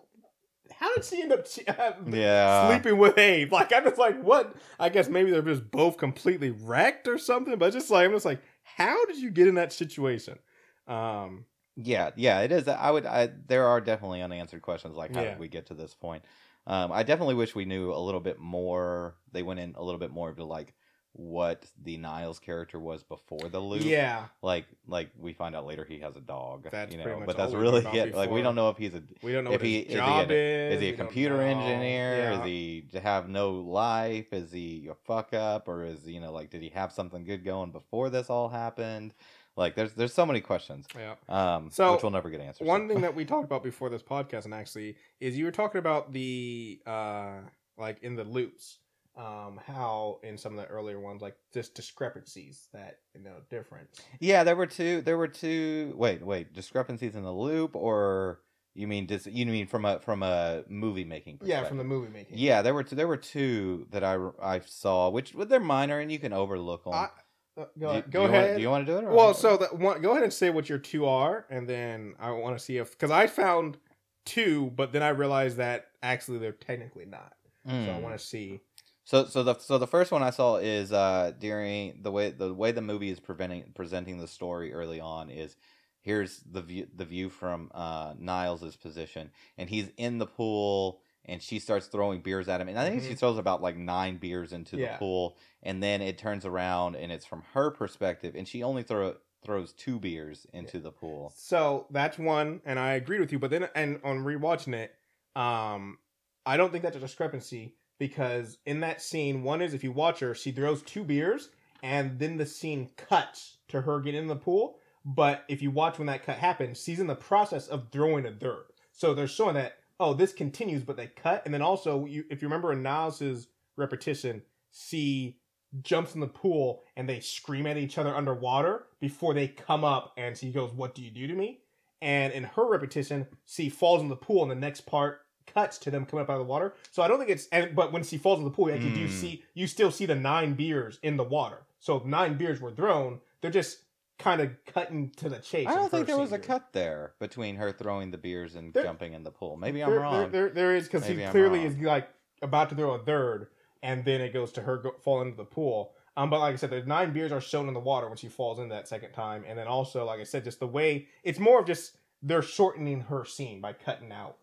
how 0.78 0.94
did 0.96 1.04
she 1.06 1.22
end 1.22 1.32
up 1.32 1.46
Yeah, 2.08 2.68
sleeping 2.68 2.98
with 2.98 3.18
Abe? 3.18 3.52
Like, 3.52 3.74
I'm 3.74 3.84
just 3.84 3.98
like, 3.98 4.22
what? 4.22 4.56
I 4.80 4.90
guess 4.90 5.10
maybe 5.10 5.32
they're 5.32 5.42
just 5.42 5.70
both 5.72 5.98
completely 5.98 6.52
wrecked 6.52 7.08
or 7.08 7.18
something. 7.18 7.58
But 7.58 7.74
just 7.74 7.90
like, 7.90 8.06
I'm 8.06 8.14
just 8.14 8.26
like, 8.26 8.42
how 8.64 9.06
did 9.06 9.18
you 9.18 9.30
get 9.32 9.48
in 9.48 9.56
that 9.56 9.74
situation? 9.74 10.40
Um, 10.88 11.46
yeah, 11.76 12.12
yeah. 12.16 12.42
It 12.42 12.52
is. 12.52 12.68
I 12.68 12.92
would. 12.92 13.06
I 13.06 13.30
there 13.48 13.66
are 13.68 13.80
definitely 13.82 14.22
unanswered 14.22 14.62
questions 14.62 14.96
like 14.96 15.14
how 15.14 15.22
Yeah. 15.22 15.30
did 15.32 15.40
we 15.40 15.48
get 15.48 15.68
to 15.68 15.74
this 15.74 15.94
point? 15.94 16.24
Um, 16.68 16.92
I 16.92 17.04
definitely 17.04 17.36
wish 17.36 17.56
we 17.56 17.66
knew 17.66 17.94
a 17.94 17.98
little 18.00 18.20
bit 18.20 18.38
more. 18.40 19.16
They 19.32 19.44
went 19.44 19.60
in 19.60 19.76
a 19.76 19.84
little 19.84 20.00
bit 20.00 20.12
more 20.12 20.32
to 20.34 20.44
like 20.44 20.74
what 21.14 21.66
the 21.84 21.98
Niles 21.98 22.40
character 22.40 22.80
was 22.80 23.04
before 23.04 23.50
the 23.50 23.60
loop. 23.60 23.84
yeah, 23.84 24.26
Like, 24.42 24.66
like 24.88 25.10
we 25.20 25.34
find 25.34 25.56
out 25.56 25.66
later 25.66 25.84
he 25.84 26.00
has 26.00 26.16
a 26.16 26.22
dog. 26.22 26.68
That's 26.72 26.94
you 26.94 27.02
pretty 27.02 27.20
know, 27.20 27.26
but 27.26 27.36
that's 27.36 27.54
all 27.54 27.60
really 27.60 27.86
it. 27.98 28.16
Like 28.16 28.30
we 28.30 28.42
don't 28.42 28.56
know 28.56 28.70
if 28.70 28.78
he's 28.78 28.94
a 28.94 29.04
we 29.24 29.32
don't 29.34 29.44
know 29.44 29.52
If 29.52 29.62
he- 29.62 29.80
is 29.80 29.88
he 29.90 29.94
job 29.96 30.26
an- 30.26 30.32
is. 30.32 30.76
Is 30.76 30.82
he 30.82 30.90
a 30.90 30.94
computer 30.96 31.42
engineer? 31.42 32.16
Yeah. 32.18 32.40
Is 32.40 32.46
he 32.46 32.88
to 32.92 33.00
have 33.00 33.28
no 33.28 33.52
life? 33.52 34.32
Is 34.34 34.52
he 34.52 34.88
a 34.90 34.96
fuck 34.96 35.34
up? 35.34 35.68
Or 35.68 35.84
is 35.84 36.06
you 36.06 36.20
know 36.22 36.32
like 36.32 36.52
did 36.52 36.62
he 36.62 36.70
have 36.70 36.92
something 36.92 37.24
good 37.26 37.44
going 37.44 37.72
before 37.72 38.10
this 38.10 38.30
all 38.30 38.48
happened? 38.50 39.14
Like 39.58 39.76
there's 39.76 39.92
there's 39.94 40.14
so 40.14 40.26
many 40.26 40.40
questions, 40.40 40.86
Yeah. 40.96 41.16
um, 41.28 41.70
So, 41.70 41.94
which 41.94 42.04
will 42.04 42.12
never 42.12 42.30
get 42.30 42.40
answered. 42.40 42.66
One 42.66 42.88
thing 42.88 43.02
that 43.02 43.14
we 43.14 43.26
talked 43.34 43.44
about 43.46 43.62
before 43.64 43.90
this 43.90 44.04
podcast, 44.04 44.46
and 44.46 44.54
actually, 44.54 44.96
is 45.20 45.38
you 45.38 45.44
were 45.44 45.52
talking 45.52 45.80
about 45.80 46.14
the 46.14 46.80
uh 46.86 47.40
like 47.78 48.02
in 48.04 48.16
the 48.16 48.24
loops, 48.24 48.78
um, 49.20 49.60
how 49.66 50.20
in 50.24 50.38
some 50.38 50.58
of 50.58 50.60
the 50.66 50.72
earlier 50.72 51.00
ones, 51.00 51.22
like 51.22 51.36
just 51.54 51.76
discrepancies 51.76 52.70
that 52.74 53.00
you 53.14 53.22
know 53.22 53.36
difference. 53.50 54.00
yeah, 54.20 54.44
there 54.44 54.56
were 54.56 54.66
two. 54.68 55.02
There 55.02 55.18
were 55.18 55.28
two. 55.28 55.94
Wait, 55.98 56.26
wait, 56.26 56.54
discrepancies 56.54 57.16
in 57.16 57.24
the 57.24 57.32
loop, 57.32 57.76
or 57.76 58.40
you 58.74 58.88
mean 58.88 59.06
dis, 59.06 59.28
you 59.28 59.46
mean 59.46 59.68
from 59.68 59.84
a 59.84 60.00
from 60.00 60.24
a 60.24 60.64
movie 60.70 61.04
making? 61.04 61.40
Yeah, 61.44 61.66
from 61.66 61.78
the 61.78 61.84
movie 61.84 62.10
making. 62.12 62.38
Yeah, 62.38 62.62
there 62.62 62.74
were 62.74 62.84
two, 62.84 62.96
there 62.96 63.08
were 63.08 63.18
two 63.18 63.88
that 63.92 64.04
I 64.04 64.18
I 64.42 64.62
saw, 64.62 65.10
which 65.10 65.34
they're 65.34 65.60
minor 65.60 66.00
and 66.00 66.12
you 66.12 66.20
can 66.20 66.32
overlook 66.32 66.86
them. 66.86 66.94
I, 66.94 67.10
uh, 67.58 67.66
go 67.78 68.02
do, 68.02 68.02
go 68.10 68.22
do 68.28 68.34
ahead. 68.34 68.44
Want, 68.44 68.56
do 68.56 68.62
you 68.62 68.70
want 68.70 68.88
to 68.88 68.92
do 68.94 68.98
it? 69.00 69.04
Or 69.04 69.14
well, 69.14 69.34
so 69.34 69.58
that 69.58 69.78
one, 69.78 70.02
go 70.02 70.12
ahead 70.12 70.24
and 70.24 70.32
say 70.32 70.50
what 70.50 70.70
your 70.70 70.78
two 70.80 71.06
are, 71.06 71.46
and 71.50 71.68
then 71.68 72.16
I 72.20 72.32
want 72.32 72.58
to 72.58 72.64
see 72.64 72.78
if 72.78 72.92
because 72.92 73.12
I 73.12 73.28
found 73.28 73.78
two, 74.26 74.72
but 74.78 74.94
then 74.94 75.04
I 75.04 75.10
realized 75.10 75.58
that 75.58 75.88
actually 76.02 76.38
they're 76.38 76.54
technically 76.54 77.06
not. 77.06 77.34
So 77.66 77.72
I 77.74 77.76
Mm. 78.00 78.02
want 78.02 78.18
to 78.18 78.26
see. 78.26 78.62
So 79.10 79.26
so 79.26 79.42
the 79.42 79.58
so 79.58 79.80
the 79.80 79.88
first 79.88 80.12
one 80.12 80.22
I 80.22 80.30
saw 80.30 80.58
is 80.58 80.94
uh 80.94 81.32
during 81.40 82.04
the 82.04 82.12
way 82.12 82.30
the 82.30 82.54
way 82.54 82.72
the 82.72 82.84
movie 82.84 83.10
is 83.10 83.20
preventing 83.20 83.64
presenting 83.74 84.20
the 84.20 84.28
story 84.28 84.72
early 84.72 85.00
on 85.00 85.32
is 85.32 85.56
here's 86.02 86.42
the 86.42 86.62
view 86.62 86.86
the 86.96 87.06
view 87.06 87.32
from 87.32 87.72
uh 87.74 88.14
Niles' 88.20 88.76
position 88.76 89.32
and 89.58 89.68
he's 89.68 89.90
in 89.98 90.20
the 90.20 90.28
pool 90.28 91.02
and 91.26 91.42
she 91.42 91.58
starts 91.58 91.88
throwing 91.88 92.22
beers 92.22 92.48
at 92.48 92.62
him 92.62 92.70
and 92.70 92.78
I 92.78 92.88
think 92.88 93.02
she 93.02 93.16
Mhm. 93.16 93.18
throws 93.18 93.40
about 93.40 93.64
like 93.64 93.78
nine 93.78 94.18
beers 94.18 94.54
into 94.54 94.78
Yeah. 94.78 94.92
the 94.92 95.00
pool 95.00 95.38
and 95.64 95.82
then 95.82 96.04
it 96.04 96.20
turns 96.20 96.46
around 96.46 96.96
and 96.96 97.12
it's 97.12 97.26
from 97.26 97.42
her 97.56 97.72
perspective 97.72 98.36
and 98.36 98.48
she 98.48 98.62
only 98.62 98.84
throw 98.84 99.16
throws 99.44 99.74
two 99.74 100.00
beers 100.00 100.46
into 100.54 100.78
the 100.80 100.92
pool. 100.92 101.34
So 101.36 101.88
that's 101.90 102.20
one, 102.20 102.62
and 102.64 102.78
I 102.78 102.94
agreed 102.94 103.22
with 103.22 103.32
you. 103.32 103.40
But 103.40 103.50
then, 103.50 103.70
and 103.74 104.02
on 104.04 104.20
rewatching 104.20 104.76
it, 104.76 104.94
um, 105.36 105.98
I 106.46 106.58
don't 106.58 106.72
think 106.72 106.84
that's 106.84 106.98
a 106.98 107.00
discrepancy 107.00 107.79
because 108.00 108.58
in 108.66 108.80
that 108.80 109.02
scene, 109.02 109.44
one 109.44 109.62
is 109.62 109.74
if 109.74 109.84
you 109.84 109.92
watch 109.92 110.20
her, 110.20 110.34
she 110.34 110.52
throws 110.52 110.82
two 110.82 111.04
beers, 111.04 111.50
and 111.84 112.18
then 112.18 112.38
the 112.38 112.46
scene 112.46 112.90
cuts 112.98 113.58
to 113.68 113.82
her 113.82 114.00
getting 114.00 114.22
in 114.22 114.28
the 114.28 114.36
pool. 114.36 114.80
But 115.06 115.44
if 115.48 115.62
you 115.62 115.72
watch 115.72 115.98
when 115.98 116.08
that 116.08 116.26
cut 116.26 116.38
happens, 116.38 116.82
she's 116.84 117.00
in 117.00 117.08
the 117.08 117.16
process 117.16 117.68
of 117.68 117.90
throwing 117.92 118.26
a 118.26 118.32
third. 118.32 118.66
So 118.92 119.14
they're 119.14 119.28
showing 119.28 119.56
that 119.56 119.74
oh, 120.02 120.14
this 120.14 120.32
continues, 120.32 120.82
but 120.84 120.96
they 120.96 121.08
cut, 121.08 121.42
and 121.44 121.54
then 121.54 121.62
also 121.62 122.06
you, 122.06 122.24
if 122.30 122.42
you 122.42 122.48
remember 122.48 122.72
in 122.72 122.82
Niles' 122.82 123.48
repetition, 123.76 124.42
she 124.72 125.38
jumps 125.82 126.16
in 126.16 126.22
the 126.22 126.28
pool 126.28 126.84
and 126.96 127.08
they 127.08 127.20
scream 127.20 127.68
at 127.68 127.78
each 127.78 127.98
other 127.98 128.16
underwater 128.16 128.86
before 129.00 129.34
they 129.34 129.48
come 129.48 129.84
up 129.84 130.14
and 130.18 130.36
she 130.38 130.52
goes, 130.52 130.72
What 130.72 130.96
do 130.96 131.02
you 131.02 131.12
do 131.12 131.28
to 131.28 131.34
me? 131.34 131.60
And 132.02 132.34
in 132.34 132.44
her 132.44 132.68
repetition, 132.68 133.28
she 133.46 133.70
falls 133.70 134.02
in 134.02 134.10
the 134.10 134.16
pool 134.16 134.44
in 134.44 134.50
the 134.50 134.56
next 134.56 134.82
part 134.82 135.22
cuts 135.54 135.78
to 135.80 135.92
them 135.92 136.06
coming 136.06 136.24
up 136.24 136.30
out 136.30 136.34
of 136.40 136.40
the 136.48 136.52
water. 136.52 136.74
So 136.92 137.02
I 137.04 137.08
don't 137.08 137.18
think 137.20 137.30
it's 137.32 137.48
and 137.52 137.76
but 137.76 137.92
when 137.92 138.04
she 138.04 138.18
falls 138.18 138.40
in 138.40 138.46
the 138.46 138.52
pool, 138.52 138.70
you 138.70 138.76
actually 138.76 138.94
do 138.94 139.08
Mm. 139.08 139.12
see 139.12 139.44
you 139.54 139.68
still 139.68 139.92
see 139.92 140.06
the 140.06 140.16
nine 140.16 140.54
beers 140.54 141.00
in 141.04 141.18
the 141.18 141.24
water. 141.24 141.64
So 141.80 141.96
if 141.98 142.06
nine 142.06 142.38
beers 142.38 142.60
were 142.62 142.72
thrown. 142.72 143.20
They're 143.42 143.52
just 143.52 143.84
kind 144.18 144.42
of 144.42 144.52
cutting 144.66 145.12
to 145.12 145.30
the 145.30 145.40
chase. 145.40 145.66
I 145.66 145.74
don't 145.76 145.90
think 145.90 146.06
there 146.08 146.18
was 146.18 146.34
a 146.34 146.40
cut 146.40 146.74
there 146.74 147.14
between 147.20 147.56
her 147.56 147.72
throwing 147.72 148.12
the 148.12 148.18
beers 148.18 148.54
and 148.56 148.74
There- 148.74 148.84
jumping 148.84 149.14
in 149.14 149.24
the 149.24 149.32
pool. 149.32 149.56
Maybe 149.56 149.82
I'm 149.82 149.90
there, 149.92 150.00
wrong. 150.02 150.30
There, 150.32 150.50
there, 150.50 150.76
is 150.76 150.88
because 150.90 151.06
he 151.06 151.24
I'm 151.24 151.32
clearly 151.32 151.60
wrong. 151.60 151.68
is 151.68 151.78
like 151.78 152.10
about 152.42 152.68
to 152.72 152.76
throw 152.76 152.92
a 152.96 153.00
third, 153.00 153.48
and 153.82 154.04
then 154.04 154.20
it 154.20 154.34
goes 154.34 154.52
to 154.54 154.62
her 154.64 154.76
go, 154.76 154.92
fall 155.00 155.22
into 155.22 155.38
the 155.38 155.46
pool. 155.46 155.94
Um, 156.18 156.30
but 156.30 156.42
like 156.42 156.52
I 156.54 156.58
said, 156.58 156.70
the 156.70 156.82
nine 156.84 157.14
beers 157.14 157.32
are 157.32 157.40
shown 157.40 157.70
in 157.70 157.74
the 157.74 157.80
water 157.80 158.10
when 158.10 158.18
she 158.18 158.28
falls 158.28 158.60
in 158.60 158.68
that 158.70 158.90
second 158.90 159.14
time, 159.14 159.46
and 159.48 159.58
then 159.58 159.68
also, 159.68 160.04
like 160.04 160.20
I 160.20 160.26
said, 160.26 160.44
just 160.44 160.60
the 160.60 160.68
way 160.68 161.08
it's 161.24 161.40
more 161.40 161.62
of 161.62 161.66
just 161.66 161.96
they're 162.22 162.42
shortening 162.42 163.00
her 163.00 163.24
scene 163.24 163.62
by 163.62 163.72
cutting 163.72 164.12
out 164.12 164.36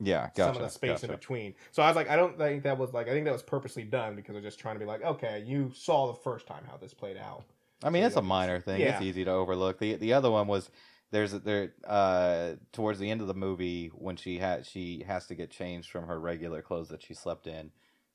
yeah, 0.00 0.28
gotcha. 0.34 0.54
some 0.54 0.56
of 0.56 0.62
the 0.62 0.68
space 0.68 1.02
in 1.04 1.10
between. 1.10 1.54
So 1.70 1.82
I 1.82 1.86
was 1.88 1.96
like, 1.96 2.08
I 2.08 2.16
don't 2.16 2.36
think 2.38 2.62
that 2.64 2.76
was 2.78 2.92
like 2.92 3.08
I 3.08 3.10
think 3.10 3.24
that 3.24 3.32
was 3.32 3.42
purposely 3.42 3.84
done 3.84 4.16
because 4.16 4.32
they're 4.34 4.42
just 4.42 4.58
trying 4.58 4.74
to 4.76 4.80
be 4.80 4.86
like, 4.86 5.02
okay, 5.04 5.42
you 5.46 5.70
saw 5.74 6.06
the 6.08 6.18
first 6.20 6.46
time 6.46 6.64
how 6.70 6.76
this 6.76 6.94
played 6.94 7.16
out. 7.16 7.44
I 7.84 7.90
mean, 7.90 8.02
So 8.02 8.06
it's 8.08 8.16
a 8.16 8.22
minor 8.22 8.60
thing. 8.60 8.80
yeah. 8.80 8.94
It's 8.94 9.02
easy 9.02 9.24
to 9.24 9.30
overlook. 9.30 9.78
the 9.78 9.96
The 9.96 10.12
other 10.12 10.30
one 10.30 10.46
was 10.46 10.70
there's 11.10 11.34
a, 11.34 11.38
there 11.40 11.72
uh 11.86 12.52
towards 12.72 12.98
the 12.98 13.10
end 13.10 13.20
of 13.20 13.26
the 13.26 13.34
movie 13.34 13.88
when 13.94 14.16
she 14.16 14.38
had 14.38 14.64
she 14.66 15.02
has 15.06 15.26
to 15.26 15.34
get 15.34 15.50
changed 15.50 15.90
from 15.90 16.06
her 16.06 16.18
regular 16.18 16.62
clothes 16.62 16.88
that 16.88 17.02
she 17.02 17.12
slept 17.14 17.46
in, 17.46 17.70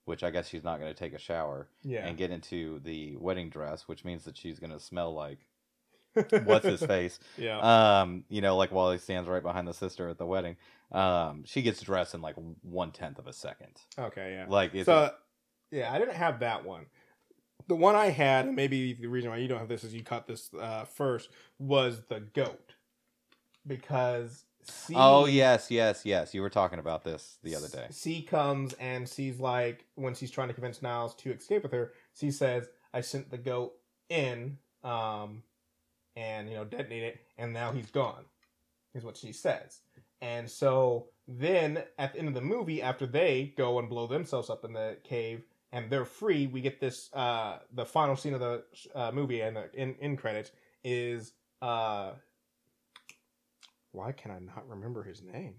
which 0.06 0.24
I 0.24 0.32
guess 0.32 0.48
she's 0.48 0.64
not 0.64 0.80
going 0.80 0.92
to 0.94 0.98
take 0.98 1.14
a 1.14 1.20
shower 1.20 1.68
Yeah. 1.84 2.08
and 2.08 2.18
get 2.18 2.32
into 2.32 2.80
the 2.80 3.16
wedding 3.18 3.50
dress, 3.50 3.88
which 3.88 4.04
means 4.06 4.24
that 4.26 4.36
she's 4.38 4.58
going 4.60 4.72
to 4.72 4.80
smell 4.80 5.14
like 5.14 5.40
what's 6.44 6.66
his 6.66 6.84
face. 6.84 7.20
yeah. 7.38 7.60
Um, 8.02 8.24
you 8.30 8.42
know, 8.42 8.58
like 8.58 8.72
while 8.72 8.92
he 8.92 8.98
stands 8.98 9.30
right 9.30 9.44
behind 9.44 9.68
the 9.68 9.74
sister 9.74 10.10
at 10.10 10.18
the 10.18 10.26
wedding. 10.26 10.58
Um, 10.92 11.44
she 11.46 11.62
gets 11.62 11.82
dressed 11.82 12.14
in 12.14 12.22
like 12.22 12.36
one 12.62 12.92
tenth 12.92 13.20
of 13.20 13.28
a 13.28 13.34
second. 13.34 13.82
okay. 14.00 14.36
Yeah. 14.38 14.46
Like 14.48 14.74
it's 14.74 14.86
so 14.86 15.12
yeah, 15.72 15.92
I 15.92 16.00
didn't 16.00 16.16
have 16.16 16.40
that 16.40 16.66
one. 16.66 16.86
The 17.68 17.76
one 17.76 17.96
I 17.96 18.08
had, 18.08 18.46
and 18.46 18.56
maybe 18.56 18.94
the 18.94 19.08
reason 19.08 19.30
why 19.30 19.38
you 19.38 19.48
don't 19.48 19.60
have 19.60 19.68
this 19.68 19.84
is 19.84 19.94
you 19.94 20.04
caught 20.04 20.28
this 20.28 20.50
uh, 20.54 20.86
first, 20.86 21.30
was 21.60 22.04
the 22.08 22.22
goat. 22.22 22.74
Because 23.66 24.46
C, 24.64 24.94
oh 24.96 25.26
yes, 25.26 25.70
yes, 25.70 26.06
yes. 26.06 26.34
You 26.34 26.42
were 26.42 26.50
talking 26.50 26.80
about 26.80 27.04
this 27.04 27.38
the 27.44 27.56
other 27.56 27.68
day. 27.68 27.88
C 27.90 28.22
comes 28.22 28.74
and 28.74 29.08
she's 29.08 29.40
like, 29.40 29.86
when 29.96 30.14
she's 30.14 30.32
trying 30.32 30.48
to 30.48 30.54
convince 30.54 30.82
Niles 30.82 31.16
to 31.16 31.32
escape 31.32 31.64
with 31.64 31.74
her, 31.74 31.92
she 32.18 32.32
says, 32.32 32.70
I 32.94 33.02
sent 33.02 33.30
the 33.30 33.38
goat 33.38 33.74
in, 34.10 34.58
um, 34.84 35.44
and 36.18 36.50
you 36.50 36.56
know 36.56 36.66
detonate 36.66 37.04
it, 37.04 37.20
and 37.38 37.54
now 37.54 37.72
he's 37.72 37.92
gone. 37.92 38.26
Is 38.96 39.04
what 39.04 39.16
she 39.16 39.32
says. 39.32 39.82
And 40.22 40.50
so 40.50 41.06
then 41.28 41.84
at 42.00 42.14
the 42.14 42.20
end 42.20 42.28
of 42.28 42.34
the 42.34 42.42
movie, 42.42 42.82
after 42.82 43.06
they 43.06 43.54
go 43.56 43.78
and 43.78 43.88
blow 43.88 44.08
themselves 44.08 44.50
up 44.50 44.66
in 44.66 44.74
the 44.74 44.98
cave 45.04 45.44
and 45.72 45.90
they're 45.92 46.06
free, 46.06 46.48
we 46.48 46.62
get 46.62 46.80
this. 46.80 47.10
Uh, 47.14 47.60
the 47.76 47.86
final 47.86 48.16
scene 48.16 48.34
of 48.34 48.40
the 48.40 48.64
uh, 48.96 49.12
movie 49.14 49.42
and 49.42 49.56
the 49.56 49.70
in 49.76 49.96
in 50.00 50.18
credits 50.18 50.52
is 50.84 51.34
uh, 51.62 52.12
why 53.92 54.12
can 54.12 54.32
I 54.32 54.40
not 54.40 54.68
remember 54.68 55.04
his 55.04 55.22
name? 55.22 55.56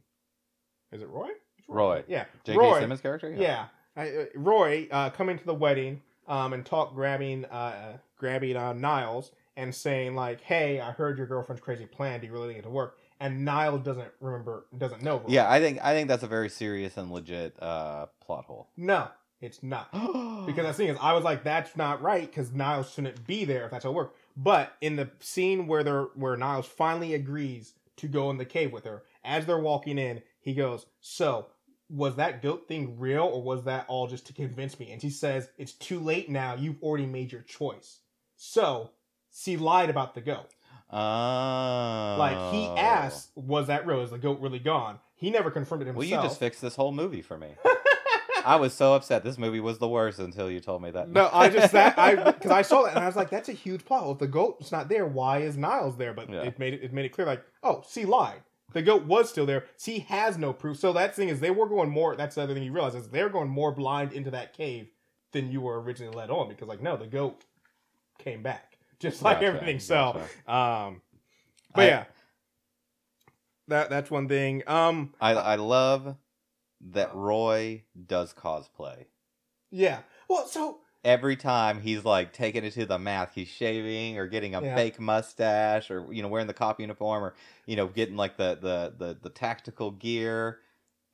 Is 0.91 1.03
it 1.03 1.09
Roy? 1.09 1.29
It's 1.59 1.69
Roy. 1.69 2.03
Yeah, 2.09 2.25
J.K. 2.45 2.59
Roy. 2.59 2.81
Simmons 2.81 3.01
character. 3.01 3.33
Yeah, 3.37 3.67
I, 3.97 4.09
uh, 4.09 4.25
Roy 4.35 4.89
uh, 4.91 5.11
coming 5.11 5.39
to 5.39 5.45
the 5.45 5.55
wedding 5.55 6.01
um, 6.27 6.53
and 6.53 6.67
talk 6.67 6.95
grabbing 6.95 7.45
uh, 7.45 7.99
grabbing 8.17 8.57
uh, 8.57 8.73
Niles 8.73 9.31
and 9.59 9.75
saying 9.75 10.15
like, 10.15 10.41
"Hey, 10.41 10.81
I 10.81 10.93
heard 10.93 11.19
your 11.19 11.27
girlfriend's 11.27 11.61
crazy 11.61 11.85
plan. 11.85 12.21
Do 12.21 12.27
you 12.27 12.33
really 12.33 12.55
it 12.57 12.63
to 12.63 12.71
work?" 12.71 12.97
And 13.21 13.45
Niles 13.45 13.83
doesn't 13.83 14.13
remember, 14.21 14.67
doesn't 14.79 15.03
know. 15.03 15.23
Yeah, 15.27 15.51
I 15.51 15.61
think 15.61 15.81
I 15.85 15.93
think 15.93 16.09
that's 16.09 16.23
a 16.23 16.29
very 16.29 16.49
serious 16.49 16.97
and 16.97 17.11
legit 17.11 17.61
uh, 17.61 18.07
plot 18.25 18.45
hole. 18.45 18.69
no, 18.77 19.09
it's 19.43 19.63
not. 19.63 19.91
Because 20.47 20.65
the 20.65 20.73
thing 20.73 20.89
is, 20.89 20.97
I 21.01 21.13
was 21.13 21.25
like, 21.25 21.45
"That's 21.45 21.77
not 21.77 22.01
right," 22.01 22.27
because 22.27 22.53
Niles 22.53 22.91
shouldn't 22.91 23.27
be 23.27 23.45
there 23.45 23.67
if 23.67 23.71
that's 23.71 23.85
how 23.85 23.91
it 23.91 23.95
works. 23.95 24.17
But 24.37 24.73
in 24.81 24.97
the 24.97 25.11
scene 25.21 25.67
where 25.67 25.83
they're 25.83 26.05
where 26.15 26.37
Niles 26.37 26.67
finally 26.67 27.13
agrees 27.15 27.75
to 27.97 28.07
go 28.09 28.31
in 28.31 28.39
the 28.39 28.45
cave 28.45 28.73
with 28.73 28.85
her, 28.85 29.03
as 29.25 29.45
they're 29.45 29.59
walking 29.59 29.99
in, 29.99 30.23
he 30.41 30.55
goes, 30.55 30.87
"So." 31.01 31.49
Was 31.91 32.17
that 32.17 32.43
goat 32.43 32.69
thing 32.69 32.99
real 32.99 33.25
or 33.25 33.41
was 33.43 33.65
that 33.65 33.87
all 33.89 34.07
just 34.07 34.27
to 34.27 34.35
convince 34.35 34.79
me? 34.79 34.93
And 34.93 35.01
she 35.01 35.09
says, 35.09 35.49
It's 35.57 35.73
too 35.73 35.99
late 35.99 36.29
now. 36.29 36.55
You've 36.55 36.83
already 36.83 37.07
made 37.07 37.33
your 37.33 37.41
choice. 37.41 38.01
So 38.37 38.91
she 39.33 39.57
lied 39.57 39.91
about 39.91 40.15
the 40.15 40.21
goat. 40.21 40.55
Oh. 40.91 42.17
Like 42.19 42.53
he 42.53 42.67
oh. 42.67 42.77
asked, 42.77 43.31
"Was 43.37 43.67
that 43.67 43.87
real? 43.87 44.01
Is 44.01 44.11
the 44.11 44.19
goat 44.19 44.41
really 44.41 44.59
gone?" 44.59 44.99
He 45.15 45.31
never 45.31 45.51
confirmed 45.51 45.83
it 45.83 45.87
himself. 45.87 46.11
Well, 46.11 46.23
you 46.23 46.29
just 46.29 46.39
fixed 46.39 46.63
this 46.63 46.77
whole 46.77 46.93
movie 46.93 47.23
for 47.23 47.37
me. 47.37 47.49
I 48.45 48.57
was 48.57 48.73
so 48.73 48.95
upset. 48.95 49.25
This 49.25 49.37
movie 49.37 49.61
was 49.61 49.79
the 49.79 49.89
worst 49.89 50.19
until 50.19 50.51
you 50.51 50.61
told 50.61 50.81
me 50.83 50.91
that. 50.93 51.09
no, 51.09 51.29
I 51.33 51.49
just 51.51 51.73
that 51.73 51.99
I 51.99 52.15
because 52.33 52.51
I 52.51 52.63
saw 52.63 52.85
that 52.85 52.95
and 52.95 53.05
I 53.05 53.07
was 53.07 53.17
like, 53.17 53.31
"That's 53.31 53.49
a 53.49 53.53
huge 53.53 53.85
plot. 53.85 54.03
Well, 54.03 54.13
if 54.13 54.19
the 54.19 54.27
goat's 54.27 54.73
not 54.73 54.89
there, 54.89 55.05
why 55.05 55.39
is 55.39 55.57
Niles 55.57 55.97
there?" 55.97 56.15
But 56.15 56.31
Yeah. 56.31 56.43
it 56.43 56.59
made 56.59 56.75
it, 56.75 56.83
it 56.83 56.93
made 56.93 57.05
it 57.05 57.11
clear, 57.11 57.27
like, 57.27 57.45
"Oh, 57.63 57.85
she 57.91 58.07
lied. 58.07 58.41
The 58.73 58.83
goat 58.83 59.05
was 59.05 59.29
still 59.29 59.47
there. 59.47 59.67
She 59.79 60.01
has 60.01 60.39
no 60.39 60.53
proof." 60.55 60.79
So 60.79 60.93
that 60.95 61.15
thing 61.15 61.29
is, 61.29 61.41
they 61.41 61.51
were 61.51 61.69
going 61.69 61.91
more. 61.91 62.17
That's 62.17 62.37
the 62.37 62.43
other 62.43 62.55
thing 62.55 62.63
you 62.63 62.73
realize 62.73 62.95
is 62.95 63.09
they're 63.09 63.29
going 63.29 63.51
more 63.51 63.73
blind 63.73 64.13
into 64.13 64.31
that 64.31 64.55
cave 64.55 64.89
than 65.33 65.51
you 65.51 65.61
were 65.61 65.81
originally 65.83 66.17
led 66.17 66.31
on 66.31 66.49
because, 66.49 66.69
like, 66.69 66.81
no, 66.81 66.97
the 66.97 67.07
goat 67.07 67.45
came 68.19 68.43
back 68.43 68.68
just 69.01 69.23
like 69.23 69.37
Gotcha, 69.37 69.47
everything. 69.47 69.81
So, 69.81 70.21
gotcha. 70.47 70.53
um, 70.53 71.03
but 71.75 71.83
I- 71.85 71.87
yeah, 71.89 72.05
that 73.69 73.91
that's 73.91 74.11
one 74.11 74.29
thing. 74.29 74.63
Um, 74.67 75.15
I 75.21 75.33
I 75.35 75.55
love 75.57 76.17
that 76.93 77.15
Roy 77.15 77.85
does 78.07 78.33
cosplay. 78.33 79.07
yeah. 79.71 80.01
Well, 80.29 80.47
so 80.47 80.81
Every 81.05 81.37
time 81.37 81.81
he's 81.81 82.05
like 82.05 82.33
taking 82.33 82.65
it 82.65 82.73
to 82.73 82.85
the 82.85 82.99
math, 82.99 83.33
he's 83.35 83.47
shaving 83.49 84.19
or 84.19 84.27
getting 84.27 84.55
a 84.57 84.61
Yeah. 84.61 84.75
fake 84.75 84.99
mustache 84.99 85.91
or 85.93 86.13
you 86.13 86.23
know 86.23 86.29
wearing 86.29 86.49
the 86.49 86.53
cop 86.55 86.81
uniform 86.81 87.23
or 87.23 87.35
you 87.67 87.77
know 87.77 87.87
getting 87.87 88.17
like 88.17 88.37
the 88.37 88.59
the 88.61 88.95
the, 88.99 89.19
the 89.23 89.31
tactical 89.31 89.93
gear. 89.93 90.59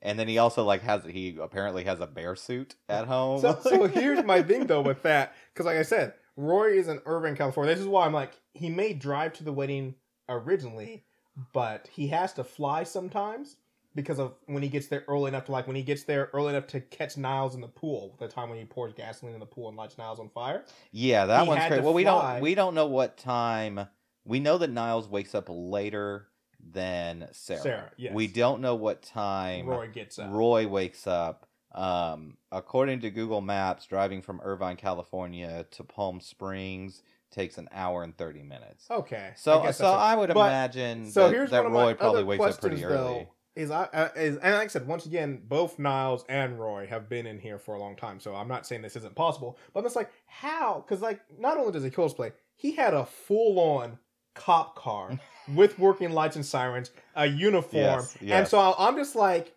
And 0.01 0.19
then 0.19 0.27
he 0.27 0.37
also 0.39 0.63
like 0.63 0.81
has 0.81 1.03
he 1.05 1.37
apparently 1.39 1.83
has 1.85 1.99
a 1.99 2.07
bear 2.07 2.35
suit 2.35 2.75
at 2.89 3.05
home. 3.07 3.39
So, 3.41 3.59
so 3.61 3.87
here's 3.87 4.23
my 4.23 4.41
thing 4.41 4.65
though 4.65 4.81
with 4.81 5.03
that, 5.03 5.33
because 5.53 5.67
like 5.67 5.77
I 5.77 5.83
said, 5.83 6.13
Roy 6.37 6.77
is 6.77 6.87
in 6.87 7.01
Irvine, 7.05 7.35
California. 7.35 7.73
This 7.73 7.81
is 7.81 7.87
why 7.87 8.05
I'm 8.05 8.13
like, 8.13 8.33
he 8.53 8.69
may 8.69 8.93
drive 8.93 9.33
to 9.33 9.43
the 9.43 9.53
wedding 9.53 9.95
originally, 10.27 11.05
but 11.53 11.87
he 11.91 12.07
has 12.07 12.33
to 12.33 12.43
fly 12.43 12.83
sometimes 12.83 13.57
because 13.93 14.19
of 14.19 14.33
when 14.47 14.61
he 14.61 14.69
gets 14.69 14.87
there 14.87 15.05
early 15.07 15.29
enough 15.29 15.45
to 15.45 15.51
like 15.53 15.67
when 15.67 15.75
he 15.75 15.81
gets 15.83 16.03
there 16.03 16.29
early 16.33 16.49
enough 16.49 16.67
to 16.67 16.81
catch 16.81 17.17
Niles 17.17 17.55
in 17.55 17.61
the 17.61 17.67
pool. 17.67 18.15
The 18.19 18.27
time 18.27 18.49
when 18.49 18.59
he 18.59 18.65
pours 18.65 18.93
gasoline 18.93 19.33
in 19.33 19.39
the 19.39 19.45
pool 19.45 19.69
and 19.69 19.77
lights 19.77 19.97
Niles 19.97 20.19
on 20.19 20.29
fire. 20.29 20.65
Yeah, 20.91 21.25
that 21.25 21.43
He 21.43 21.47
one's 21.47 21.69
to 21.69 21.81
Well, 21.81 21.93
we 21.93 22.03
fly. 22.03 22.33
don't 22.33 22.41
we 22.41 22.55
don't 22.55 22.75
know 22.75 22.87
what 22.87 23.17
time. 23.17 23.87
We 24.25 24.39
know 24.39 24.57
that 24.57 24.69
Niles 24.71 25.07
wakes 25.07 25.33
up 25.33 25.45
later 25.49 26.27
than 26.59 27.29
Sarah. 27.31 27.61
Sarah, 27.61 27.91
yes. 27.95 28.13
We 28.13 28.27
don't 28.27 28.59
know 28.59 28.75
what 28.75 29.03
time 29.03 29.67
Roy 29.67 29.87
gets 29.87 30.19
up. 30.19 30.31
Roy 30.31 30.67
wakes 30.67 31.07
up. 31.07 31.47
Um, 31.75 32.37
according 32.51 33.01
to 33.01 33.11
Google 33.11 33.41
Maps, 33.41 33.85
driving 33.85 34.21
from 34.21 34.39
Irvine, 34.41 34.77
California 34.77 35.65
to 35.71 35.83
Palm 35.83 36.21
Springs 36.21 37.03
takes 37.31 37.57
an 37.57 37.67
hour 37.73 38.01
and 38.03 38.15
thirty 38.17 38.41
minutes. 38.43 38.85
Okay. 38.89 39.33
So, 39.35 39.61
guess 39.61 39.77
so 39.77 39.91
I 39.91 40.15
would 40.15 40.33
but- 40.33 40.47
imagine 40.47 41.11
So 41.11 41.27
that, 41.27 41.33
here's 41.33 41.51
that 41.51 41.63
one 41.63 41.67
of 41.67 41.73
my 41.73 41.83
Roy 41.87 41.93
probably 41.93 42.23
wakes 42.23 42.43
up 42.45 42.61
pretty 42.61 42.77
questions, 42.77 42.91
early. 42.93 43.13
though. 43.25 43.27
Is 43.61 43.71
I 43.71 43.83
uh, 43.93 44.09
is 44.17 44.35
and 44.37 44.53
like 44.53 44.65
I 44.65 44.67
said 44.67 44.85
once 44.87 45.05
again, 45.05 45.41
both 45.47 45.79
Niles 45.79 46.25
and 46.27 46.59
Roy 46.59 46.87
have 46.87 47.07
been 47.07 47.25
in 47.25 47.39
here 47.39 47.57
for 47.57 47.75
a 47.75 47.79
long 47.79 47.95
time, 47.95 48.19
so 48.19 48.35
I'm 48.35 48.49
not 48.49 48.67
saying 48.67 48.81
this 48.81 48.97
isn't 48.97 49.15
possible, 49.15 49.57
but 49.73 49.79
I'm 49.79 49.85
just 49.85 49.95
like 49.95 50.11
how? 50.25 50.83
Because 50.85 51.01
like 51.01 51.21
not 51.39 51.57
only 51.57 51.71
does 51.71 51.83
he 51.83 51.89
cosplay, 51.89 52.33
he 52.55 52.73
had 52.73 52.93
a 52.93 53.05
full 53.05 53.57
on 53.59 53.97
cop 54.33 54.75
car 54.75 55.17
with 55.55 55.79
working 55.79 56.11
lights 56.11 56.35
and 56.35 56.45
sirens, 56.45 56.91
a 57.15 57.25
uniform, 57.27 57.73
Yes, 57.81 58.17
and 58.23 58.45
so 58.47 58.75
I'm 58.77 58.97
just 58.97 59.15
like, 59.15 59.55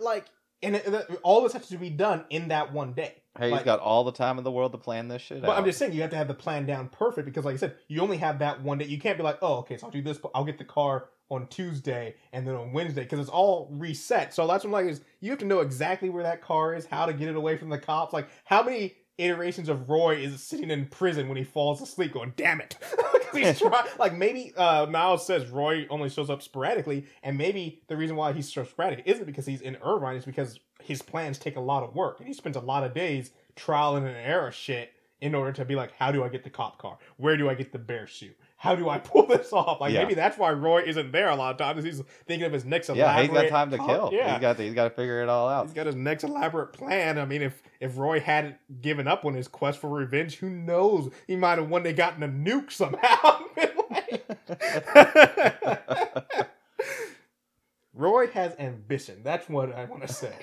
like, 0.00 0.26
and 0.62 0.76
it, 0.76 0.86
it- 0.86 1.20
all 1.22 1.42
this 1.42 1.52
has 1.52 1.68
to 1.68 1.78
be 1.78 1.90
done 1.90 2.24
in 2.30 2.48
that 2.48 2.72
one 2.72 2.92
day. 2.92 3.14
Hey, 3.38 3.50
Like- 3.50 3.60
he's 3.60 3.64
got 3.64 3.80
all 3.80 4.04
the 4.04 4.12
time 4.12 4.38
in 4.38 4.44
the 4.44 4.50
world 4.50 4.72
to 4.72 4.78
plan 4.78 5.08
this 5.08 5.22
shit 5.22 5.40
But 5.42 5.50
out. 5.50 5.58
I'm 5.58 5.64
just 5.64 5.78
saying 5.78 5.92
you 5.92 6.00
have 6.02 6.10
to 6.10 6.16
have 6.16 6.28
the 6.28 6.34
plan 6.34 6.66
down 6.66 6.88
perfect 6.88 7.26
because, 7.26 7.44
like 7.44 7.54
I 7.54 7.58
said, 7.58 7.76
you 7.88 8.00
only 8.02 8.16
have 8.18 8.40
that 8.40 8.62
one 8.62 8.78
day. 8.78 8.86
You 8.86 8.98
can't 8.98 9.16
be 9.16 9.22
like, 9.22 9.38
oh, 9.42 9.58
okay, 9.58 9.76
so 9.76 9.86
I'll 9.86 9.92
do 9.92 10.02
this. 10.02 10.18
I'll 10.34 10.44
get 10.44 10.58
the 10.58 10.64
car 10.64 11.10
on 11.30 11.46
Tuesday 11.46 12.16
and 12.32 12.44
then 12.46 12.56
on 12.56 12.72
Wednesday 12.72 13.02
because 13.02 13.20
it's 13.20 13.28
all 13.28 13.68
reset. 13.70 14.34
So 14.34 14.46
that's 14.48 14.64
what 14.64 14.70
I'm 14.70 14.72
like 14.72 14.86
is 14.86 15.00
you 15.20 15.30
have 15.30 15.38
to 15.38 15.44
know 15.46 15.60
exactly 15.60 16.10
where 16.10 16.24
that 16.24 16.42
car 16.42 16.74
is, 16.74 16.86
how 16.86 17.06
to 17.06 17.12
get 17.12 17.28
it 17.28 17.36
away 17.36 17.56
from 17.56 17.68
the 17.68 17.78
cops. 17.78 18.12
Like 18.12 18.28
how 18.44 18.64
many 18.64 18.96
iterations 19.16 19.68
of 19.68 19.88
Roy 19.88 20.16
is 20.16 20.42
sitting 20.42 20.70
in 20.70 20.86
prison 20.86 21.28
when 21.28 21.36
he 21.36 21.44
falls 21.44 21.80
asleep, 21.80 22.12
going, 22.14 22.32
"Damn 22.36 22.60
it." 22.60 22.76
he's 23.34 23.58
try- 23.58 23.88
like 23.98 24.16
maybe 24.16 24.52
uh, 24.56 24.86
Niles 24.88 25.26
says 25.26 25.48
Roy 25.48 25.86
only 25.90 26.08
shows 26.08 26.30
up 26.30 26.42
sporadically, 26.42 27.06
and 27.22 27.36
maybe 27.36 27.82
the 27.88 27.96
reason 27.96 28.16
why 28.16 28.32
he's 28.32 28.52
so 28.52 28.64
sporadic 28.64 29.02
isn't 29.06 29.24
because 29.24 29.46
he's 29.46 29.60
in 29.60 29.76
Irvine, 29.84 30.16
it's 30.16 30.26
because 30.26 30.58
his 30.82 31.02
plans 31.02 31.38
take 31.38 31.56
a 31.56 31.60
lot 31.60 31.82
of 31.82 31.94
work, 31.94 32.18
and 32.18 32.28
he 32.28 32.34
spends 32.34 32.56
a 32.56 32.60
lot 32.60 32.84
of 32.84 32.94
days 32.94 33.32
trial 33.56 33.96
and 33.96 34.06
error 34.06 34.50
shit 34.50 34.92
in 35.20 35.34
order 35.34 35.52
to 35.52 35.64
be 35.64 35.74
like, 35.74 35.92
how 35.98 36.10
do 36.10 36.24
I 36.24 36.28
get 36.28 36.44
the 36.44 36.50
cop 36.50 36.78
car? 36.78 36.98
Where 37.18 37.36
do 37.36 37.48
I 37.48 37.54
get 37.54 37.72
the 37.72 37.78
bear 37.78 38.06
suit? 38.06 38.36
How 38.62 38.74
do 38.74 38.90
I 38.90 38.98
pull 38.98 39.24
this 39.26 39.50
off? 39.54 39.80
Like 39.80 39.94
Yeah. 39.94 40.02
maybe 40.02 40.12
that's 40.12 40.36
why 40.36 40.50
Roy 40.52 40.82
isn't 40.82 41.12
there 41.12 41.30
a 41.30 41.34
lot 41.34 41.52
of 41.52 41.56
times. 41.56 41.82
He's 41.82 42.02
thinking 42.26 42.44
of 42.46 42.52
his 42.52 42.66
next 42.66 42.90
elaborate. 42.90 43.06
yeah, 43.06 43.26
he's 43.26 43.30
got 43.30 43.48
time 43.48 43.70
to 43.70 43.78
kill. 43.78 44.10
Yeah, 44.12 44.32
he's 44.32 44.40
got 44.42 44.58
to, 44.58 44.62
he's 44.62 44.74
got 44.74 44.84
to 44.84 44.90
figure 44.90 45.22
it 45.22 45.30
all 45.30 45.48
out. 45.48 45.64
He's 45.64 45.72
got 45.72 45.86
his 45.86 45.96
next 45.96 46.24
elaborate 46.24 46.74
plan. 46.74 47.18
I 47.18 47.24
mean, 47.24 47.40
if 47.40 47.62
if 47.80 47.96
Roy 47.96 48.20
hadn't 48.20 48.56
given 48.82 49.08
up 49.08 49.24
on 49.24 49.32
his 49.32 49.48
quest 49.48 49.78
for 49.80 49.88
revenge, 49.88 50.36
who 50.36 50.50
knows? 50.50 51.08
He 51.26 51.36
might 51.36 51.56
have 51.56 51.70
one 51.70 51.84
day 51.84 51.94
gotten 51.94 52.22
a 52.22 52.28
nuke 52.28 52.70
somehow. 52.70 53.44
Roy 57.94 58.26
has 58.28 58.54
ambition. 58.58 59.22
That's 59.24 59.48
what 59.48 59.74
I 59.74 59.84
want 59.86 60.06
to 60.06 60.12
say. 60.12 60.34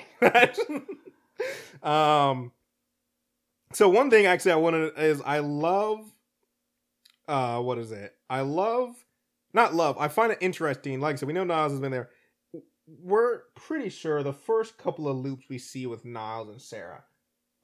um. 1.84 2.52
So 3.74 3.90
one 3.90 4.10
thing 4.10 4.26
actually 4.26 4.54
I 4.54 4.58
wanted 4.58 4.94
is 4.98 5.22
I 5.22 5.40
love. 5.40 6.00
Uh, 7.28 7.62
what 7.62 7.78
is 7.78 7.92
it? 7.92 8.16
I 8.30 8.42
love, 8.42 8.96
not 9.54 9.74
love. 9.74 9.98
I 10.00 10.08
find 10.08 10.32
it 10.32 10.38
interesting. 10.42 11.00
Like 11.00 11.14
I 11.14 11.18
said, 11.18 11.28
we 11.28 11.34
know 11.34 11.44
Niles 11.44 11.72
has 11.72 11.82
been 11.82 11.92
there 11.92 12.10
we're 12.88 13.42
pretty 13.56 13.90
sure 13.90 14.24
the 14.24 14.34
first 14.34 14.78
couple 14.78 15.08
of 15.08 15.18
loops 15.18 15.46
we 15.50 15.58
see 15.58 15.86
with 15.86 16.06
Niles 16.06 16.50
and 16.50 16.62
Sarah 16.62 17.04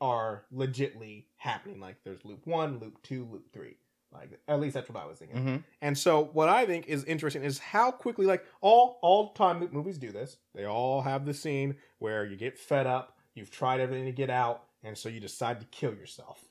are 0.01 0.45
legitly 0.53 1.25
happening. 1.37 1.79
Like 1.79 1.97
there's 2.03 2.25
loop 2.25 2.45
one, 2.45 2.79
loop 2.79 3.01
two, 3.03 3.25
loop 3.31 3.51
three. 3.53 3.77
Like 4.11 4.39
at 4.47 4.59
least 4.59 4.73
that's 4.75 4.89
what 4.89 5.01
I 5.01 5.07
was 5.07 5.17
thinking. 5.17 5.37
hmm 5.37 5.55
And 5.81 5.97
so 5.97 6.29
what 6.33 6.49
I 6.49 6.65
think 6.65 6.87
is 6.87 7.03
interesting 7.05 7.43
is 7.43 7.57
how 7.57 7.89
quickly 7.89 8.25
like 8.25 8.45
all 8.61 8.99
all 9.01 9.33
time 9.33 9.61
loop 9.61 9.71
movies 9.71 9.97
do 9.97 10.11
this. 10.11 10.37
They 10.53 10.65
all 10.65 11.01
have 11.01 11.25
the 11.25 11.33
scene 11.33 11.75
where 11.99 12.25
you 12.25 12.35
get 12.35 12.59
fed 12.59 12.85
up, 12.85 13.17
you've 13.33 13.49
tried 13.49 13.79
everything 13.79 14.05
to 14.05 14.11
get 14.11 14.29
out, 14.29 14.63
and 14.83 14.97
so 14.97 15.09
you 15.09 15.19
decide 15.19 15.61
to 15.61 15.65
kill 15.67 15.95
yourself. 15.95 16.43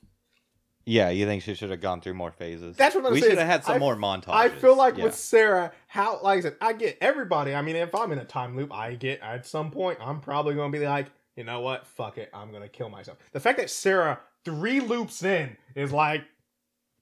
Yeah, 0.85 1.09
you 1.09 1.25
think 1.25 1.43
she 1.43 1.53
should 1.55 1.69
have 1.69 1.79
gone 1.79 2.01
through 2.01 2.15
more 2.15 2.31
phases? 2.31 2.75
That's 2.75 2.93
what 2.93 3.05
I'm 3.05 3.13
we 3.13 3.21
saying. 3.21 3.31
should 3.31 3.39
have 3.39 3.47
had 3.47 3.63
some 3.63 3.75
I- 3.75 3.79
more 3.79 3.95
montages. 3.95 4.29
I 4.29 4.49
feel 4.49 4.75
like 4.75 4.97
Yeah. 4.97 5.05
with 5.05 5.15
Sarah, 5.15 5.71
how 5.87 6.19
like 6.21 6.39
I 6.39 6.41
said, 6.41 6.55
I 6.59 6.73
get 6.73 6.97
everybody. 6.99 7.55
I 7.55 7.61
mean, 7.61 7.75
if 7.77 7.95
I'm 7.95 8.11
in 8.11 8.19
a 8.19 8.25
time 8.25 8.55
loop, 8.57 8.73
I 8.73 8.95
get 8.95 9.21
at 9.21 9.45
some 9.45 9.71
point, 9.71 9.99
I'm 10.01 10.19
probably 10.19 10.55
gonna 10.55 10.71
be 10.71 10.85
like, 10.85 11.07
you 11.37 11.43
know 11.45 11.61
what, 11.61 11.87
fuck 11.87 12.17
it, 12.17 12.29
I'm 12.33 12.51
gonna 12.51 12.67
kill 12.67 12.89
myself. 12.89 13.17
The 13.31 13.39
fact 13.39 13.59
that 13.59 13.69
Sarah 13.69 14.19
three 14.43 14.81
loops 14.81 15.23
in 15.23 15.55
is 15.73 15.93
like, 15.93 16.23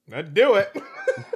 let's 0.08 0.30
do 0.30 0.56
it. 0.56 0.72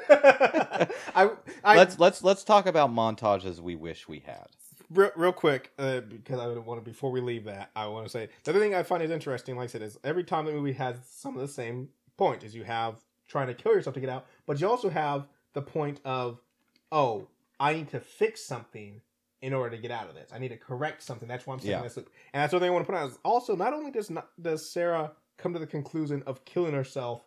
I, 0.10 1.30
I 1.64 1.76
let's 1.78 2.00
let's 2.00 2.24
let's 2.24 2.44
talk 2.44 2.66
about 2.68 2.92
montages 2.94 3.60
we 3.60 3.76
wish 3.76 4.08
we 4.08 4.20
had. 4.20 4.48
real, 4.92 5.12
real 5.16 5.34
quick 5.34 5.72
uh, 5.80 6.02
because 6.02 6.40
I 6.40 6.48
want 6.60 6.80
to 6.84 6.86
before 6.90 7.12
we 7.12 7.22
leave 7.22 7.46
that, 7.46 7.72
I 7.76 7.88
want 7.88 8.06
to 8.06 8.10
say 8.10 8.30
the 8.44 8.52
other 8.52 8.60
thing 8.60 8.76
I 8.76 8.84
find 8.84 9.02
is 9.02 9.12
interesting. 9.12 9.56
Like 9.56 9.66
I 9.66 9.68
said, 9.68 9.82
is 9.82 9.98
every 10.04 10.24
time 10.24 10.46
the 10.46 10.52
movie 10.52 10.74
has 10.74 10.98
some 11.10 11.36
of 11.36 11.42
the 11.42 11.48
same 11.48 11.90
point 12.18 12.44
is 12.44 12.56
you 12.56 12.64
have 12.64 12.96
trying 13.28 13.48
to 13.48 13.54
kill 13.54 13.74
yourself 13.74 13.94
to 13.96 14.00
get 14.00 14.10
out, 14.10 14.26
but 14.46 14.60
you 14.62 14.70
also 14.70 14.90
have 14.90 15.28
the 15.54 15.62
point 15.62 16.00
of, 16.06 16.40
oh, 16.92 17.28
I 17.60 17.74
need 17.74 17.90
to 17.90 18.00
fix 18.00 18.42
something 18.42 19.02
in 19.42 19.54
order 19.54 19.76
to 19.76 19.82
get 19.82 19.92
out 19.92 20.10
of 20.10 20.16
this. 20.16 20.32
I 20.34 20.40
need 20.40 20.50
to 20.50 20.58
correct 20.58 21.04
something. 21.04 21.28
That's 21.28 21.46
why 21.46 21.54
I'm 21.54 21.60
saying 21.60 21.72
Yeah. 21.72 21.82
this. 21.84 21.98
Loop. 21.98 22.10
And 22.34 22.42
that's 22.42 22.52
the 22.52 22.60
thing 22.60 22.70
I 22.70 22.72
want 22.74 22.86
to 22.86 22.92
put 22.92 22.98
out 22.98 23.10
is 23.10 23.20
also 23.24 23.56
not 23.56 23.74
only 23.74 23.92
does 23.92 24.10
not 24.10 24.30
does 24.42 24.70
Sarah 24.70 25.12
come 25.38 25.54
to 25.54 25.60
the 25.60 25.68
conclusion 25.68 26.24
of 26.26 26.46
killing 26.46 26.74
herself 26.74 27.24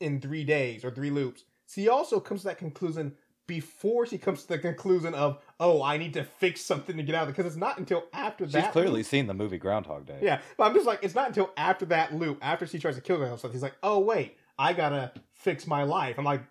in 0.00 0.20
three 0.20 0.44
days 0.44 0.84
or 0.84 0.90
three 0.90 1.10
loops, 1.10 1.44
she 1.66 1.88
also 1.88 2.20
comes 2.20 2.42
to 2.42 2.48
that 2.48 2.58
conclusion 2.58 3.14
before 3.46 4.06
she 4.06 4.18
comes 4.18 4.42
to 4.42 4.48
the 4.48 4.58
conclusion 4.58 5.14
of, 5.14 5.38
oh, 5.60 5.82
I 5.82 5.96
need 5.98 6.14
to 6.14 6.24
fix 6.24 6.60
something 6.60 6.96
to 6.96 7.02
get 7.02 7.14
out 7.14 7.24
of 7.24 7.28
it. 7.28 7.32
Because 7.32 7.46
it's 7.46 7.60
not 7.60 7.78
until 7.78 8.04
after 8.12 8.46
that 8.46 8.64
She's 8.64 8.72
clearly 8.72 8.98
loop- 9.00 9.06
seen 9.06 9.26
the 9.26 9.34
movie 9.34 9.58
Groundhog 9.58 10.06
Day. 10.06 10.18
yeah, 10.22 10.40
but 10.56 10.64
I'm 10.64 10.74
just 10.74 10.86
like, 10.86 11.00
it's 11.02 11.14
not 11.14 11.28
until 11.28 11.50
after 11.56 11.84
that 11.86 12.14
loop, 12.14 12.38
after 12.42 12.66
she 12.66 12.78
tries 12.78 12.94
to 12.96 13.00
kill 13.00 13.18
herself, 13.18 13.52
he's 13.52 13.62
like, 13.62 13.76
oh 13.82 13.98
wait, 13.98 14.36
I 14.58 14.72
gotta 14.72 15.12
fix 15.34 15.66
my 15.66 15.82
life. 15.82 16.18
I'm 16.18 16.24
like, 16.24 16.42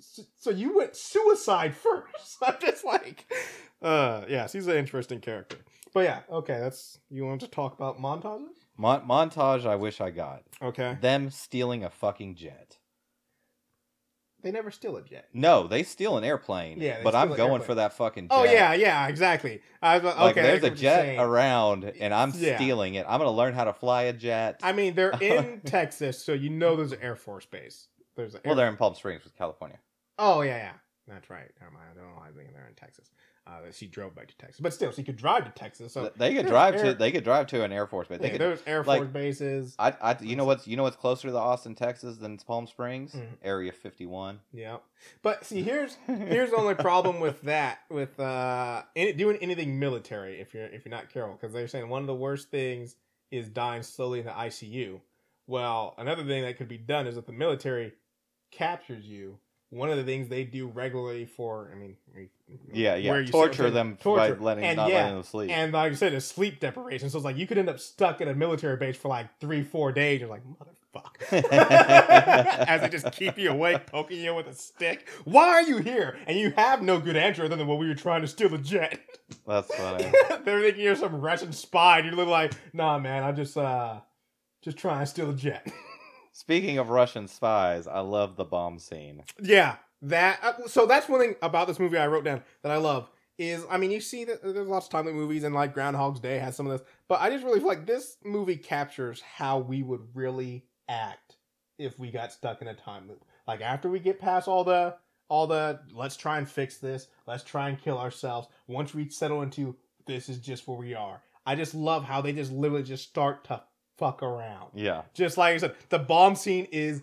so 0.00 0.50
you 0.50 0.76
went 0.76 0.96
suicide 0.96 1.74
first? 1.74 2.36
I'm 2.42 2.56
just 2.60 2.84
like, 2.84 3.24
uh, 3.80 4.24
yeah, 4.28 4.46
she's 4.46 4.66
an 4.66 4.76
interesting 4.76 5.20
character. 5.20 5.56
But 5.92 6.00
yeah, 6.04 6.20
okay, 6.30 6.58
that's 6.60 6.98
you 7.10 7.24
want 7.24 7.40
to 7.42 7.48
talk 7.48 7.74
about 7.74 8.00
montages? 8.00 8.48
Mon- 8.76 9.06
montage. 9.06 9.64
I 9.64 9.76
wish 9.76 10.00
I 10.00 10.10
got 10.10 10.42
Okay, 10.60 10.98
them 11.00 11.30
stealing 11.30 11.84
a 11.84 11.90
fucking 11.90 12.34
jet. 12.34 12.78
They 14.44 14.52
never 14.52 14.70
steal 14.70 14.96
a 14.98 15.02
jet. 15.02 15.26
No, 15.32 15.66
they 15.66 15.82
steal 15.82 16.18
an 16.18 16.22
airplane. 16.22 16.78
Yeah, 16.80 17.00
but 17.02 17.14
I'm 17.14 17.28
going 17.28 17.40
airplane. 17.40 17.60
for 17.62 17.74
that 17.76 17.94
fucking. 17.94 18.28
Oh, 18.30 18.44
jet. 18.44 18.50
Oh 18.50 18.52
yeah, 18.52 18.74
yeah, 18.74 19.08
exactly. 19.08 19.62
I 19.82 19.96
was 19.96 20.04
like, 20.04 20.18
Like 20.18 20.30
okay, 20.36 20.40
I 20.40 20.58
there's 20.58 20.64
a 20.64 20.70
jet 20.70 21.18
around, 21.18 21.84
and 21.98 22.12
I'm 22.12 22.30
Yeah. 22.36 22.56
stealing 22.56 22.94
it. 22.94 23.06
I'm 23.08 23.18
gonna 23.18 23.30
learn 23.30 23.54
how 23.54 23.64
to 23.64 23.72
fly 23.72 24.02
a 24.02 24.12
jet. 24.12 24.60
I 24.62 24.72
mean, 24.72 24.94
they're 24.94 25.12
in 25.20 25.60
Texas, 25.66 26.22
so 26.22 26.34
you 26.34 26.50
know 26.50 26.76
there's 26.76 26.92
an 26.92 27.00
Air 27.00 27.16
Force 27.16 27.46
base. 27.46 27.88
There's 28.16 28.34
an 28.34 28.42
well, 28.44 28.52
Air 28.52 28.56
they're 28.56 28.68
in 28.68 28.76
Palm 28.76 28.94
Springs, 28.94 29.24
with 29.24 29.34
California. 29.34 29.78
Oh 30.18 30.42
yeah, 30.42 30.58
yeah, 30.58 30.72
that's 31.08 31.30
right. 31.30 31.50
Never 31.58 31.72
mind. 31.72 31.86
I 31.90 31.94
don't 31.98 32.10
know 32.10 32.16
why 32.18 32.28
I'm 32.28 32.34
thinking 32.34 32.52
they're 32.54 32.68
in 32.68 32.74
Texas. 32.74 33.10
Uh, 33.46 33.70
she 33.72 33.86
drove 33.86 34.14
back 34.14 34.26
to 34.26 34.36
Texas, 34.38 34.58
but 34.58 34.72
still, 34.72 34.90
she 34.90 35.02
could 35.02 35.16
drive 35.16 35.44
to 35.44 35.50
Texas. 35.50 35.92
So 35.92 36.10
they 36.16 36.34
could 36.34 36.46
drive 36.46 36.76
air- 36.76 36.84
to. 36.84 36.94
They 36.94 37.12
could 37.12 37.24
drive 37.24 37.46
to 37.48 37.62
an 37.62 37.72
Air 37.72 37.86
Force 37.86 38.08
base. 38.08 38.18
They 38.18 38.26
yeah, 38.28 38.32
could. 38.32 38.40
there's 38.40 38.62
Air 38.66 38.82
like- 38.84 39.00
Force 39.00 39.10
bases. 39.12 39.74
I, 39.78 39.90
I, 40.00 40.16
you 40.22 40.34
know 40.34 40.46
what's, 40.46 40.66
you 40.66 40.78
know 40.78 40.82
what's 40.84 40.96
closer 40.96 41.28
to 41.28 41.36
Austin, 41.36 41.74
Texas, 41.74 42.16
than 42.16 42.38
Palm 42.38 42.66
Springs? 42.66 43.12
Mhm. 43.12 43.26
Area 43.42 43.70
51. 43.70 44.40
Yeah, 44.54 44.78
but 45.20 45.44
see, 45.44 45.62
here's 45.62 45.98
here's 46.06 46.50
the 46.52 46.56
only 46.56 46.74
problem 46.74 47.20
with 47.20 47.42
that 47.42 47.80
with 47.90 48.18
uh 48.18 48.82
any, 48.96 49.12
doing 49.12 49.36
anything 49.42 49.78
military 49.78 50.40
if 50.40 50.54
you're 50.54 50.64
if 50.64 50.86
you're 50.86 50.90
not 50.94 51.10
careful 51.12 51.34
because 51.38 51.52
they're 51.52 51.68
saying 51.68 51.90
one 51.90 52.00
of 52.00 52.06
the 52.06 52.14
worst 52.14 52.50
things 52.50 52.96
is 53.30 53.50
dying 53.50 53.82
slowly 53.82 54.20
in 54.20 54.24
the 54.26 54.32
ICU. 54.32 55.00
Well, 55.46 55.94
another 55.98 56.24
thing 56.24 56.44
that 56.44 56.56
could 56.56 56.68
be 56.68 56.78
done 56.78 57.06
is 57.06 57.18
if 57.18 57.26
the 57.26 57.32
military 57.32 57.92
captures 58.50 59.04
you. 59.04 59.38
One 59.74 59.90
of 59.90 59.96
the 59.96 60.04
things 60.04 60.28
they 60.28 60.44
do 60.44 60.68
regularly 60.68 61.26
for, 61.26 61.68
I 61.72 61.76
mean, 61.76 61.96
Yeah, 62.72 62.94
yeah. 62.94 63.24
Torture 63.24 63.70
them 63.70 63.98
torture. 64.00 64.36
by 64.36 64.40
letting, 64.40 64.64
and 64.64 64.76
not 64.76 64.88
yeah, 64.88 64.98
letting 64.98 65.14
them 65.14 65.22
sleep. 65.24 65.50
And 65.50 65.72
like 65.72 65.90
I 65.90 65.94
said, 65.96 66.14
it's 66.14 66.26
sleep 66.26 66.60
deprivation. 66.60 67.10
So 67.10 67.18
it's 67.18 67.24
like 67.24 67.36
you 67.36 67.48
could 67.48 67.58
end 67.58 67.68
up 67.68 67.80
stuck 67.80 68.20
in 68.20 68.28
a 68.28 68.34
military 68.34 68.76
base 68.76 68.96
for 68.96 69.08
like 69.08 69.40
three, 69.40 69.64
four 69.64 69.90
days. 69.90 70.20
You're 70.20 70.28
like, 70.28 70.42
motherfuck. 70.44 71.32
As 72.68 72.82
they 72.82 72.88
just 72.88 73.10
keep 73.10 73.36
you 73.36 73.50
awake, 73.50 73.86
poking 73.86 74.20
you 74.20 74.32
with 74.36 74.46
a 74.46 74.54
stick. 74.54 75.08
Why 75.24 75.48
are 75.48 75.62
you 75.62 75.78
here? 75.78 76.16
And 76.28 76.38
you 76.38 76.52
have 76.56 76.80
no 76.80 77.00
good 77.00 77.16
answer 77.16 77.44
other 77.44 77.56
than, 77.56 77.66
well, 77.66 77.78
we 77.78 77.88
were 77.88 77.96
trying 77.96 78.20
to 78.22 78.28
steal 78.28 78.54
a 78.54 78.58
jet. 78.58 79.00
That's 79.44 79.74
funny. 79.74 80.04
They're 80.44 80.60
thinking 80.60 80.84
you're 80.84 80.94
some 80.94 81.20
Russian 81.20 81.52
spy. 81.52 81.98
And 81.98 82.06
you're 82.06 82.14
literally 82.14 82.30
like, 82.30 82.52
nah, 82.72 83.00
man, 83.00 83.24
I'm 83.24 83.34
just, 83.34 83.56
uh, 83.56 83.98
just 84.62 84.76
trying 84.76 85.00
to 85.00 85.06
steal 85.06 85.30
a 85.30 85.34
jet. 85.34 85.66
Speaking 86.36 86.78
of 86.78 86.90
Russian 86.90 87.28
spies, 87.28 87.86
I 87.86 88.00
love 88.00 88.34
the 88.34 88.44
bomb 88.44 88.80
scene. 88.80 89.22
Yeah, 89.40 89.76
that. 90.02 90.40
Uh, 90.42 90.66
so 90.66 90.84
that's 90.84 91.08
one 91.08 91.20
thing 91.20 91.36
about 91.40 91.68
this 91.68 91.78
movie 91.78 91.96
I 91.96 92.08
wrote 92.08 92.24
down 92.24 92.42
that 92.62 92.72
I 92.72 92.76
love 92.76 93.08
is 93.38 93.64
I 93.70 93.76
mean 93.76 93.92
you 93.92 94.00
see 94.00 94.24
that 94.24 94.42
there's 94.42 94.66
lots 94.68 94.86
of 94.86 94.92
time 94.92 95.06
loop 95.06 95.14
movies 95.14 95.44
and 95.44 95.54
like 95.54 95.74
Groundhog's 95.74 96.18
Day 96.18 96.38
has 96.38 96.56
some 96.56 96.66
of 96.66 96.72
this, 96.72 96.88
but 97.06 97.20
I 97.20 97.30
just 97.30 97.44
really 97.44 97.60
feel 97.60 97.68
like 97.68 97.86
this 97.86 98.16
movie 98.24 98.56
captures 98.56 99.20
how 99.20 99.60
we 99.60 99.84
would 99.84 100.08
really 100.12 100.66
act 100.88 101.36
if 101.78 102.00
we 102.00 102.10
got 102.10 102.32
stuck 102.32 102.60
in 102.60 102.66
a 102.66 102.74
time 102.74 103.06
loop. 103.06 103.24
Like 103.46 103.60
after 103.60 103.88
we 103.88 104.00
get 104.00 104.18
past 104.18 104.48
all 104.48 104.64
the 104.64 104.96
all 105.28 105.46
the 105.46 105.78
let's 105.92 106.16
try 106.16 106.38
and 106.38 106.48
fix 106.48 106.78
this, 106.78 107.06
let's 107.28 107.44
try 107.44 107.68
and 107.68 107.80
kill 107.80 107.96
ourselves. 107.96 108.48
Once 108.66 108.92
we 108.92 109.08
settle 109.08 109.42
into 109.42 109.76
this 110.04 110.28
is 110.28 110.38
just 110.38 110.66
where 110.66 110.76
we 110.76 110.94
are. 110.94 111.22
I 111.46 111.54
just 111.54 111.76
love 111.76 112.02
how 112.02 112.20
they 112.22 112.32
just 112.32 112.50
literally 112.50 112.82
just 112.82 113.08
start 113.08 113.44
to 113.44 113.62
fuck 113.96 114.22
around 114.22 114.70
Yeah. 114.74 115.02
just 115.14 115.36
like 115.38 115.54
I 115.54 115.58
said, 115.58 115.74
the 115.88 115.98
bomb 115.98 116.34
scene 116.36 116.66
is 116.72 117.02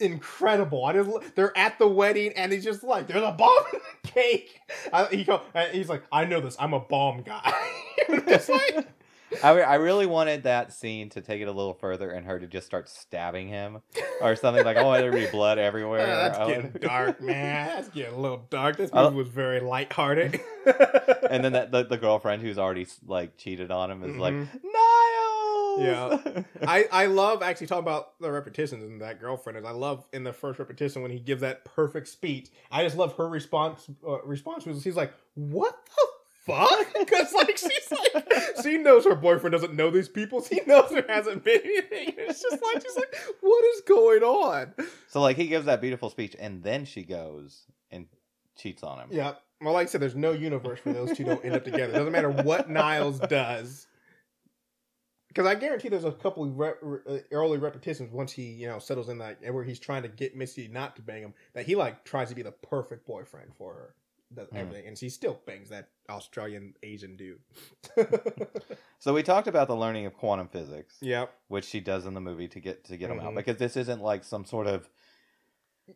incredible. 0.00 0.84
I 0.84 0.92
just 0.92 1.34
they're 1.34 1.56
at 1.56 1.78
the 1.78 1.88
wedding 1.88 2.32
and 2.36 2.52
he's 2.52 2.64
just 2.64 2.84
like, 2.84 3.08
"There's 3.08 3.22
a 3.24 3.32
bomb 3.32 3.64
in 3.72 3.80
the 4.02 4.08
cake." 4.08 4.60
I, 4.92 5.04
he 5.06 5.24
go, 5.24 5.42
he's 5.72 5.88
like, 5.88 6.04
"I 6.12 6.24
know 6.24 6.40
this. 6.40 6.56
I'm 6.58 6.72
a 6.72 6.80
bomb 6.80 7.22
guy." 7.22 7.52
Like, 8.08 8.88
I, 9.44 9.60
I 9.60 9.74
really 9.74 10.06
wanted 10.06 10.44
that 10.44 10.72
scene 10.72 11.10
to 11.10 11.20
take 11.20 11.42
it 11.42 11.48
a 11.48 11.52
little 11.52 11.74
further 11.74 12.10
and 12.10 12.24
her 12.24 12.38
to 12.38 12.46
just 12.46 12.64
start 12.66 12.88
stabbing 12.88 13.48
him 13.48 13.82
or 14.22 14.34
something 14.36 14.64
like, 14.64 14.76
want 14.78 15.00
there 15.02 15.12
be 15.12 15.26
blood 15.26 15.58
everywhere. 15.58 16.00
"Ah, 16.00 16.28
that's 16.28 16.38
getting 16.38 16.70
dark, 16.80 17.20
man. 17.20 17.66
That's 17.66 17.88
getting 17.90 18.14
a 18.14 18.18
little 18.18 18.46
dark. 18.48 18.78
This 18.78 18.90
movie 18.94 19.16
was 19.16 19.28
very 19.28 19.60
lighthearted. 19.60 20.40
and 21.28 21.44
then 21.44 21.52
that 21.52 21.70
the, 21.72 21.84
the 21.84 21.98
girlfriend 21.98 22.40
who's 22.40 22.56
already 22.58 22.86
like 23.06 23.36
cheated 23.36 23.70
on 23.70 23.90
him 23.90 24.02
is 24.04 24.16
like, 24.16 24.32
Mhm. 24.32 24.48
Yeah. 25.84 26.42
I, 26.66 26.86
I 26.90 27.06
love 27.06 27.42
actually 27.42 27.66
talking 27.68 27.84
about 27.84 28.18
the 28.20 28.30
repetitions 28.30 28.82
and 28.82 29.00
that 29.00 29.20
girlfriend 29.20 29.58
is 29.58 29.64
I 29.64 29.70
love 29.70 30.06
in 30.12 30.24
the 30.24 30.32
first 30.32 30.58
repetition 30.58 31.02
when 31.02 31.10
he 31.10 31.18
gives 31.18 31.40
that 31.42 31.64
perfect 31.64 32.08
speech. 32.08 32.48
I 32.70 32.82
just 32.82 32.96
love 32.96 33.16
her 33.16 33.28
response. 33.28 33.88
Uh, 34.06 34.22
response 34.22 34.66
was 34.66 34.82
he's 34.84 34.96
like, 34.96 35.12
"What 35.34 35.76
the 35.86 36.06
fuck?" 36.52 36.86
Because 36.98 37.32
like 37.32 37.56
she's 37.56 37.92
like 38.14 38.28
she 38.62 38.78
knows 38.78 39.04
her 39.04 39.14
boyfriend 39.14 39.52
doesn't 39.52 39.74
know 39.74 39.90
these 39.90 40.08
people. 40.08 40.42
She 40.42 40.60
knows 40.66 40.90
there 40.90 41.04
hasn't 41.08 41.44
been 41.44 41.60
anything. 41.64 42.14
It's 42.16 42.42
just 42.42 42.62
like 42.62 42.82
she's 42.82 42.96
like, 42.96 43.14
"What 43.40 43.64
is 43.64 43.80
going 43.82 44.22
on?" 44.22 44.74
so 45.08 45.20
like 45.20 45.36
he 45.36 45.46
gives 45.46 45.66
that 45.66 45.80
beautiful 45.80 46.10
speech 46.10 46.36
and 46.38 46.62
then 46.62 46.84
she 46.84 47.02
goes 47.02 47.66
and 47.90 48.06
cheats 48.56 48.82
on 48.82 48.98
him. 48.98 49.08
Yeah. 49.10 49.34
Well, 49.60 49.74
like 49.74 49.88
I 49.88 49.90
said, 49.90 50.00
there's 50.00 50.14
no 50.14 50.30
universe 50.30 50.78
where 50.84 50.94
those 50.94 51.16
two 51.16 51.24
don't 51.24 51.44
end 51.44 51.56
up 51.56 51.64
together. 51.64 51.92
Doesn't 51.92 52.12
matter 52.12 52.30
what 52.30 52.70
Niles 52.70 53.18
does. 53.18 53.87
Because 55.28 55.46
I 55.46 55.54
guarantee 55.54 55.88
there's 55.88 56.04
a 56.04 56.12
couple 56.12 56.44
of 56.44 56.58
re- 56.58 56.72
re- 56.80 57.00
uh, 57.08 57.18
early 57.32 57.58
repetitions 57.58 58.10
once 58.12 58.32
he, 58.32 58.42
you 58.44 58.66
know, 58.66 58.78
settles 58.78 59.08
in 59.08 59.18
that 59.18 59.38
where 59.52 59.62
he's 59.64 59.78
trying 59.78 60.02
to 60.02 60.08
get 60.08 60.34
Missy 60.36 60.68
not 60.68 60.96
to 60.96 61.02
bang 61.02 61.22
him, 61.22 61.34
that 61.52 61.66
he 61.66 61.76
like 61.76 62.04
tries 62.04 62.28
to 62.30 62.34
be 62.34 62.42
the 62.42 62.52
perfect 62.52 63.06
boyfriend 63.06 63.52
for 63.56 63.74
her, 63.74 63.94
does 64.34 64.48
Hmm. 64.48 64.56
everything, 64.56 64.86
and 64.86 64.96
she 64.98 65.08
still 65.10 65.38
bangs 65.46 65.68
that 65.68 65.88
Australian 66.08 66.74
Asian 66.82 67.16
dude. 67.16 67.40
So 69.00 69.14
we 69.14 69.22
talked 69.22 69.46
about 69.46 69.68
the 69.68 69.76
learning 69.76 70.06
of 70.06 70.14
quantum 70.14 70.48
physics, 70.48 70.96
yep. 71.00 71.32
which 71.46 71.64
she 71.64 71.78
does 71.78 72.04
in 72.04 72.14
the 72.14 72.20
movie 72.20 72.48
to 72.48 72.58
get 72.58 72.82
to 72.86 72.96
get 72.96 73.10
him 73.10 73.20
out 73.20 73.32
Mhm. 73.32 73.36
because 73.36 73.56
this 73.58 73.76
isn't 73.76 74.02
like 74.02 74.24
some 74.24 74.44
sort 74.44 74.66
of 74.66 74.90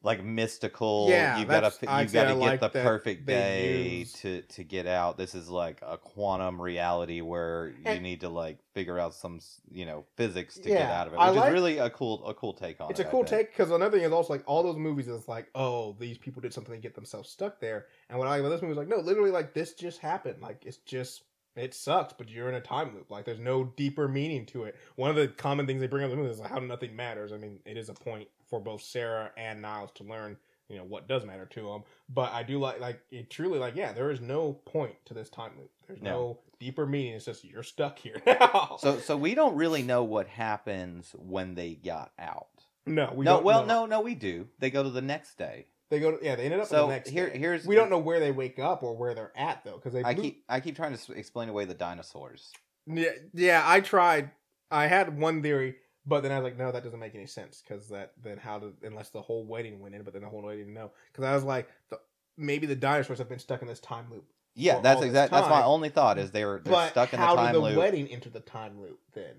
like 0.02 0.22
mystical. 0.24 1.06
Yeah, 1.08 1.38
you 1.38 1.44
gotta 1.44 1.62
that's- 1.70 1.78
fi- 1.78 1.86
I 1.86 2.02
you 2.02 2.08
gotta 2.08 2.28
get 2.30 2.38
like 2.38 2.60
the 2.60 2.68
perfect 2.70 3.26
day 3.26 3.88
use- 4.00 4.12
to 4.14 4.42
to 4.42 4.64
get 4.64 4.86
out. 4.86 5.16
This 5.18 5.34
is 5.34 5.48
like 5.48 5.80
a 5.82 5.96
quantum 5.98 6.60
reality 6.60 7.20
where 7.20 7.72
you 7.86 8.00
need 8.00 8.20
to 8.20 8.28
like 8.28 8.58
figure 8.74 8.98
out 8.98 9.14
some 9.14 9.40
you 9.70 9.84
know 9.86 10.04
physics 10.16 10.54
to 10.58 10.68
Yeah, 10.68 10.78
get 10.78 10.90
out 10.90 11.06
of 11.08 11.12
it, 11.14 11.16
I 11.16 11.30
which 11.30 11.38
like- 11.40 11.48
is 11.48 11.52
really 11.52 11.78
a 11.78 11.90
cool 11.90 12.24
a 12.26 12.34
cool 12.34 12.52
take 12.54 12.80
on 12.80 12.90
It's 12.90 13.00
it. 13.00 13.04
a 13.04 13.08
I 13.08 13.10
cool 13.10 13.24
take 13.24 13.50
because 13.50 13.70
another 13.70 13.96
thing 13.98 14.06
is 14.06 14.12
also 14.12 14.32
like 14.32 14.42
all 14.46 14.62
those 14.62 14.76
movies 14.76 15.08
is 15.08 15.28
like, 15.28 15.48
oh, 15.54 15.96
these 15.98 16.18
people 16.18 16.40
did 16.42 16.52
something 16.54 16.74
to 16.74 16.80
get 16.80 16.94
themselves 16.94 17.28
stuck 17.28 17.60
there. 17.60 17.86
And 18.08 18.18
what 18.18 18.28
I 18.28 18.32
like 18.32 18.40
about 18.40 18.48
this 18.50 18.62
movie 18.62 18.72
is 18.72 18.78
like, 18.78 18.88
no, 18.88 18.98
literally, 18.98 19.30
like 19.30 19.54
this 19.54 19.74
just 19.74 19.98
happened. 19.98 20.40
Like 20.40 20.64
it's 20.66 20.78
just 20.78 21.22
it 21.54 21.74
sucks, 21.74 22.14
but 22.14 22.30
you're 22.30 22.48
in 22.48 22.54
a 22.54 22.60
time 22.62 22.94
loop. 22.94 23.10
Like 23.10 23.26
there's 23.26 23.38
no 23.38 23.64
deeper 23.64 24.08
meaning 24.08 24.46
to 24.46 24.64
it. 24.64 24.74
One 24.96 25.10
of 25.10 25.16
the 25.16 25.28
common 25.28 25.66
things 25.66 25.80
they 25.82 25.86
bring 25.86 26.02
up 26.02 26.10
in 26.10 26.16
the 26.16 26.22
movie 26.22 26.32
is 26.32 26.40
like 26.40 26.50
how 26.50 26.58
nothing 26.60 26.96
matters. 26.96 27.30
I 27.30 27.36
mean, 27.36 27.58
it 27.66 27.76
is 27.76 27.90
a 27.90 27.94
point 27.94 28.28
for 28.52 28.60
both 28.60 28.82
Sarah 28.82 29.30
and 29.38 29.62
Niles 29.62 29.90
to 29.94 30.04
learn, 30.04 30.36
you 30.68 30.76
know, 30.76 30.84
what 30.84 31.08
does 31.08 31.24
matter 31.24 31.46
to 31.46 31.62
them. 31.62 31.84
But 32.10 32.34
I 32.34 32.42
do 32.42 32.58
like 32.60 32.80
like 32.80 33.00
it 33.10 33.30
truly 33.30 33.58
like 33.58 33.74
yeah, 33.74 33.92
there 33.94 34.10
is 34.10 34.20
no 34.20 34.52
point 34.52 34.94
to 35.06 35.14
this 35.14 35.30
time 35.30 35.52
loop. 35.58 35.70
There's 35.88 36.02
no, 36.02 36.10
No. 36.10 36.38
deeper 36.60 36.84
meaning. 36.84 37.14
It's 37.14 37.24
just 37.24 37.44
you're 37.46 37.62
stuck 37.62 37.98
here 37.98 38.20
now. 38.26 38.76
So 38.78 38.98
so 38.98 39.16
we 39.16 39.34
don't 39.34 39.56
really 39.56 39.82
know 39.82 40.04
what 40.04 40.26
happens 40.28 41.14
when 41.18 41.54
they 41.54 41.76
got 41.76 42.12
out. 42.18 42.48
no, 42.84 43.10
we 43.14 43.24
no, 43.24 43.36
don't 43.36 43.44
well, 43.44 43.64
know. 43.64 43.86
no, 43.86 43.96
no, 43.96 44.00
we 44.02 44.14
do. 44.14 44.48
They 44.58 44.68
go 44.70 44.82
to 44.82 44.90
the 44.90 45.00
next 45.00 45.38
day. 45.38 45.64
They 45.88 45.98
go 45.98 46.10
to 46.18 46.22
yeah. 46.22 46.36
They 46.36 46.44
ended 46.44 46.60
up 46.60 46.66
So 46.68 46.86
the 46.88 46.92
next. 46.92 47.08
here- 47.08 47.30
day. 47.30 47.38
here's- 47.38 47.64
we 47.64 47.74
don't 47.74 47.88
know 47.88 47.98
where 47.98 48.20
they 48.20 48.32
wake 48.32 48.58
up 48.58 48.82
or 48.82 48.94
where 48.94 49.14
they're 49.14 49.32
at 49.34 49.64
though 49.64 49.76
because 49.76 49.94
they. 49.94 50.04
I 50.04 50.12
keep 50.12 50.44
I 50.46 50.60
keep 50.60 50.76
trying 50.76 50.94
to 50.94 51.12
explain 51.14 51.48
away 51.48 51.64
the 51.64 51.74
dinosaurs. 51.74 52.50
yeah 52.86 53.12
yeah. 53.32 53.62
I 53.64 53.80
tried. 53.80 54.30
I 54.70 54.86
had 54.88 55.18
one 55.18 55.42
theory, 55.42 55.76
but 56.06 56.22
then 56.22 56.32
I 56.32 56.38
was 56.38 56.44
like, 56.44 56.58
no, 56.58 56.72
that 56.72 56.82
doesn't 56.82 56.98
make 56.98 57.14
any 57.14 57.26
sense 57.26 57.62
because 57.66 57.88
that 57.88 58.12
then 58.22 58.38
how 58.38 58.58
did 58.58 58.72
unless 58.82 59.10
the 59.10 59.22
whole 59.22 59.44
wedding 59.44 59.80
went 59.80 59.94
in, 59.94 60.02
but 60.02 60.12
then 60.12 60.22
the 60.22 60.28
whole 60.28 60.42
wedding 60.42 60.60
didn't 60.60 60.74
know 60.74 60.90
because 61.12 61.24
I 61.24 61.34
was 61.34 61.44
like, 61.44 61.68
the, 61.90 61.98
maybe 62.36 62.66
the 62.66 62.76
dinosaurs 62.76 63.18
have 63.18 63.28
been 63.28 63.38
stuck 63.38 63.62
in 63.62 63.68
this 63.68 63.80
time 63.80 64.06
loop. 64.10 64.24
Yeah, 64.54 64.80
that's 64.80 65.02
exactly. 65.02 65.38
That's 65.38 65.48
my 65.50 65.62
only 65.62 65.88
thought 65.88 66.18
is 66.18 66.30
they're 66.30 66.60
they're 66.62 66.72
but 66.72 66.90
stuck 66.90 67.12
in 67.14 67.20
the 67.20 67.26
time 67.26 67.36
loop. 67.36 67.38
how 67.38 67.52
did 67.52 67.54
the 67.54 67.64
loop. 67.64 67.76
wedding 67.78 68.06
enter 68.08 68.28
the 68.30 68.40
time 68.40 68.80
loop 68.80 69.00
then? 69.14 69.36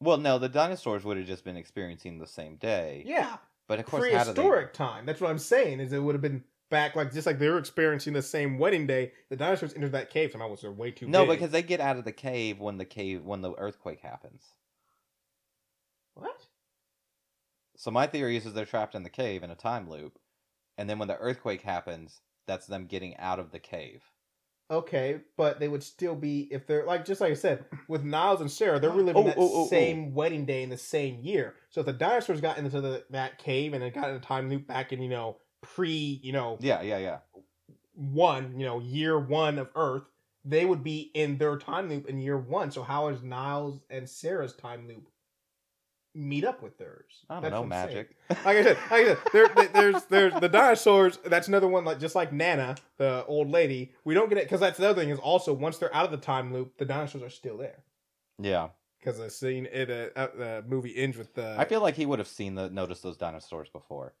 Well, 0.00 0.16
no, 0.18 0.38
the 0.38 0.48
dinosaurs 0.48 1.04
would 1.04 1.16
have 1.16 1.26
just 1.26 1.44
been 1.44 1.56
experiencing 1.56 2.18
the 2.18 2.26
same 2.26 2.56
day. 2.56 3.02
Yeah, 3.04 3.38
But 3.66 3.80
of 3.80 3.86
course, 3.86 4.04
do 4.04 4.10
they? 4.10 4.16
prehistoric 4.16 4.72
time. 4.72 5.06
That's 5.06 5.20
what 5.20 5.30
I'm 5.30 5.38
saying. 5.38 5.80
Is 5.80 5.92
it 5.92 5.98
would 5.98 6.14
have 6.14 6.22
been 6.22 6.44
back 6.70 6.96
like 6.96 7.12
just 7.12 7.26
like 7.26 7.38
they 7.38 7.48
were 7.48 7.58
experiencing 7.58 8.12
the 8.12 8.22
same 8.22 8.58
wedding 8.58 8.86
day. 8.86 9.12
The 9.30 9.36
dinosaurs 9.36 9.74
entered 9.74 9.92
that 9.92 10.10
cave. 10.10 10.30
Somehow 10.32 10.48
was 10.48 10.62
way 10.62 10.90
too 10.90 11.08
No, 11.08 11.24
big. 11.26 11.38
because 11.38 11.50
they 11.52 11.62
get 11.62 11.80
out 11.80 11.96
of 11.96 12.04
the 12.04 12.12
cave 12.12 12.58
when 12.60 12.78
the 12.78 12.84
cave 12.84 13.24
when 13.24 13.40
the 13.42 13.52
earthquake 13.54 14.00
happens. 14.00 14.42
what? 16.14 16.46
So 17.76 17.90
my 17.90 18.06
theory 18.06 18.36
is, 18.36 18.44
is 18.44 18.54
they're 18.54 18.64
trapped 18.64 18.94
in 18.94 19.04
the 19.04 19.10
cave 19.10 19.42
in 19.44 19.50
a 19.50 19.54
time 19.54 19.88
loop, 19.88 20.18
and 20.76 20.90
then 20.90 20.98
when 20.98 21.06
the 21.08 21.16
earthquake 21.18 21.62
happens, 21.62 22.20
that's 22.46 22.66
them 22.66 22.86
getting 22.86 23.16
out 23.18 23.38
of 23.38 23.52
the 23.52 23.60
cave. 23.60 24.02
Okay, 24.70 25.20
but 25.38 25.60
they 25.60 25.68
would 25.68 25.82
still 25.82 26.14
be 26.14 26.48
if 26.50 26.66
they're 26.66 26.84
like 26.84 27.04
just 27.06 27.20
like 27.22 27.30
I 27.30 27.34
said 27.34 27.64
with 27.88 28.02
Niles 28.04 28.40
and 28.42 28.50
Sarah, 28.50 28.78
they're 28.78 28.90
reliving 28.90 29.22
Oh, 29.22 29.26
that 29.26 29.36
oh, 29.38 29.42
oh, 29.42 29.64
oh. 29.64 29.68
same 29.68 30.12
wedding 30.12 30.44
day 30.44 30.62
in 30.62 30.68
the 30.70 30.76
same 30.76 31.20
year. 31.22 31.54
So 31.70 31.80
if 31.80 31.86
the 31.86 31.92
dinosaurs 31.94 32.40
got 32.42 32.58
into 32.58 32.80
the, 32.80 33.04
that 33.10 33.38
cave 33.38 33.72
and 33.72 33.82
then 33.82 33.92
got 33.92 34.10
in 34.10 34.16
a 34.16 34.20
time 34.20 34.50
loop 34.50 34.66
back 34.66 34.92
in 34.92 35.00
you 35.00 35.08
know 35.08 35.38
pre 35.62 36.20
you 36.22 36.32
know 36.32 36.56
Yeah, 36.60 36.82
yeah, 36.82 36.98
yeah. 36.98 37.18
one 37.94 38.58
you 38.58 38.64
know 38.66 38.80
year 38.80 39.18
one 39.18 39.58
of 39.58 39.68
Earth, 39.74 40.04
they 40.44 40.64
would 40.64 40.82
be 40.84 41.10
in 41.14 41.38
their 41.38 41.56
time 41.58 41.88
loop 41.88 42.08
in 42.08 42.18
year 42.18 42.38
one. 42.38 42.70
So 42.70 42.82
how 42.82 43.08
is 43.08 43.22
Niles 43.22 43.80
and 43.90 44.08
Sarah's 44.08 44.54
time 44.54 44.86
loop 44.88 45.08
meet 46.14 46.44
up 46.44 46.62
with 46.62 46.78
theirs? 46.78 47.24
I 47.28 47.34
don't 47.34 47.42
That's 47.42 47.52
know, 47.52 47.60
saying. 47.60 47.68
magic. 47.70 48.16
like 48.30 48.46
I 48.56 48.62
said, 48.62 48.76
like 48.90 48.92
I 48.92 49.04
said, 49.06 49.18
there, 49.32 49.48
there- 49.48 49.68
there's 49.68 50.04
there's 50.04 50.34
the 50.40 50.48
dinosaurs. 50.48 51.18
That's 51.24 51.48
another 51.48 51.68
one, 51.68 51.84
like 51.84 52.00
just 52.00 52.14
like 52.14 52.32
Nana, 52.32 52.76
the 52.96 53.24
old 53.26 53.50
lady. 53.50 53.92
We 54.04 54.14
don't 54.14 54.28
get 54.28 54.38
it 54.38 54.44
because 54.44 54.60
that's 54.60 54.78
the 54.78 54.88
other 54.88 55.00
thing 55.00 55.10
is 55.10 55.18
also 55.18 55.52
once 55.52 55.78
they're 55.78 55.94
out 55.94 56.04
of 56.06 56.10
the 56.10 56.16
time 56.18 56.52
loop, 56.52 56.76
the 56.78 56.84
dinosaurs 56.84 57.22
are 57.22 57.30
still 57.30 57.56
there. 57.58 57.82
yeah, 58.40 58.68
Because 59.00 59.18
the 59.18 59.30
scene, 59.30 59.66
it 59.70 59.90
uh, 59.90 60.18
uh, 60.18 60.28
the 60.36 60.64
movie 60.68 60.96
ends 60.96 61.16
with 61.18 61.34
the. 61.34 61.56
I 61.58 61.64
feel 61.64 61.80
like 61.80 61.96
he 61.96 62.06
would 62.06 62.18
have 62.20 62.28
seen 62.28 62.54
the 62.54 62.70
noticed 62.70 63.02
those 63.02 63.16
dinosaurs 63.16 63.68
before. 63.68 64.14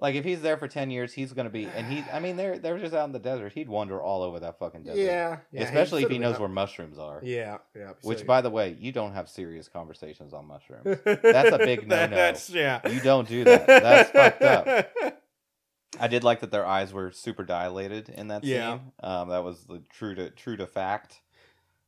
Like 0.00 0.14
if 0.14 0.24
he's 0.24 0.40
there 0.42 0.56
for 0.56 0.68
ten 0.68 0.90
years, 0.92 1.12
he's 1.12 1.32
gonna 1.32 1.50
be, 1.50 1.64
and 1.66 1.86
he, 1.92 2.04
I 2.12 2.20
mean, 2.20 2.36
they're 2.36 2.56
they're 2.56 2.78
just 2.78 2.94
out 2.94 3.06
in 3.06 3.12
the 3.12 3.18
desert. 3.18 3.52
He'd 3.52 3.68
wander 3.68 4.00
all 4.00 4.22
over 4.22 4.38
that 4.40 4.58
fucking 4.60 4.84
desert. 4.84 5.00
yeah, 5.00 5.38
yeah, 5.50 5.62
especially 5.62 6.04
if 6.04 6.08
he 6.10 6.18
knows 6.18 6.38
where 6.38 6.48
mushrooms 6.48 6.98
are. 6.98 7.20
Yeah, 7.24 7.58
yeah. 7.74 7.94
Which, 8.02 8.20
so- 8.20 8.24
by 8.24 8.40
the 8.40 8.50
way, 8.50 8.76
you 8.78 8.92
don't 8.92 9.12
have 9.14 9.28
serious 9.28 9.68
conversations 9.68 10.32
on 10.32 10.46
mushrooms. 10.46 10.98
That's 11.04 11.52
a 11.52 11.58
big 11.58 11.88
no-no. 11.88 12.14
That's 12.14 12.48
yeah. 12.48 12.88
You 12.88 13.00
don't 13.00 13.26
do 13.26 13.42
that. 13.44 13.66
That's 13.66 14.10
fucked 14.10 14.42
up. 14.42 14.88
I 16.00 16.06
did 16.06 16.22
like 16.22 16.40
that 16.40 16.52
their 16.52 16.66
eyes 16.66 16.92
were 16.92 17.10
super 17.10 17.42
dilated 17.42 18.08
in 18.08 18.28
that 18.28 18.44
Yeah. 18.44 18.74
scene. 18.78 18.92
Um, 19.02 19.30
that 19.30 19.42
was 19.42 19.64
the 19.64 19.82
true 19.90 20.14
to 20.14 20.30
true 20.30 20.56
to 20.58 20.66
fact. 20.68 21.20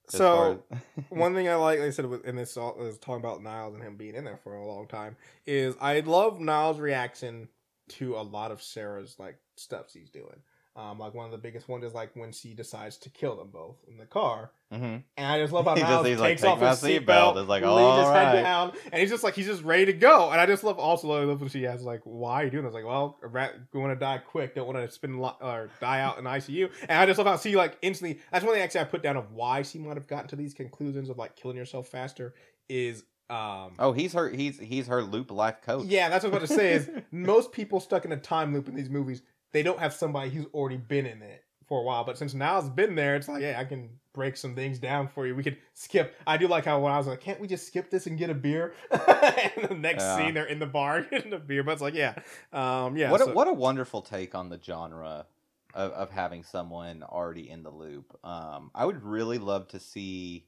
So 0.08 0.64
one 1.11 1.34
thing 1.34 1.48
I 1.48 1.54
like, 1.54 1.78
like 1.78 1.86
I 1.88 1.90
said, 1.90 2.06
with- 2.06 2.24
in 2.24 2.34
this 2.34 2.56
is 2.56 2.98
talking 2.98 3.20
about 3.24 3.40
Niles 3.42 3.74
and 3.74 3.82
him 3.84 3.96
being 3.96 4.16
in 4.16 4.24
there 4.24 4.38
for 4.42 4.54
a 4.56 4.66
long 4.66 4.88
time, 4.88 5.16
is 5.46 5.76
I 5.80 6.00
love 6.00 6.40
Niles' 6.40 6.80
reaction 6.80 7.48
to 7.91 8.16
a 8.16 8.22
lot 8.22 8.51
of 8.51 8.62
Sarah's 8.62 9.16
like 9.18 9.36
stuff 9.57 9.91
she's 9.93 10.11
doing. 10.11 10.36
Um, 10.76 11.01
like 11.01 11.14
one 11.14 11.26
of 11.26 11.32
the 11.32 11.36
biggest 11.38 11.68
ones 11.68 11.84
is 11.84 11.93
like 11.95 12.14
when 12.14 12.30
she 12.30 12.55
decides 12.55 12.97
to 12.99 13.11
kill 13.11 13.36
them 13.36 13.49
both 13.51 13.76
in 13.88 13.99
the 13.99 14.07
car, 14.07 14.53
Mhm. 14.72 15.03
and 15.16 15.26
I 15.26 15.41
just 15.41 15.53
love 15.53 15.64
how 15.64 15.74
He 15.74 15.80
just- 15.80 15.91
Niles 15.91 16.07
he's 16.07 16.20
like, 16.20 16.28
takes 16.30 16.43
"Take 16.43 16.51
off 16.53 16.61
his 16.61 16.78
seatbelt." 16.91 17.36
It's 17.41 17.49
like, 17.49 17.64
"All 17.64 17.99
his 17.99 18.07
right." 18.07 18.36
head 18.36 18.43
down, 18.45 18.72
and 18.93 19.01
he's 19.01 19.11
just 19.11 19.24
like 19.24 19.34
he's 19.34 19.47
just 19.47 19.64
ready 19.64 19.86
to 19.86 19.93
go. 19.93 20.30
And 20.30 20.41
I 20.41 20.47
just 20.47 20.62
love 20.62 20.78
also 20.78 21.11
I 21.11 21.24
love 21.24 21.41
when 21.41 21.51
she 21.51 21.64
has 21.64 21.82
like, 21.82 22.03
"Why 22.05 22.43
are 22.43 22.45
you 22.45 22.51
doing 22.53 22.64
this?" 22.64 22.72
Like, 22.72 22.84
well, 22.86 23.18
I 23.22 23.51
want 23.74 23.93
to 23.93 23.97
die 23.97 24.18
quick, 24.18 24.55
don't 24.55 24.68
want 24.72 24.78
to 24.78 24.88
spend 24.93 25.16
a 25.16 25.20
lot 25.20 25.38
or 25.41 25.70
die 25.80 26.01
out 26.01 26.18
in 26.18 26.24
ICU. 26.24 26.70
And 26.88 26.93
I 26.99 27.05
just 27.05 27.18
love 27.18 27.26
how 27.26 27.36
she 27.36 27.57
like 27.57 27.76
instantly. 27.82 28.20
That's 28.30 28.45
one 28.45 28.55
thing 28.55 28.62
actually 28.62 28.82
I 28.82 28.84
put 28.84 29.03
down 29.03 29.16
of 29.16 29.32
why 29.32 29.62
she 29.62 29.80
might 29.80 29.97
have 29.97 30.07
gotten 30.07 30.28
to 30.28 30.36
these 30.36 30.55
conclusions 30.55 31.09
of 31.11 31.18
like 31.18 31.34
killing 31.34 31.57
yourself 31.57 31.88
faster 31.88 32.32
is 32.68 33.03
um 33.31 33.72
oh, 33.78 33.93
he's 33.93 34.12
her. 34.14 34.28
He's 34.28 34.59
he's 34.59 34.87
her 34.89 35.03
loop 35.03 35.31
life 35.31 35.62
coach. 35.62 35.87
yeah, 35.87 36.09
that's 36.09 36.24
what 36.24 36.35
I 36.35 36.39
was 36.41 36.51
about 36.51 36.55
to 36.55 36.61
say. 36.61 36.72
Is 36.74 36.91
most 37.12 37.53
people 37.53 37.81
stuck 37.81 38.05
in 38.05 38.12
a 38.12 38.16
time 38.16 38.53
loop 38.53 38.68
in 38.68 38.74
these 38.74 38.91
movies, 38.91 39.22
they 39.53 39.62
don't 39.62 39.78
have 39.78 39.93
somebody 39.95 40.31
who's 40.31 40.47
already 40.53 40.76
been 40.78 41.07
in 41.07 41.22
it 41.22 41.45
for 41.68 41.81
a 41.81 41.83
while. 41.83 42.05
But 42.05 42.18
since 42.18 42.35
Niles 42.35 42.64
has 42.64 42.72
been 42.72 42.95
there, 42.97 43.14
it's 43.16 43.28
like, 43.28 43.43
yeah, 43.43 43.59
I 43.59 43.64
can 43.64 43.89
break 44.12 44.37
some 44.37 44.57
things 44.57 44.81
down 44.81 45.07
for 45.07 45.24
you. 45.26 45.37
We 45.37 45.45
could 45.45 45.57
skip. 45.74 46.16
I 46.26 46.37
do 46.37 46.49
like 46.49 46.64
how 46.64 46.81
when 46.81 46.93
I 46.93 46.99
was 46.99 47.07
like, 47.07 47.20
can't 47.20 47.41
we 47.41 47.47
just 47.47 47.66
skip 47.68 47.91
this 47.91 48.09
and 48.09 48.18
get 48.18 48.28
a 48.28 48.35
beer? 48.35 48.74
and 48.91 49.68
the 49.68 49.76
next 49.76 50.03
Yeah. 50.03 50.16
scene, 50.16 50.35
they're 50.35 50.47
in 50.47 50.59
the 50.59 50.66
bar 50.66 51.03
getting 51.11 51.33
a 51.33 51.39
beer. 51.39 51.62
But 51.62 51.72
it's 51.72 51.83
like, 51.83 51.95
yeah, 51.95 52.14
um, 52.53 52.97
yeah. 52.97 53.11
what 53.12 53.20
so- 53.20 53.31
a, 53.31 53.35
what 53.35 53.47
a 53.47 53.53
wonderful 53.53 54.03
take 54.03 54.35
on 54.35 54.49
the 54.49 54.59
genre 54.61 55.26
of, 55.72 55.93
of 55.93 56.11
having 56.11 56.43
someone 56.43 57.05
already 57.05 57.49
in 57.49 57.62
the 57.62 57.70
loop. 57.70 58.18
Um, 58.24 58.72
I 58.74 58.85
would 58.85 59.05
really 59.05 59.39
love 59.39 59.68
to 59.68 59.78
see 59.78 60.47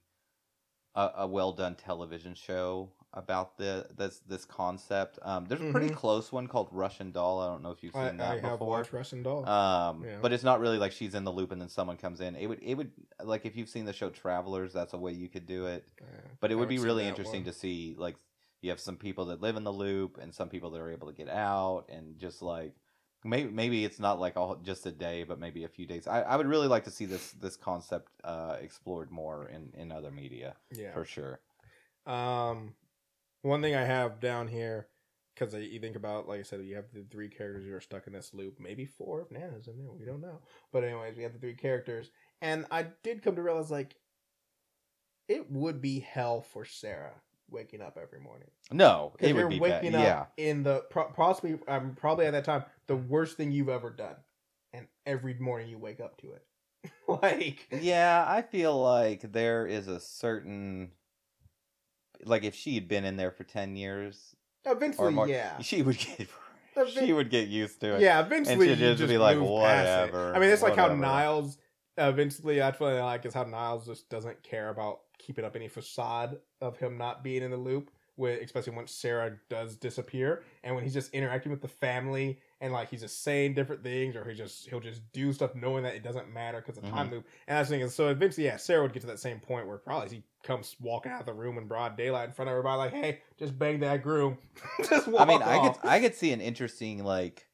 a, 0.94 1.10
a 1.18 1.26
well 1.26 1.52
done 1.52 1.74
television 1.74 2.34
show 2.34 2.90
about 3.14 3.58
the 3.58 3.86
this 3.96 4.20
this 4.26 4.44
concept. 4.46 5.18
Um, 5.22 5.44
there's 5.44 5.60
a 5.60 5.70
pretty 5.70 5.90
Mhm. 5.90 5.96
close 5.96 6.32
one 6.32 6.46
called 6.46 6.68
Russian 6.72 7.12
Doll. 7.12 7.40
I 7.40 7.48
don't 7.48 7.62
know 7.62 7.70
if 7.70 7.82
you've 7.82 7.92
seen 7.92 8.02
I, 8.02 8.10
that 8.12 8.20
I 8.20 8.34
have 8.40 8.58
before. 8.58 8.68
watched 8.68 8.92
Russian 8.92 9.22
Doll. 9.22 9.46
Um, 9.46 10.02
Yeah. 10.04 10.18
but 10.22 10.32
it's 10.32 10.44
not 10.44 10.60
really 10.60 10.78
like 10.78 10.92
she's 10.92 11.14
in 11.14 11.24
the 11.24 11.32
loop 11.32 11.52
and 11.52 11.60
then 11.60 11.68
someone 11.68 11.98
comes 11.98 12.20
in. 12.22 12.36
It 12.36 12.46
would 12.46 12.60
it 12.62 12.74
would 12.74 12.90
like 13.22 13.44
if 13.44 13.54
you've 13.56 13.68
seen 13.68 13.84
the 13.84 13.92
show 13.92 14.08
Travelers, 14.08 14.72
that's 14.72 14.94
a 14.94 14.98
way 14.98 15.12
you 15.12 15.28
could 15.28 15.46
do 15.46 15.66
it. 15.66 15.86
Yeah, 16.00 16.06
But 16.40 16.52
it 16.52 16.54
would 16.54 16.68
be 16.68 16.78
really 16.78 17.06
interesting 17.06 17.42
one. 17.44 17.52
to 17.52 17.58
see 17.58 17.94
like 17.98 18.16
you 18.62 18.70
have 18.70 18.80
some 18.80 18.96
people 18.96 19.26
that 19.26 19.40
live 19.42 19.56
in 19.56 19.64
the 19.64 19.72
loop 19.72 20.18
and 20.18 20.32
some 20.32 20.48
people 20.48 20.70
that 20.70 20.80
are 20.80 20.90
able 20.90 21.08
to 21.08 21.12
get 21.14 21.28
out 21.28 21.84
and 21.90 22.18
just 22.18 22.40
like 22.40 22.74
maybe 23.24 23.50
maybe 23.50 23.84
it's 23.84 23.98
not 24.00 24.18
like 24.20 24.36
all 24.36 24.56
just 24.56 24.84
a 24.86 24.92
day 24.92 25.24
but 25.24 25.38
maybe 25.38 25.64
a 25.64 25.68
few 25.68 25.86
days. 25.86 26.06
I, 26.06 26.22
I 26.22 26.36
would 26.36 26.46
really 26.46 26.68
like 26.68 26.84
to 26.84 26.90
see 26.90 27.06
this 27.06 27.32
this 27.32 27.56
concept 27.56 28.10
uh, 28.24 28.56
explored 28.60 29.10
more 29.10 29.48
in 29.48 29.72
in 29.76 29.92
other 29.92 30.10
media 30.10 30.54
Yeah. 30.72 30.92
for 30.92 31.04
sure. 31.04 31.40
Um, 32.06 32.74
one 33.42 33.62
thing 33.62 33.74
I 33.74 33.84
have 33.84 34.20
down 34.20 34.48
here 34.48 34.88
because 35.34 35.54
you 35.54 35.80
think 35.80 35.96
about, 35.96 36.28
like 36.28 36.40
I 36.40 36.42
said, 36.42 36.60
you 36.62 36.76
have 36.76 36.92
the 36.92 37.04
three 37.10 37.28
characters 37.28 37.64
who 37.64 37.72
are 37.74 37.80
stuck 37.80 38.06
in 38.06 38.12
this 38.12 38.34
loop, 38.34 38.60
maybe 38.60 38.84
four 38.84 39.22
if 39.22 39.30
Nana's 39.30 39.66
in 39.66 39.78
there. 39.78 39.90
We 39.90 40.04
don't 40.04 40.20
know. 40.20 40.40
But 40.72 40.84
anyways, 40.84 41.16
we 41.16 41.22
have 41.22 41.32
the 41.32 41.38
three 41.38 41.54
characters, 41.54 42.10
and 42.42 42.66
I 42.70 42.86
did 43.02 43.22
come 43.22 43.36
to 43.36 43.42
realize 43.42 43.70
like 43.70 43.96
it 45.28 45.50
would 45.50 45.80
be 45.80 46.00
hell 46.00 46.42
for 46.42 46.64
Sarah 46.64 47.22
waking 47.52 47.80
up 47.82 47.98
every 48.00 48.20
morning. 48.20 48.48
No, 48.70 49.12
it 49.20 49.34
you're 49.34 49.46
would 49.46 49.50
be 49.50 49.58
bad. 49.60 49.82
waking 49.82 49.94
up 49.94 50.02
Yeah. 50.04 50.44
in 50.44 50.62
the 50.62 50.84
pro- 50.90 51.10
possibly 51.12 51.58
um, 51.68 51.94
probably 51.94 52.26
at 52.26 52.32
that 52.32 52.44
time 52.44 52.64
the 52.86 52.96
worst 52.96 53.36
thing 53.36 53.52
you've 53.52 53.68
ever 53.68 53.90
done, 53.90 54.16
and 54.72 54.86
every 55.06 55.34
morning 55.34 55.68
you 55.68 55.78
wake 55.78 56.00
up 56.00 56.16
to 56.22 56.32
it. 56.32 56.44
like 57.22 57.68
Yeah, 57.82 58.24
I 58.26 58.42
feel 58.42 58.80
like 58.80 59.32
there 59.32 59.66
is 59.66 59.86
a 59.88 60.00
certain 60.00 60.90
like 62.24 62.44
if 62.44 62.54
she 62.54 62.74
had 62.74 62.88
been 62.88 63.04
in 63.04 63.16
there 63.16 63.30
for 63.30 63.44
10 63.44 63.76
years 63.76 64.34
eventually, 64.64 65.08
or 65.08 65.10
more 65.10 65.28
yeah, 65.28 65.58
she 65.60 65.82
would 65.82 65.98
get 65.98 66.28
she 66.88 67.12
would 67.12 67.30
get 67.30 67.48
used 67.48 67.80
to 67.80 67.96
it. 67.96 68.00
Yeah, 68.00 68.24
eventually 68.24 68.68
she'd 68.68 68.78
just 68.78 68.98
just 68.98 69.10
be 69.10 69.18
like, 69.18 69.38
"Whatever, 69.38 70.34
I 70.34 70.38
mean, 70.38 70.50
it's 70.50 70.62
like 70.62 70.76
how. 70.76 70.94
Niles 70.94 71.58
eventually. 71.98 72.62
I 72.62 72.72
feel 72.72 72.88
like 73.04 73.26
is 73.26 73.34
how 73.34 73.44
Niles 73.44 73.86
just 73.86 74.08
doesn't 74.08 74.42
care 74.42 74.70
about 74.70 75.00
keeping 75.24 75.44
up 75.44 75.56
any 75.56 75.68
facade 75.68 76.38
of 76.60 76.76
him 76.76 76.98
not 76.98 77.22
being 77.22 77.42
in 77.42 77.50
the 77.50 77.56
loop. 77.56 77.90
With 78.14 78.42
especially 78.42 78.74
once 78.74 78.92
Sarah 78.92 79.38
does 79.48 79.74
disappear, 79.74 80.42
and 80.62 80.74
when 80.74 80.84
he's 80.84 80.92
just 80.92 81.14
interacting 81.14 81.50
with 81.50 81.62
the 81.62 81.68
family, 81.68 82.40
and 82.60 82.70
like 82.70 82.90
he's 82.90 83.00
just 83.00 83.24
saying 83.24 83.54
different 83.54 83.82
things, 83.82 84.14
or 84.14 84.28
he 84.28 84.34
just 84.34 84.68
he'll 84.68 84.80
just 84.80 85.00
do 85.12 85.32
stuff 85.32 85.54
knowing 85.54 85.82
that 85.84 85.94
it 85.94 86.02
doesn't 86.02 86.30
matter 86.30 86.58
because 86.60 86.76
of 86.76 86.84
time 86.84 87.06
mm-hmm. 87.06 87.14
loop. 87.14 87.26
And 87.48 87.56
I 87.56 87.62
was 87.62 87.70
thinking, 87.70 87.88
so 87.88 88.08
eventually, 88.08 88.44
yeah, 88.44 88.58
Sarah 88.58 88.82
would 88.82 88.92
get 88.92 89.00
to 89.00 89.06
that 89.06 89.18
same 89.18 89.40
point 89.40 89.66
where 89.66 89.78
probably 89.78 90.16
he 90.16 90.22
comes 90.42 90.76
walking 90.78 91.10
out 91.10 91.20
of 91.20 91.26
the 91.26 91.32
room 91.32 91.56
in 91.56 91.66
broad 91.66 91.96
daylight 91.96 92.28
in 92.28 92.34
front 92.34 92.50
of 92.50 92.52
everybody, 92.52 92.76
like, 92.76 92.92
"Hey, 92.92 93.20
just 93.38 93.58
bang 93.58 93.80
that 93.80 94.02
groom." 94.02 94.36
just 94.90 95.08
walk 95.08 95.22
I 95.22 95.24
mean, 95.24 95.42
I 95.42 95.68
could 95.68 95.88
I 95.88 95.98
could 96.00 96.14
see 96.14 96.32
an 96.32 96.42
interesting 96.42 97.02
like 97.02 97.46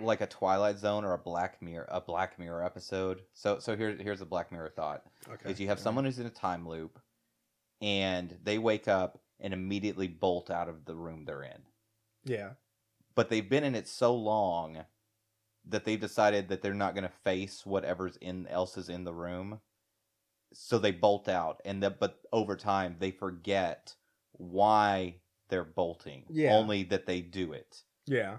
like 0.00 0.20
a 0.20 0.26
Twilight 0.26 0.78
Zone 0.78 1.04
or 1.04 1.14
a 1.14 1.18
Black 1.18 1.60
Mirror 1.60 1.86
a 1.88 2.00
Black 2.00 2.38
Mirror 2.38 2.64
episode. 2.64 3.22
So 3.34 3.58
so 3.58 3.76
here's 3.76 4.00
here's 4.00 4.20
a 4.20 4.26
Black 4.26 4.50
Mirror 4.50 4.70
thought. 4.74 5.02
Okay. 5.28 5.50
Is 5.50 5.60
you 5.60 5.68
have 5.68 5.80
someone 5.80 6.04
who's 6.04 6.18
in 6.18 6.26
a 6.26 6.30
time 6.30 6.68
loop 6.68 6.98
and 7.80 8.36
they 8.42 8.58
wake 8.58 8.88
up 8.88 9.20
and 9.40 9.52
immediately 9.52 10.08
bolt 10.08 10.50
out 10.50 10.68
of 10.68 10.84
the 10.84 10.96
room 10.96 11.24
they're 11.24 11.42
in. 11.42 11.62
Yeah. 12.24 12.50
But 13.14 13.30
they've 13.30 13.48
been 13.48 13.64
in 13.64 13.74
it 13.74 13.88
so 13.88 14.14
long 14.14 14.84
that 15.66 15.84
they've 15.84 16.00
decided 16.00 16.48
that 16.48 16.62
they're 16.62 16.74
not 16.74 16.94
going 16.94 17.04
to 17.04 17.12
face 17.24 17.66
whatever's 17.66 18.16
in 18.16 18.46
else 18.46 18.76
is 18.76 18.88
in 18.88 19.04
the 19.04 19.12
room. 19.12 19.60
So 20.52 20.78
they 20.78 20.92
bolt 20.92 21.28
out 21.28 21.60
and 21.64 21.82
that 21.82 22.00
but 22.00 22.20
over 22.32 22.56
time 22.56 22.96
they 22.98 23.10
forget 23.10 23.94
why 24.32 25.16
they're 25.50 25.64
bolting. 25.64 26.24
Yeah. 26.30 26.54
Only 26.54 26.84
that 26.84 27.06
they 27.06 27.20
do 27.20 27.52
it. 27.52 27.82
Yeah. 28.06 28.38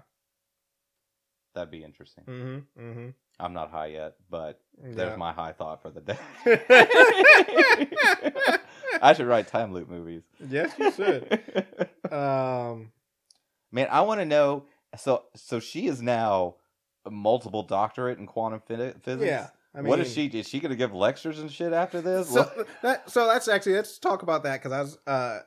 That'd 1.54 1.70
be 1.70 1.82
interesting. 1.82 2.24
Mm-hmm. 2.24 2.80
Mm-hmm. 2.82 3.08
I'm 3.40 3.52
not 3.54 3.70
high 3.70 3.86
yet, 3.86 4.14
but 4.30 4.60
there's 4.82 5.18
my 5.18 5.32
high 5.32 5.52
thought 5.52 5.82
for 5.82 5.90
the 5.90 6.00
day. 6.00 6.18
I 9.02 9.12
should 9.14 9.26
write 9.26 9.48
time 9.48 9.72
loop 9.72 9.88
movies. 9.88 10.22
yes, 10.48 10.72
you 10.78 10.90
should. 10.92 11.40
Um. 12.10 12.90
Man, 13.70 13.86
I 13.88 14.00
want 14.00 14.20
to 14.20 14.24
know. 14.24 14.64
So, 14.96 15.26
so 15.36 15.60
she 15.60 15.86
is 15.86 16.02
now 16.02 16.56
a 17.06 17.10
multiple 17.10 17.62
doctorate 17.62 18.18
in 18.18 18.26
quantum 18.26 18.60
phy- 18.66 18.94
physics. 19.04 19.26
Yeah. 19.26 19.48
I 19.72 19.82
mean, 19.82 19.90
what 19.90 20.00
is 20.00 20.12
she? 20.12 20.26
Is 20.26 20.48
she 20.48 20.58
going 20.58 20.70
to 20.70 20.76
give 20.76 20.92
lectures 20.92 21.38
and 21.38 21.52
shit 21.52 21.72
after 21.72 22.00
this? 22.00 22.30
So 22.30 22.50
that 22.82 23.08
so 23.08 23.28
that's 23.28 23.46
actually 23.46 23.74
let's 23.74 23.96
talk 24.00 24.22
about 24.22 24.42
that 24.42 24.60
because 24.60 24.72
I 24.72 24.80
was 24.80 24.98
uh 25.06 25.38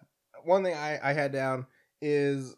one 0.46 0.64
thing 0.64 0.74
I, 0.74 1.00
I 1.04 1.12
had 1.12 1.34
down 1.34 1.66
is 2.02 2.56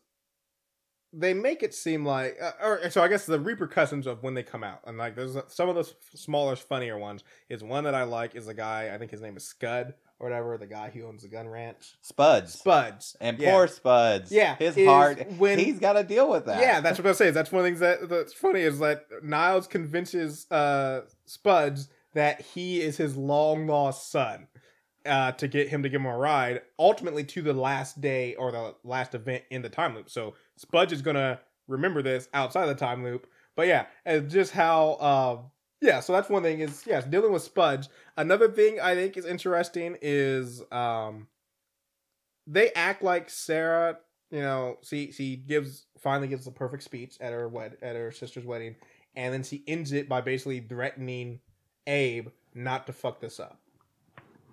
they 1.17 1.33
make 1.33 1.63
it 1.63 1.73
seem 1.73 2.05
like, 2.05 2.37
uh, 2.41 2.51
or 2.61 2.89
so 2.89 3.01
I 3.01 3.07
guess 3.07 3.25
the 3.25 3.39
repercussions 3.39 4.07
of 4.07 4.21
when 4.23 4.33
they 4.33 4.43
come 4.43 4.63
out, 4.63 4.81
and 4.85 4.97
like 4.97 5.15
there's 5.15 5.37
some 5.47 5.69
of 5.69 5.75
those 5.75 5.95
smaller, 6.13 6.55
funnier 6.55 6.97
ones. 6.97 7.23
Is 7.49 7.63
one 7.63 7.83
that 7.85 7.95
I 7.95 8.03
like 8.03 8.35
is 8.35 8.47
a 8.47 8.53
guy 8.53 8.91
I 8.93 8.97
think 8.97 9.11
his 9.11 9.21
name 9.21 9.37
is 9.37 9.45
Scud 9.45 9.93
or 10.19 10.29
whatever, 10.29 10.57
the 10.57 10.65
guy 10.67 10.89
who 10.93 11.05
owns 11.05 11.23
the 11.23 11.27
gun 11.27 11.47
ranch. 11.47 11.95
Spuds. 12.01 12.53
Spuds 12.53 13.17
And 13.19 13.37
yeah. 13.37 13.51
poor 13.51 13.67
Spuds. 13.67 14.31
Yeah, 14.31 14.55
His 14.55 14.75
heart. 14.85 15.29
when- 15.37 15.59
he's 15.59 15.77
got 15.79 15.93
to 15.93 16.03
deal 16.03 16.29
with 16.29 16.45
that. 16.45 16.61
Yeah, 16.61 16.79
that's 16.79 16.97
what 16.97 17.07
I 17.07 17.11
say. 17.11 17.31
That's 17.31 17.51
one 17.51 17.59
of 17.59 17.63
the 17.65 17.69
things 17.69 17.79
that 17.81 18.07
that's 18.09 18.33
funny 18.33 18.61
is 18.61 18.79
that 18.79 19.05
Niles 19.23 19.67
convinces 19.67 20.49
uh, 20.51 21.01
Spuds 21.25 21.89
that 22.13 22.41
he 22.41 22.81
is 22.81 22.95
his 22.97 23.17
long 23.17 23.67
lost 23.67 24.09
son 24.09 24.47
uh, 25.05 25.31
to 25.33 25.47
get 25.47 25.69
him 25.69 25.83
to 25.83 25.89
give 25.89 26.01
him 26.01 26.07
a 26.07 26.17
ride, 26.17 26.61
ultimately 26.79 27.23
to 27.23 27.41
the 27.41 27.53
last 27.53 28.01
day 28.01 28.35
or 28.35 28.51
the 28.51 28.75
last 28.83 29.15
event 29.15 29.43
in 29.49 29.61
the 29.61 29.69
time 29.69 29.95
loop. 29.95 30.09
So 30.09 30.35
Spuds 30.57 30.93
is 30.93 31.01
gonna 31.01 31.39
remember 31.67 32.01
this 32.01 32.27
outside 32.33 32.67
the 32.67 32.75
time 32.75 33.03
loop. 33.03 33.27
But 33.55 33.67
yeah, 33.67 33.85
and 34.05 34.29
just 34.29 34.51
how 34.51 34.91
uh, 34.93 35.37
yeah. 35.81 35.99
So 35.99 36.13
that's 36.13 36.29
one 36.29 36.43
thing 36.43 36.59
is 36.59 36.83
yes, 36.85 37.05
dealing 37.05 37.31
with 37.31 37.43
Spuds. 37.43 37.89
Another 38.17 38.49
thing 38.49 38.79
I 38.79 38.95
think 38.95 39.17
is 39.17 39.25
interesting 39.25 39.97
is 40.01 40.61
um, 40.71 41.27
they 42.47 42.71
act 42.73 43.01
like 43.01 43.29
Sarah 43.29 43.97
you 44.31 44.41
know, 44.41 44.77
she 44.81 45.11
she 45.11 45.35
gives 45.35 45.85
finally 45.99 46.27
gives 46.27 46.45
the 46.45 46.51
perfect 46.51 46.83
speech 46.83 47.17
at 47.21 47.31
her 47.31 47.47
wed 47.47 47.77
at 47.81 47.95
her 47.95 48.11
sister's 48.11 48.45
wedding, 48.45 48.75
and 49.15 49.33
then 49.33 49.43
she 49.43 49.63
ends 49.67 49.91
it 49.91 50.09
by 50.09 50.21
basically 50.21 50.59
threatening 50.59 51.39
Abe 51.87 52.29
not 52.53 52.87
to 52.87 52.93
fuck 52.93 53.19
this 53.19 53.39
up. 53.39 53.61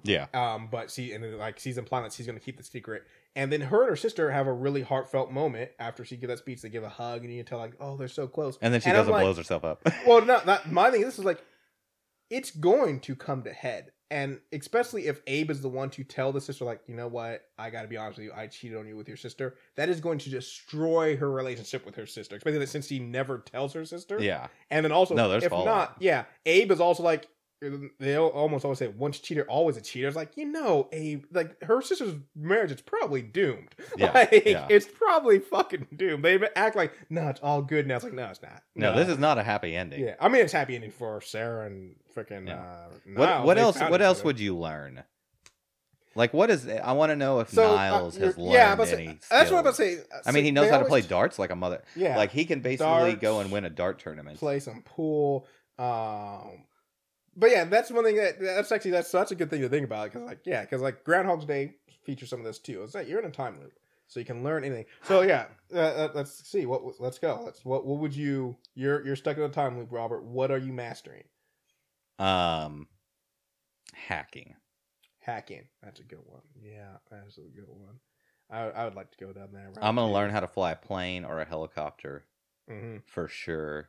Yeah. 0.04 0.26
Um, 0.34 0.68
but 0.70 0.90
she 0.90 1.12
and 1.12 1.22
then, 1.22 1.38
like 1.38 1.58
she's 1.58 1.78
implying 1.78 2.04
that 2.04 2.12
she's 2.12 2.26
gonna 2.26 2.40
keep 2.40 2.56
the 2.56 2.64
secret, 2.64 3.04
and 3.36 3.52
then 3.52 3.60
her 3.60 3.82
and 3.82 3.90
her 3.90 3.96
sister 3.96 4.30
have 4.30 4.46
a 4.46 4.52
really 4.52 4.82
heartfelt 4.82 5.30
moment 5.30 5.70
after 5.78 6.04
she 6.04 6.16
gives 6.16 6.30
that 6.30 6.38
speech. 6.38 6.62
They 6.62 6.68
give 6.68 6.82
a 6.84 6.88
hug, 6.88 7.22
and 7.22 7.32
you 7.32 7.38
can 7.42 7.46
tell 7.46 7.58
like, 7.58 7.74
oh, 7.80 7.96
they're 7.96 8.08
so 8.08 8.26
close. 8.26 8.58
And 8.60 8.72
then 8.74 8.80
she 8.80 8.90
I'm 8.90 8.96
goes 8.96 9.08
like, 9.08 9.22
blows 9.22 9.36
herself 9.36 9.64
up. 9.64 9.80
well, 10.06 10.24
not 10.24 10.46
not 10.46 10.70
my 10.70 10.90
thing. 10.90 11.02
This 11.02 11.18
is 11.18 11.24
like, 11.24 11.42
it's 12.30 12.50
going 12.50 13.00
to 13.00 13.14
come 13.14 13.42
to 13.44 13.52
head, 13.52 13.92
and 14.10 14.40
especially 14.52 15.06
if 15.06 15.20
Abe 15.26 15.50
is 15.50 15.60
the 15.62 15.68
one 15.68 15.90
to 15.90 16.04
tell 16.04 16.32
the 16.32 16.40
sister, 16.40 16.64
like, 16.64 16.80
you 16.86 16.94
know 16.94 17.08
what, 17.08 17.42
I 17.58 17.70
got 17.70 17.82
to 17.82 17.88
be 17.88 17.96
honest 17.96 18.18
with 18.18 18.26
you, 18.26 18.32
I 18.34 18.46
cheated 18.46 18.78
on 18.78 18.86
you 18.86 18.96
with 18.96 19.08
your 19.08 19.16
sister. 19.16 19.54
That 19.76 19.88
is 19.88 20.00
going 20.00 20.18
to 20.18 20.30
destroy 20.30 21.16
her 21.16 21.30
relationship 21.30 21.86
with 21.86 21.94
her 21.96 22.06
sister, 22.06 22.36
especially 22.36 22.58
that 22.58 22.68
since 22.68 22.86
she 22.86 22.98
never 22.98 23.38
tells 23.38 23.72
her 23.74 23.84
sister. 23.84 24.18
yeah. 24.20 24.48
and 24.70 24.84
then 24.84 24.92
also, 24.92 25.14
No, 25.14 25.28
there's 25.28 25.44
if 25.44 25.50
fallout. 25.50 25.66
not, 25.66 25.96
yeah, 26.00 26.24
Abe 26.46 26.70
is 26.72 26.80
also 26.80 27.02
like. 27.02 27.28
They 28.00 28.18
almost 28.18 28.64
always 28.64 28.78
say 28.78 28.88
once 28.88 29.18
cheater, 29.20 29.44
always 29.48 29.76
a 29.76 29.80
cheater. 29.80 30.08
It's 30.08 30.16
like 30.16 30.36
you 30.36 30.46
know, 30.46 30.88
a 30.92 31.22
like 31.32 31.62
her 31.62 31.80
sister's 31.80 32.14
marriage 32.34 32.72
is 32.72 32.80
probably 32.80 33.22
doomed. 33.22 33.74
Yeah, 33.96 34.10
like, 34.12 34.42
yeah. 34.46 34.66
it's 34.68 34.86
probably 34.86 35.38
fucking 35.38 35.86
doomed. 35.94 36.24
They 36.24 36.40
act 36.56 36.74
like 36.76 36.92
no, 37.10 37.28
it's 37.28 37.40
all 37.40 37.62
good 37.62 37.86
now. 37.86 37.96
It's 37.96 38.04
like 38.04 38.14
no, 38.14 38.26
it's 38.30 38.42
not. 38.42 38.62
No, 38.74 38.96
this 38.96 39.08
is 39.08 39.18
not 39.18 39.38
a 39.38 39.42
happy 39.42 39.76
ending. 39.76 40.00
Yeah, 40.02 40.14
I 40.20 40.28
mean 40.28 40.42
it's 40.42 40.52
happy 40.52 40.74
ending 40.74 40.90
for 40.90 41.20
Sarah 41.20 41.66
and 41.66 41.94
freaking. 42.16 42.48
Yeah. 42.48 42.56
Uh, 42.60 42.88
What 43.14 43.26
Niles. 43.26 43.46
what 43.46 43.58
else 43.58 43.80
what 43.80 44.02
else 44.02 44.24
would 44.24 44.40
you 44.40 44.56
learn? 44.56 45.04
Like 46.14 46.34
what 46.34 46.50
is 46.50 46.68
I 46.68 46.92
want 46.92 47.10
to 47.10 47.16
know 47.16 47.40
if 47.40 47.50
So, 47.50 47.72
uh, 47.72 47.76
Niles 47.76 48.16
has 48.16 48.36
learned 48.36 48.52
yeah, 48.52 48.66
I'm 48.68 48.72
about 48.74 48.88
to 48.88 48.94
any 48.98 49.06
say, 49.06 49.18
that's 49.30 49.50
what 49.50 49.58
I'm 49.58 49.62
about 49.64 49.76
to 49.76 49.82
say. 49.82 49.98
I 50.26 50.32
mean, 50.32 50.44
he 50.44 50.50
knows 50.50 50.68
how 50.68 50.78
to 50.78 50.84
play 50.84 51.00
darts 51.00 51.38
like 51.38 51.50
a 51.50 51.56
mother. 51.56 51.82
Yeah, 51.96 52.16
Like 52.18 52.32
he 52.32 52.44
can 52.44 52.60
basically 52.60 52.86
Darts, 53.12 53.20
go 53.22 53.40
and 53.40 53.50
win 53.50 53.64
a 53.64 53.70
dart 53.70 53.98
tournament. 53.98 54.38
play 54.38 54.58
some 54.60 54.82
pool. 54.82 55.46
Um, 55.78 56.64
but 57.36 57.50
yeah, 57.50 57.64
that's 57.64 57.90
one 57.90 58.04
thing 58.04 58.16
that 58.16 58.40
that's 58.40 58.72
actually 58.72 58.90
that's 58.90 59.10
that's 59.10 59.30
a 59.30 59.34
good 59.34 59.50
thing 59.50 59.62
to 59.62 59.68
think 59.68 59.84
about 59.84 60.12
because 60.12 60.22
like 60.26 60.40
yeah, 60.44 60.62
because 60.62 60.82
like 60.82 61.04
Groundhog's 61.04 61.44
Day 61.44 61.74
features 62.04 62.30
some 62.30 62.40
of 62.40 62.44
this 62.44 62.58
too. 62.58 62.82
It's 62.82 62.94
like 62.94 63.08
you're 63.08 63.20
in 63.20 63.26
a 63.26 63.30
time 63.30 63.58
loop, 63.60 63.72
so 64.06 64.20
you 64.20 64.26
can 64.26 64.42
learn 64.42 64.64
anything. 64.64 64.84
So 65.04 65.22
yeah, 65.22 65.46
uh, 65.74 65.78
uh, 65.78 66.08
let's 66.14 66.46
see 66.48 66.66
what 66.66 67.00
let's 67.00 67.18
go. 67.18 67.40
Let's 67.44 67.64
what 67.64 67.86
what 67.86 67.98
would 67.98 68.14
you 68.14 68.56
you're 68.74 69.04
you're 69.04 69.16
stuck 69.16 69.36
in 69.36 69.42
a 69.42 69.48
time 69.48 69.78
loop, 69.78 69.88
Robert. 69.90 70.24
What 70.24 70.50
are 70.50 70.58
you 70.58 70.72
mastering? 70.72 71.24
Um, 72.18 72.88
hacking. 73.94 74.54
Hacking. 75.20 75.68
That's 75.82 76.00
a 76.00 76.04
good 76.04 76.22
one. 76.26 76.42
Yeah, 76.60 76.96
that's 77.10 77.38
a 77.38 77.42
good 77.42 77.68
one. 77.68 77.96
I 78.50 78.64
I 78.64 78.84
would 78.84 78.94
like 78.94 79.10
to 79.12 79.24
go 79.24 79.32
down 79.32 79.48
there. 79.52 79.70
I'm 79.80 79.96
gonna 79.96 80.12
learn 80.12 80.30
how 80.30 80.40
to 80.40 80.48
fly 80.48 80.72
a 80.72 80.76
plane 80.76 81.24
or 81.24 81.40
a 81.40 81.44
helicopter 81.44 82.24
hmm 82.68 82.98
for 83.06 83.28
sure. 83.28 83.88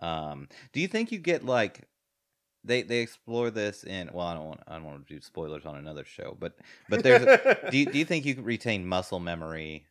Um, 0.00 0.48
do 0.72 0.80
you 0.80 0.88
think 0.88 1.12
you 1.12 1.18
get 1.18 1.44
like 1.44 1.89
they 2.64 2.82
they 2.82 2.98
explore 3.00 3.50
this 3.50 3.84
in? 3.84 4.10
Well, 4.12 4.26
I 4.26 4.34
don't 4.34 4.46
want 4.46 4.60
I 4.66 4.74
don't 4.74 4.84
want 4.84 5.06
to 5.06 5.14
do 5.14 5.20
spoilers 5.20 5.64
on 5.64 5.76
another 5.76 6.04
show, 6.04 6.36
but 6.38 6.56
but 6.88 7.02
there's 7.02 7.24
do 7.70 7.78
you, 7.78 7.86
do 7.86 7.98
you 7.98 8.04
think 8.04 8.24
you 8.24 8.34
could 8.34 8.44
retain 8.44 8.86
muscle 8.86 9.20
memory? 9.20 9.86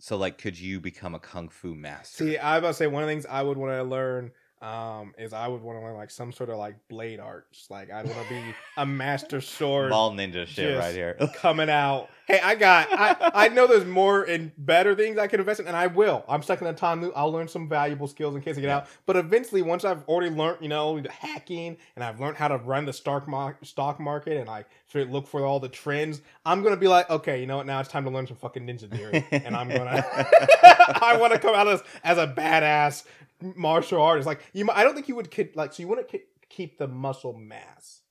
So 0.00 0.16
like, 0.16 0.38
could 0.38 0.58
you 0.58 0.80
become 0.80 1.14
a 1.14 1.18
kung 1.18 1.48
fu 1.48 1.74
master? 1.74 2.24
See, 2.24 2.38
I 2.38 2.54
was 2.54 2.58
about 2.58 2.68
to 2.68 2.74
say 2.74 2.86
one 2.86 3.02
of 3.02 3.08
the 3.08 3.12
things 3.12 3.26
I 3.26 3.42
would 3.42 3.56
want 3.56 3.72
to 3.72 3.82
learn 3.82 4.32
um 4.64 5.14
is 5.18 5.32
I 5.34 5.46
would 5.46 5.60
want 5.62 5.78
to 5.78 5.84
learn 5.84 5.94
like 5.94 6.10
some 6.10 6.32
sort 6.32 6.48
of 6.48 6.56
like 6.56 6.76
blade 6.88 7.20
arts. 7.20 7.66
Like 7.68 7.90
I 7.90 8.02
want 8.02 8.16
to 8.22 8.28
be 8.28 8.40
a 8.78 8.86
master 8.86 9.40
sword 9.40 9.90
Ball 9.90 10.12
ninja 10.12 10.46
shit 10.46 10.78
right 10.78 10.94
here. 10.94 11.16
coming 11.36 11.68
out. 11.68 12.08
Hey, 12.26 12.40
I 12.42 12.54
got 12.54 12.88
I 12.90 13.30
I 13.34 13.48
know 13.48 13.66
there's 13.66 13.84
more 13.84 14.22
and 14.22 14.50
better 14.56 14.94
things 14.94 15.18
I 15.18 15.26
can 15.26 15.40
invest 15.40 15.60
in 15.60 15.66
and 15.66 15.76
I 15.76 15.88
will. 15.88 16.24
I'm 16.26 16.42
stuck 16.42 16.62
in 16.62 16.66
a 16.66 16.72
time 16.72 17.02
loop. 17.02 17.12
I'll 17.14 17.30
learn 17.30 17.46
some 17.48 17.68
valuable 17.68 18.06
skills 18.08 18.34
in 18.34 18.40
case 18.40 18.56
I 18.56 18.62
get 18.62 18.68
Yeah. 18.68 18.76
out. 18.78 18.86
But 19.04 19.16
eventually 19.16 19.60
once 19.60 19.84
I've 19.84 20.02
already 20.04 20.34
learned, 20.34 20.58
you 20.62 20.68
know, 20.70 21.02
hacking 21.10 21.76
and 21.96 22.02
I've 22.02 22.18
learned 22.18 22.38
how 22.38 22.48
to 22.48 22.56
run 22.56 22.86
the 22.86 22.94
stock 22.94 23.28
mar- 23.28 23.58
stock 23.62 24.00
market 24.00 24.38
and 24.38 24.48
I 24.48 24.64
sort 24.86 25.04
of 25.04 25.10
look 25.12 25.26
for 25.26 25.44
all 25.44 25.60
the 25.60 25.68
trends, 25.68 26.22
I'm 26.46 26.62
going 26.62 26.74
to 26.74 26.80
be 26.80 26.88
like, 26.88 27.10
okay, 27.10 27.38
you 27.38 27.46
know 27.46 27.58
what? 27.58 27.66
Now 27.66 27.80
it's 27.80 27.90
time 27.90 28.04
to 28.04 28.10
learn 28.10 28.26
some 28.26 28.36
fucking 28.38 28.66
ninja 28.66 28.90
theory 28.90 29.26
and 29.30 29.54
I'm 29.54 29.68
going 29.68 29.80
to 29.84 31.04
I 31.04 31.18
want 31.20 31.34
to 31.34 31.38
come 31.38 31.54
out 31.54 31.68
as 31.68 31.82
as 32.02 32.16
a 32.16 32.26
badass 32.26 33.04
martial 33.42 34.00
artist. 34.02 34.26
Like 34.26 34.40
you, 34.52 34.68
I 34.72 34.82
don't 34.84 34.94
think 34.94 35.08
you 35.08 35.16
would 35.16 35.30
ki- 35.30 35.50
like. 35.54 35.72
So 35.72 35.82
you 35.82 35.88
wouldn't 35.88 36.10
keep 36.48 36.78
the 36.78 36.88
muscle 36.88 37.32
mass, 37.32 38.02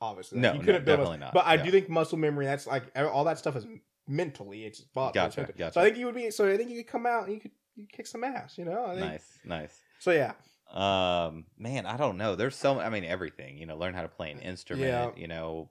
obviously. 0.00 0.38
No, 0.40 0.52
you 0.52 0.58
no, 0.58 0.64
couldn't 0.64 0.84
build 0.84 0.98
definitely 0.98 1.16
a- 1.16 1.20
not, 1.20 1.34
But 1.34 1.46
I 1.46 1.54
yeah. 1.54 1.62
do 1.64 1.70
think 1.70 1.88
muscle 1.88 2.18
memory. 2.18 2.46
That's 2.46 2.66
like 2.66 2.84
all 2.96 3.24
that 3.24 3.38
stuff 3.38 3.56
is 3.56 3.66
mentally. 4.08 4.64
It's 4.64 4.80
bought. 4.80 5.14
Gotcha, 5.14 5.46
So 5.46 5.52
gotcha. 5.56 5.80
I 5.80 5.84
think 5.84 5.96
you 5.98 6.06
would 6.06 6.14
be. 6.14 6.30
So 6.30 6.48
I 6.48 6.56
think 6.56 6.70
you 6.70 6.76
could 6.78 6.90
come 6.90 7.06
out 7.06 7.24
and 7.24 7.34
you 7.34 7.40
could 7.40 7.52
you 7.76 7.86
kick 7.90 8.06
some 8.06 8.24
ass. 8.24 8.58
You 8.58 8.64
know. 8.64 8.84
I 8.86 8.90
think, 8.94 9.06
nice, 9.06 9.38
nice. 9.44 9.78
So 9.98 10.10
yeah. 10.12 10.32
Um, 10.72 11.46
man, 11.58 11.84
I 11.84 11.96
don't 11.96 12.16
know. 12.16 12.36
There's 12.36 12.54
so 12.54 12.78
I 12.78 12.90
mean 12.90 13.04
everything. 13.04 13.58
You 13.58 13.66
know, 13.66 13.76
learn 13.76 13.94
how 13.94 14.02
to 14.02 14.08
play 14.08 14.30
an 14.30 14.38
instrument. 14.38 14.86
Yeah. 14.86 15.10
You 15.20 15.26
know, 15.26 15.68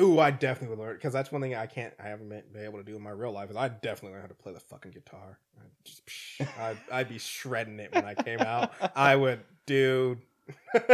Ooh, 0.00 0.20
I 0.20 0.30
definitely 0.30 0.76
would 0.76 0.82
learn 0.84 0.94
because 0.94 1.12
that's 1.12 1.32
one 1.32 1.40
thing 1.42 1.54
I 1.56 1.66
can't. 1.66 1.92
I 1.98 2.04
haven't 2.04 2.28
been 2.28 2.44
able 2.64 2.78
to 2.78 2.84
do 2.84 2.94
in 2.96 3.02
my 3.02 3.10
real 3.10 3.32
life. 3.32 3.50
Is 3.50 3.56
I 3.56 3.68
definitely 3.68 4.12
learn 4.12 4.22
how 4.22 4.28
to 4.28 4.34
play 4.34 4.52
the 4.52 4.60
fucking 4.60 4.92
guitar. 4.92 5.38
I'd, 5.58 5.64
just, 5.84 6.06
psh, 6.06 6.46
I'd, 6.60 6.76
I'd 6.92 7.08
be 7.08 7.18
shredding 7.18 7.80
it 7.80 7.92
when 7.92 8.04
I 8.04 8.14
came 8.14 8.38
out. 8.40 8.70
I 8.94 9.16
would, 9.16 9.40
dude. 9.66 10.20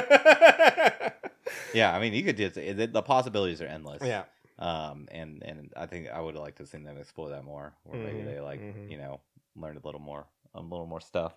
yeah. 1.75 1.95
I 1.95 2.01
mean, 2.01 2.15
you 2.15 2.23
could 2.23 2.37
just 2.37 2.55
the, 2.55 2.87
the 2.87 3.03
possibilities 3.03 3.61
are 3.61 3.67
endless. 3.67 4.03
yeah. 4.03 4.25
Um, 4.59 5.09
and 5.11 5.43
and 5.43 5.73
I 5.77 5.87
think 5.87 6.09
I 6.09 6.21
would 6.21 6.37
like 6.37 6.57
to 6.57 6.67
see 6.67 6.79
them 6.79 6.97
explore 6.97 7.31
that 7.31 7.45
more, 7.45 7.75
where 7.85 8.01
maybe 8.01 8.21
Mhm, 8.21 8.25
they 8.25 8.41
like 8.41 8.61
mhm. 8.61 8.89
you 8.91 8.97
know 8.97 9.21
learn 9.57 9.77
a 9.77 9.81
little 9.85 10.01
more, 10.01 10.27
a 10.55 10.61
little 10.61 10.87
more 10.87 11.01
stuff. 11.01 11.35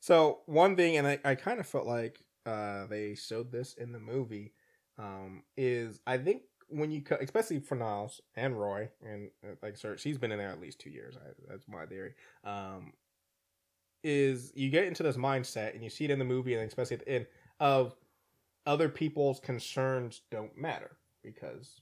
So 0.00 0.40
one 0.46 0.76
thing, 0.76 0.96
and 0.96 1.06
I, 1.06 1.18
I 1.24 1.34
kind 1.36 1.60
of 1.60 1.66
felt 1.66 1.86
like 1.86 2.24
uh, 2.46 2.86
they 2.86 3.14
showed 3.14 3.52
this 3.52 3.74
in 3.74 3.92
the 3.92 3.98
movie, 4.00 4.52
um, 5.00 5.42
is 5.56 6.00
I 6.06 6.18
think 6.18 6.42
when 6.68 6.90
you, 6.90 7.02
co- 7.02 7.18
especially 7.20 7.60
for 7.60 7.74
Niles 7.74 8.20
and 8.36 8.58
Roy, 8.58 8.88
and 9.04 9.30
uh, 9.44 9.54
like 9.62 9.76
sir, 9.76 9.96
she's 9.96 10.18
been 10.18 10.32
in 10.32 10.38
there 10.38 10.50
at 10.50 10.60
least 10.60 10.78
two 10.78 10.90
years. 10.90 11.16
I, 11.16 11.30
that's 11.48 11.66
my 11.68 11.86
theory. 11.86 12.14
Um, 12.44 12.92
is 14.02 14.52
you 14.54 14.70
get 14.70 14.84
into 14.84 15.02
this 15.02 15.16
mindset, 15.16 15.74
and 15.74 15.82
you 15.82 15.90
see 15.90 16.04
it 16.04 16.10
in 16.10 16.18
the 16.18 16.24
movie, 16.24 16.54
and 16.54 16.66
especially 16.66 16.96
at 16.96 17.04
the 17.04 17.12
end 17.12 17.26
of 17.58 17.94
other 18.66 18.88
people's 18.88 19.40
concerns 19.40 20.22
don't 20.30 20.56
matter 20.56 20.96
because 21.22 21.80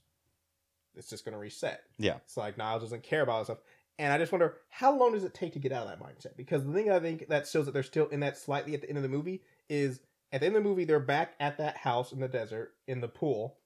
it's 0.95 1.09
just 1.09 1.25
going 1.25 1.33
to 1.33 1.39
reset. 1.39 1.83
Yeah. 1.97 2.17
It's 2.25 2.37
like 2.37 2.57
Niles 2.57 2.81
doesn't 2.81 3.03
care 3.03 3.21
about 3.21 3.45
stuff. 3.45 3.59
And 3.97 4.13
I 4.13 4.17
just 4.17 4.31
wonder 4.31 4.57
how 4.69 4.97
long 4.97 5.13
does 5.13 5.25
it 5.25 5.33
take 5.33 5.53
to 5.53 5.59
get 5.59 5.73
out 5.73 5.85
of 5.85 5.89
that 5.89 6.01
mindset? 6.01 6.37
Because 6.37 6.65
the 6.65 6.71
thing 6.71 6.89
I 6.89 6.99
think 6.99 7.27
that 7.27 7.47
shows 7.47 7.65
that 7.65 7.73
they're 7.73 7.83
still 7.83 8.07
in 8.07 8.21
that 8.21 8.37
slightly 8.37 8.73
at 8.73 8.81
the 8.81 8.87
end 8.87 8.97
of 8.97 9.03
the 9.03 9.09
movie 9.09 9.41
is 9.69 9.99
at 10.31 10.41
the 10.41 10.47
end 10.47 10.55
of 10.55 10.63
the 10.63 10.69
movie 10.69 10.85
they're 10.85 10.99
back 10.99 11.33
at 11.39 11.57
that 11.57 11.77
house 11.77 12.11
in 12.11 12.19
the 12.19 12.27
desert 12.27 12.73
in 12.87 13.01
the 13.01 13.07
pool, 13.07 13.57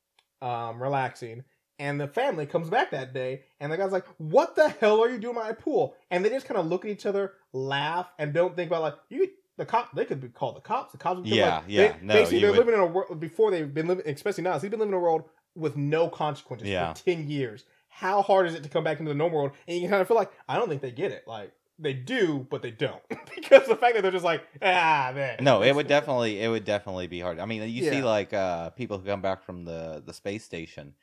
um, 0.42 0.82
relaxing, 0.82 1.44
and 1.80 2.00
the 2.00 2.08
family 2.08 2.46
comes 2.46 2.70
back 2.70 2.92
that 2.92 3.14
day, 3.14 3.44
and 3.60 3.72
the 3.72 3.78
guy's 3.78 3.92
like, 3.92 4.06
"What 4.18 4.56
the 4.56 4.70
hell 4.70 5.02
are 5.04 5.10
you 5.10 5.18
doing 5.18 5.36
at 5.38 5.44
my 5.44 5.52
pool?" 5.54 5.96
And 6.12 6.24
they 6.24 6.30
just 6.30 6.46
kind 6.48 6.60
of 6.60 6.68
look 6.68 6.86
at 6.86 6.92
each 6.92 7.06
other, 7.06 7.34
laugh, 7.52 8.12
and 8.20 8.34
don't 8.34 8.56
think 8.56 8.70
about 8.70 8.82
like 8.82 8.96
you. 9.10 9.30
The 9.56 9.66
cop, 9.68 9.94
they 9.96 10.06
could 10.06 10.20
be 10.20 10.30
called 10.30 10.56
the 10.56 10.62
cops. 10.62 10.94
The 10.94 10.98
cops, 10.98 11.20
would 11.20 11.28
Yeah, 11.28 11.58
like, 11.58 11.64
yeah, 11.68 11.92
They, 11.92 12.06
no, 12.06 12.14
basically, 12.16 12.40
they're 12.40 12.50
would- 12.52 12.58
living 12.58 12.74
in 12.74 12.80
a 12.80 12.86
world 12.88 13.20
before 13.20 13.52
they've 13.52 13.72
been 13.72 13.86
living, 13.86 14.04
especially 14.08 14.44
now. 14.44 14.54
He's 14.58 14.62
been 14.72 14.80
living 14.80 14.94
in 14.94 14.98
a 14.98 15.00
world 15.00 15.26
with 15.54 15.78
no 15.78 16.10
consequences 16.10 16.68
Yeah. 16.68 16.92
for 16.92 17.04
ten 17.06 17.30
years. 17.30 17.66
How 17.88 18.24
hard 18.24 18.48
is 18.48 18.56
it 18.56 18.64
to 18.64 18.70
come 18.70 18.84
back 18.84 19.00
into 19.00 19.10
the 19.12 19.16
normal 19.16 19.38
world? 19.38 19.52
And 19.68 19.78
you 19.80 19.88
kind 19.88 20.02
of 20.02 20.08
feel 20.08 20.18
like 20.18 20.32
I 20.50 20.56
don't 20.58 20.70
think 20.70 20.82
they 20.82 20.90
get 20.90 21.12
it. 21.12 21.28
Like 21.28 21.52
they 21.80 21.94
do, 21.94 22.46
but 22.50 22.62
they 22.62 22.72
don't 22.72 23.02
because 23.36 23.68
the 23.68 23.76
fact 23.76 23.96
that 23.96 24.02
they're 24.02 24.12
just 24.12 24.26
like 24.26 24.44
ah 24.62 25.12
man. 25.14 25.38
No, 25.42 25.64
it 25.64 25.74
would 25.74 25.88
definitely 25.88 26.42
it 26.42 26.48
would 26.48 26.66
definitely 26.66 27.08
be 27.08 27.20
hard. 27.20 27.40
I 27.40 27.46
mean, 27.46 27.70
you 27.70 27.90
see 27.90 28.02
like 28.02 28.34
uh 28.34 28.70
people 28.72 28.98
who 28.98 29.06
come 29.06 29.22
back 29.22 29.44
from 29.44 29.66
the 29.66 30.02
the 30.06 30.14
space 30.14 30.44
station 30.44 30.94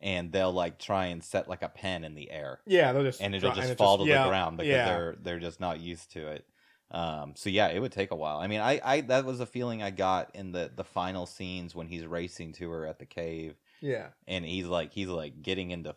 and 0.00 0.32
they'll 0.32 0.52
like 0.52 0.78
try 0.78 1.06
and 1.06 1.22
set 1.22 1.48
like 1.48 1.62
a 1.62 1.68
pen 1.68 2.04
in 2.04 2.14
the 2.14 2.30
air, 2.30 2.60
Yeah, 2.66 2.92
they'll 2.92 3.02
just 3.02 3.20
and 3.20 3.34
it'll 3.34 3.52
just 3.52 3.68
and 3.68 3.78
fall 3.78 3.98
to 3.98 4.04
yeah, 4.04 4.24
the 4.24 4.28
ground 4.28 4.56
because 4.56 4.70
yeah. 4.70 4.84
they're 4.86 5.16
they're 5.22 5.40
just 5.40 5.60
not 5.60 5.80
used 5.80 6.12
to 6.12 6.28
it. 6.28 6.46
Um, 6.90 7.34
so 7.36 7.50
yeah, 7.50 7.68
it 7.68 7.78
would 7.78 7.92
take 7.92 8.10
a 8.10 8.16
while. 8.16 8.38
I 8.38 8.48
mean, 8.48 8.60
I, 8.60 8.80
I 8.82 9.00
that 9.02 9.24
was 9.24 9.40
a 9.40 9.46
feeling 9.46 9.82
I 9.82 9.90
got 9.90 10.34
in 10.34 10.52
the 10.52 10.70
the 10.74 10.84
final 10.84 11.26
scenes 11.26 11.74
when 11.74 11.86
he's 11.86 12.06
racing 12.06 12.52
to 12.54 12.70
her 12.70 12.86
at 12.86 12.98
the 12.98 13.06
cave, 13.06 13.54
yeah. 13.80 14.08
and 14.26 14.44
he's 14.44 14.66
like 14.66 14.92
he's 14.92 15.08
like 15.08 15.42
getting 15.42 15.70
into 15.70 15.94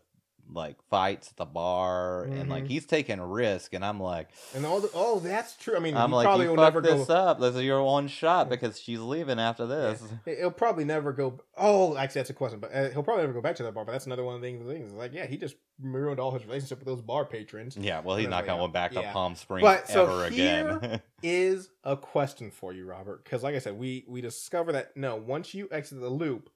like 0.52 0.76
fights 0.89 1.30
at 1.30 1.38
the 1.38 1.46
bar, 1.46 2.26
and 2.26 2.50
like 2.50 2.66
Mhm. 2.66 2.68
he's 2.68 2.86
taking 2.86 3.18
a 3.20 3.26
risk, 3.26 3.74
and 3.74 3.84
I'm 3.84 4.00
like, 4.00 4.30
And 4.54 4.66
all 4.66 4.80
the, 4.82 4.89
oh, 4.94 5.20
that's 5.20 5.56
true. 5.56 5.76
I 5.76 5.80
mean, 5.80 5.96
I'm 5.96 6.12
like, 6.12 6.26
probably 6.26 6.46
you 6.46 6.50
will 6.52 6.58
never 6.58 6.82
this 6.82 7.08
go. 7.08 7.14
up. 7.14 7.39
This 7.39 7.56
is 7.56 7.64
your 7.64 7.82
one 7.84 8.08
shot 8.08 8.50
because 8.50 8.80
she's 8.80 9.00
leaving 9.00 9.39
after 9.39 9.66
this. 9.66 10.04
He'll 10.26 10.52
probably 10.52 10.86
never 10.86 11.12
go. 11.14 11.39
Oh, 11.58 11.96
actually, 11.98 12.20
that's 12.20 12.30
a 12.30 12.34
question. 12.34 12.60
But 12.60 12.74
uh, 12.74 12.89
he'll 12.89 13.04
probably 13.04 13.24
never 13.24 13.34
go 13.34 13.41
back 13.41 13.56
to 13.56 13.64
that 13.64 13.74
bar. 13.74 13.86
But 13.86 13.94
that's 13.94 14.06
another 14.06 14.24
one 14.24 14.36
of 14.36 14.41
the 14.41 14.48
things. 14.48 14.91
Like, 14.94 15.14
yeah, 15.14 15.26
he 15.26 15.38
just 15.38 15.56
ruined 15.82 16.20
all 16.20 16.32
his 16.32 16.46
relationship 16.46 16.80
with 16.80 16.88
those 16.88 17.02
bar 17.02 17.26
patrons. 17.26 17.76
Yeah, 17.76 18.02
well, 18.02 18.18
he's 18.18 18.28
not 18.28 18.46
going 18.46 18.60
are. 18.62 18.68
back 18.70 18.91
to 18.91 19.02
Yeah. 19.02 19.12
Palm 19.14 19.36
Springs 19.36 19.64
But, 19.64 19.88
so 19.89 20.04
ever 20.04 20.26
again. 20.26 21.02
is 21.24 21.70
a 21.84 21.98
question 21.98 22.52
for 22.52 22.74
you, 22.74 22.86
Robert? 22.86 23.24
Because 23.24 23.41
like 23.44 23.56
I 23.56 23.60
said, 23.60 23.78
we 23.80 24.04
we 24.08 24.22
discover 24.22 24.72
that 24.74 24.96
no, 24.96 25.16
once 25.16 25.54
you 25.54 25.68
exit 25.72 26.00
the 26.00 26.10
loop, 26.10 26.50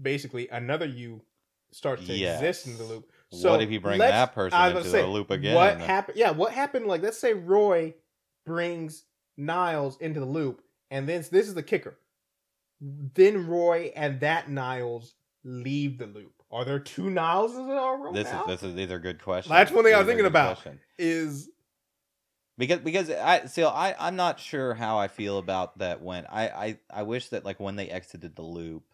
basically 0.00 0.48
another 0.48 0.86
you 0.86 1.22
starts 1.72 2.06
to 2.06 2.14
Yes. 2.14 2.40
exist 2.40 2.66
in 2.68 2.78
the 2.78 2.84
loop. 2.84 3.10
What 3.42 3.62
if 3.62 3.70
you 3.70 3.80
bring 3.80 3.98
that 3.98 4.34
person 4.34 4.60
into 4.60 4.82
gonna 4.82 4.90
the 4.90 5.06
loop 5.06 5.30
again? 5.30 5.54
What 5.54 5.80
happened? 5.80 6.18
Yeah, 6.18 6.30
what 6.30 6.52
happened? 6.52 6.86
Like, 6.86 7.02
let's 7.02 7.18
say 7.18 7.34
Roy 7.34 7.94
brings 8.46 9.04
Niles 9.36 9.96
into 9.98 10.20
the 10.20 10.26
loop, 10.26 10.62
and 10.90 11.08
then 11.08 11.24
this 11.30 11.48
is 11.48 11.54
the 11.54 11.62
kicker. 11.62 11.98
Then 12.80 13.46
Roy 13.46 13.92
and 13.96 14.20
that 14.20 14.50
Niles 14.50 15.14
leave 15.44 15.98
the 15.98 16.06
loop. 16.06 16.32
Are 16.50 16.64
there 16.64 16.78
two 16.78 17.10
Niles 17.10 17.54
in 17.54 17.68
our 17.70 18.00
room 18.00 18.14
This 18.14 18.28
is 18.28 18.32
now? 18.32 18.44
this 18.44 18.62
is 18.62 18.74
these 18.74 18.90
are 18.90 18.98
good 18.98 19.22
questions. 19.22 19.50
That's 19.50 19.72
one 19.72 19.84
thing 19.84 19.94
I 19.94 19.98
was 19.98 20.06
thinking 20.06 20.26
about. 20.26 20.56
questions. 20.60 20.80
Is 20.98 21.50
because 22.56 22.78
because 22.80 23.10
I 23.10 23.46
still 23.46 23.68
I 23.68 23.94
I'm 23.98 24.16
not 24.16 24.38
sure 24.38 24.74
how 24.74 24.98
I 24.98 25.08
feel 25.08 25.38
about 25.38 25.78
that 25.78 26.02
when 26.02 26.26
I 26.26 26.48
I 26.48 26.78
I 26.90 27.02
wish 27.02 27.28
that 27.30 27.44
like 27.44 27.58
when 27.58 27.76
they 27.76 27.88
exited 27.88 28.36
the 28.36 28.42
loop, 28.42 28.84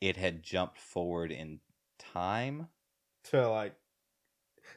it 0.00 0.16
had 0.16 0.42
jumped 0.42 0.78
forward 0.78 1.30
in 1.30 1.60
time. 1.98 2.68
To 3.30 3.48
like 3.48 3.74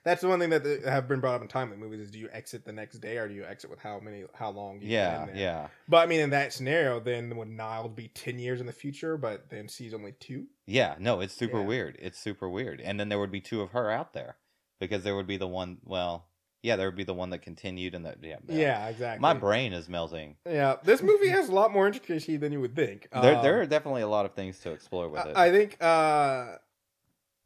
that's 0.04 0.22
the 0.22 0.28
one 0.28 0.40
thing 0.40 0.50
that 0.50 0.64
they 0.64 0.80
have 0.84 1.08
been 1.08 1.20
brought 1.20 1.36
up 1.36 1.42
in 1.42 1.48
timely 1.48 1.78
movies 1.78 2.00
is 2.00 2.12
do 2.12 2.18
you 2.20 2.30
exit 2.32 2.66
the 2.66 2.72
next 2.72 3.00
day 3.00 3.18
or 3.18 3.28
do 3.28 3.34
you 3.34 3.44
exit 3.44 3.70
with 3.70 3.80
how 3.80 4.00
many 4.00 4.24
how 4.34 4.50
long 4.50 4.74
you've 4.76 4.82
been 4.82 4.90
Yeah, 4.90 5.26
there? 5.26 5.36
yeah, 5.36 5.68
but 5.88 5.98
i 5.98 6.06
mean 6.06 6.20
in 6.22 6.30
that 6.32 6.54
scenario 6.54 7.00
then 7.00 7.36
would 7.38 7.50
niles 7.50 7.92
be 7.94 8.08
10 8.08 8.40
years 8.40 8.60
in 8.62 8.66
the 8.68 8.72
future 8.74 9.18
but 9.18 9.50
then 9.50 9.68
sees 9.68 9.94
only 9.94 10.14
two 10.14 10.48
yeah. 10.68 10.96
No, 11.00 11.20
it's 11.20 11.34
super 11.34 11.60
Yeah. 11.60 11.66
weird. 11.66 11.98
It's 12.00 12.18
super 12.18 12.48
weird. 12.50 12.80
And 12.80 12.98
then 12.98 13.10
there 13.10 13.20
would 13.20 13.32
be 13.32 13.42
two 13.42 13.60
of 13.62 13.72
her 13.72 13.92
out 13.92 14.14
there 14.14 14.38
because 14.80 15.04
there 15.04 15.18
would 15.18 15.28
be 15.28 15.36
the 15.36 15.48
one. 15.48 15.80
Well, 15.84 16.28
yeah, 16.64 16.78
there 16.78 16.88
would 16.88 16.96
be 16.96 17.04
the 17.04 17.16
one 17.16 17.32
that 17.32 17.40
continued 17.42 17.94
and 17.94 18.06
that 18.06 18.20
yeah. 18.24 18.38
yeah, 18.48 18.88
exactly 18.88 19.20
My 19.22 19.34
brain 19.34 19.74
is 19.74 19.90
melting. 19.90 20.38
yeah 20.46 20.78
this 20.84 21.02
movie 21.02 21.28
has 21.30 21.50
a 21.50 21.52
lot 21.52 21.74
more 21.74 21.88
intricacy 21.88 22.38
than 22.38 22.54
you 22.54 22.62
would 22.62 22.76
think 22.76 23.10
there, 23.12 23.36
Um, 23.36 23.44
there 23.44 23.60
are 23.60 23.66
definitely 23.66 24.04
a 24.04 24.08
lot 24.08 24.26
of 24.26 24.34
things 24.34 24.60
to 24.60 24.72
explore 24.72 25.10
with 25.10 25.26
it. 25.26 25.36
I, 25.36 25.48
I 25.48 25.52
think 25.52 25.76
uh 25.84 26.58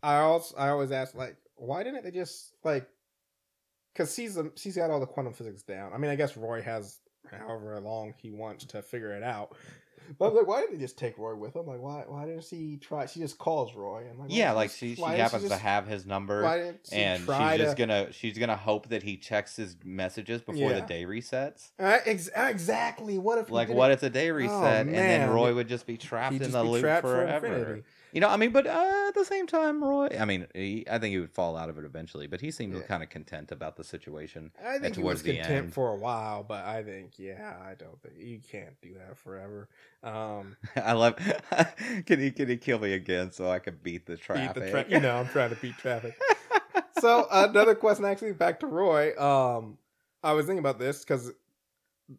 I 0.06 0.20
also 0.20 0.56
I 0.56 0.70
always 0.70 0.92
ask 0.92 1.16
like 1.16 1.36
why 1.56 1.84
didn't 1.84 2.04
they 2.04 2.12
just 2.12 2.54
like 2.64 2.88
because 3.94 4.14
she's 4.14 4.38
she's 4.56 4.76
got 4.76 4.90
all 4.92 5.00
the 5.00 5.06
quantum 5.06 5.34
physics 5.34 5.64
down. 5.64 5.94
I 5.94 5.98
mean, 5.98 6.12
I 6.12 6.16
guess 6.16 6.36
Roy 6.38 6.62
has 6.62 7.00
however 7.32 7.80
long 7.80 8.14
he 8.22 8.30
wants 8.32 8.66
to 8.66 8.82
figure 8.82 9.14
it 9.14 9.24
out. 9.24 9.56
But 10.20 10.28
I'm 10.30 10.36
like, 10.36 10.46
why 10.46 10.62
didn't 10.62 10.76
they 10.78 10.82
just 10.84 11.00
take 11.00 11.18
Roy 11.18 11.34
with 11.34 11.56
him? 11.56 11.66
Like, 11.66 11.82
why 11.82 12.04
why 12.08 12.26
didn't 12.28 12.44
she 12.44 12.78
try? 12.78 13.08
She 13.08 13.20
just 13.20 13.40
calls 13.40 13.74
Roy. 13.74 14.04
I'm 14.08 14.20
like, 14.20 14.28
yeah, 14.32 14.52
like 14.52 14.70
she 14.70 14.94
she 14.94 15.02
why 15.02 15.16
didn't 15.16 15.32
happens 15.32 15.50
to 15.50 15.58
have 15.58 15.88
his 15.88 16.06
number. 16.06 16.44
She 16.88 16.98
and 16.98 17.22
she's 17.22 17.58
just 17.58 17.76
gonna 17.76 18.12
she's 18.14 18.38
gonna 18.38 18.56
hope 18.56 18.90
that 18.90 19.02
he 19.02 19.18
checks 19.18 19.56
his 19.56 19.76
messages 19.84 20.42
before 20.42 20.74
the 20.74 20.82
day 20.82 21.06
resets. 21.06 21.72
Uh, 21.80 21.98
ex- 22.06 22.30
exactly. 22.36 23.18
What 23.18 23.40
if 23.40 23.50
Like, 23.50 23.70
what 23.70 23.90
it- 23.90 23.96
if 23.96 24.02
the 24.02 24.12
day 24.12 24.30
Oh, 24.30 24.34
reset 24.34 24.86
and 24.86 24.94
then. 24.94 25.30
Roy 25.32 25.56
would 25.56 25.68
just 25.68 25.88
be 25.88 25.98
trapped 25.98 26.34
he'd 26.34 26.42
in 26.44 26.52
just 26.52 26.54
the 26.54 26.64
loop 26.64 26.84
for 26.84 27.02
forever? 27.02 27.48
infinity? 27.48 27.84
You 28.16 28.22
know, 28.22 28.30
I 28.30 28.38
mean, 28.38 28.52
but 28.52 28.66
uh, 28.66 29.06
at 29.10 29.14
the 29.14 29.26
same 29.26 29.46
time, 29.46 29.84
Roy. 29.84 30.08
I 30.18 30.24
mean, 30.24 30.48
he, 30.56 30.86
I 30.90 31.00
think 31.00 31.12
he 31.12 31.20
would 31.20 31.34
fall 31.34 31.58
out 31.58 31.68
of 31.68 31.78
it 31.78 31.84
eventually, 31.84 32.28
but 32.28 32.40
he 32.40 32.50
seemed 32.50 32.74
Yeah. 32.74 32.84
kind 32.84 33.04
of 33.04 33.10
content 33.10 33.52
about 33.52 33.76
the 33.76 33.84
situation. 33.84 34.52
I 34.66 34.78
think 34.78 34.96
he 34.96 35.04
was 35.04 35.22
content 35.22 35.50
end. 35.50 35.74
for 35.74 35.90
a 35.90 35.98
while, 35.98 36.42
but 36.42 36.64
I 36.64 36.82
think, 36.82 37.20
yeah, 37.20 37.58
I 37.62 37.74
don't 37.76 38.02
think 38.02 38.14
you 38.18 38.40
can't 38.40 38.80
do 38.82 38.94
that 38.94 39.18
forever. 39.18 39.68
Um, 40.02 40.56
I 40.78 40.94
love. 40.94 41.18
can 42.06 42.22
he 42.22 42.32
can 42.32 42.48
he 42.48 42.56
kill 42.56 42.80
me 42.80 42.94
again 42.94 43.34
so 43.34 43.50
I 43.50 43.60
can 43.60 43.78
beat 43.84 44.06
the 44.06 44.14
beat 44.14 44.22
traffic? 44.24 44.64
the 44.64 44.72
tra- 44.72 44.86
you 44.88 45.02
know, 45.02 45.18
I'm 45.18 45.28
trying 45.28 45.50
to 45.50 45.58
beat 45.58 45.78
traffic. 45.78 46.18
so 47.02 47.28
another 47.30 47.76
question, 47.76 48.06
actually, 48.06 48.32
back 48.32 48.62
to 48.62 48.68
Roy. 48.68 49.14
Um, 49.22 49.78
I 50.24 50.32
was 50.32 50.46
thinking 50.46 50.60
about 50.60 50.80
this 50.80 51.04
because 51.04 51.34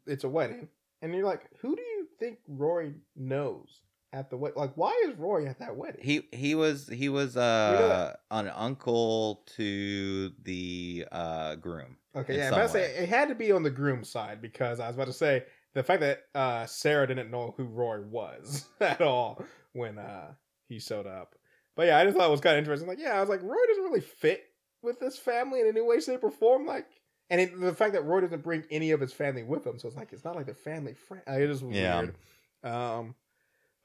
it's 0.06 0.24
a 0.24 0.28
wedding, 0.28 0.68
and 1.00 1.14
you're 1.14 1.24
like, 1.24 1.48
who 1.60 1.74
do 1.74 1.80
you 1.80 2.06
think 2.20 2.36
Roy 2.46 2.92
knows 3.16 3.80
at 4.12 4.30
the 4.30 4.36
wedding? 4.36 4.58
Like, 4.58 4.76
why 4.76 5.02
is 5.06 5.14
Roy 5.16 5.46
at 5.46 5.58
that 5.58 5.76
wedding? 5.76 6.00
He 6.02 6.28
he 6.32 6.54
was 6.54 6.88
he 6.88 7.08
was 7.08 7.36
uh 7.36 8.14
an 8.30 8.48
uncle 8.48 9.44
to 9.56 10.32
the 10.42 11.06
uh 11.12 11.56
groom. 11.56 11.96
Okay, 12.14 12.38
yeah, 12.38 12.50
some 12.50 12.58
I 12.58 12.62
was 12.62 12.70
about 12.72 12.80
to 12.80 12.86
say 12.88 13.02
it 13.02 13.08
had 13.08 13.28
to 13.28 13.34
be 13.34 13.52
on 13.52 13.62
the 13.62 13.70
groom 13.70 14.02
side 14.02 14.40
because 14.40 14.80
I 14.80 14.86
was 14.86 14.96
about 14.96 15.06
to 15.06 15.12
say 15.12 15.44
the 15.74 15.82
fact 15.82 16.00
that 16.00 16.22
uh, 16.34 16.64
Sarah 16.64 17.06
didn't 17.06 17.30
know 17.30 17.52
who 17.58 17.64
Roy 17.64 18.00
was 18.00 18.66
at 18.80 19.02
all 19.02 19.44
when 19.74 19.98
uh, 19.98 20.32
he 20.70 20.78
showed 20.78 21.06
up. 21.06 21.34
But 21.76 21.88
yeah, 21.88 21.98
I 21.98 22.04
just 22.04 22.16
thought 22.16 22.28
it 22.28 22.30
was 22.30 22.40
kind 22.40 22.54
of 22.56 22.60
interesting. 22.60 22.88
Like, 22.88 22.98
yeah, 22.98 23.14
I 23.14 23.20
was 23.20 23.28
like, 23.28 23.42
Roy 23.42 23.58
doesn't 23.68 23.84
really 23.84 24.00
fit 24.00 24.44
with 24.80 24.98
this 24.98 25.18
family 25.18 25.60
in 25.60 25.66
any 25.66 25.82
way, 25.82 26.00
shape, 26.00 26.24
or 26.24 26.30
form. 26.30 26.64
Like, 26.64 26.86
and 27.28 27.38
it, 27.38 27.60
the 27.60 27.74
fact 27.74 27.92
that 27.92 28.06
Roy 28.06 28.22
doesn't 28.22 28.42
bring 28.42 28.64
any 28.70 28.92
of 28.92 29.00
his 29.02 29.12
family 29.12 29.42
with 29.42 29.66
him, 29.66 29.78
so 29.78 29.88
it's 29.88 29.96
like 29.98 30.14
it's 30.14 30.24
not 30.24 30.34
like 30.36 30.46
the 30.46 30.54
family 30.54 30.94
friend. 30.94 31.22
Uh, 31.28 31.32
it 31.32 31.48
just 31.48 31.62
Yeah. 31.62 32.00
weird. 32.00 32.16
Um, 32.64 33.14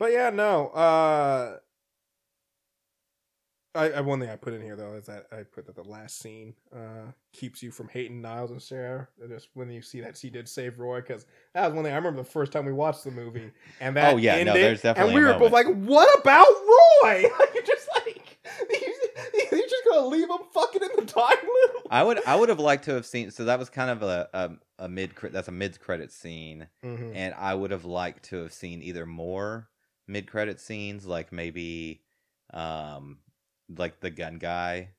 but 0.01 0.11
yeah, 0.11 0.31
no. 0.31 0.69
Uh, 0.69 1.57
I, 3.75 3.91
I 3.91 4.01
one 4.01 4.19
thing 4.19 4.31
I 4.31 4.35
put 4.35 4.51
in 4.53 4.59
here 4.59 4.75
though 4.75 4.95
is 4.95 5.05
that 5.05 5.27
I 5.31 5.43
put 5.43 5.67
that 5.67 5.75
the 5.75 5.83
last 5.87 6.17
scene 6.17 6.55
uh 6.75 7.11
keeps 7.33 7.61
you 7.61 7.69
from 7.69 7.87
hating 7.87 8.19
Niles 8.19 8.49
and 8.49 8.59
Sarah. 8.59 9.07
Just 9.29 9.49
when 9.53 9.69
you 9.69 9.83
see 9.83 10.01
that 10.01 10.17
she 10.17 10.31
did 10.31 10.49
save 10.49 10.79
Roy, 10.79 11.01
because 11.01 11.27
that 11.53 11.67
was 11.67 11.75
one 11.75 11.83
thing 11.83 11.93
I 11.93 11.97
remember 11.97 12.23
the 12.23 12.27
first 12.27 12.51
time 12.51 12.65
we 12.65 12.73
watched 12.73 13.03
the 13.03 13.11
movie, 13.11 13.51
and 13.79 13.95
that 13.95 14.15
Oh, 14.15 14.17
yeah, 14.17 14.43
no, 14.43 14.53
there's 14.53 14.81
definitely 14.81 15.13
and 15.13 15.23
we 15.23 15.31
were 15.31 15.37
both 15.37 15.51
like, 15.51 15.67
"What 15.67 16.19
about 16.19 16.47
Roy? 16.47 17.21
You're 17.53 17.63
just 17.63 17.87
like 18.03 18.39
you're 19.51 19.61
just 19.61 19.83
gonna 19.87 20.07
leave 20.07 20.31
him 20.31 20.39
fucking 20.51 20.81
in 20.81 20.89
the 20.95 21.05
time 21.05 21.37
loop." 21.43 21.85
I 21.91 22.01
would 22.01 22.25
I 22.25 22.35
would 22.35 22.49
have 22.49 22.59
liked 22.59 22.85
to 22.85 22.95
have 22.95 23.05
seen. 23.05 23.29
So 23.29 23.45
that 23.45 23.59
was 23.59 23.69
kind 23.69 23.91
of 23.91 24.01
a 24.01 24.27
a, 24.33 24.85
a 24.85 24.89
mid 24.89 25.11
that's 25.31 25.47
a 25.47 25.51
mid 25.51 25.79
credit 25.79 26.11
scene, 26.11 26.69
Mhm. 26.83 27.11
and 27.13 27.35
I 27.35 27.53
would 27.53 27.69
have 27.69 27.85
liked 27.85 28.23
to 28.29 28.37
have 28.37 28.51
seen 28.51 28.81
either 28.81 29.05
more 29.05 29.67
mid 30.07 30.27
credit 30.27 30.59
scenes, 30.59 31.05
like 31.05 31.31
maybe 31.31 32.03
um 32.53 33.19
like 33.69 33.99
the 34.01 34.09
gun 34.11 34.37
guy, 34.37 34.91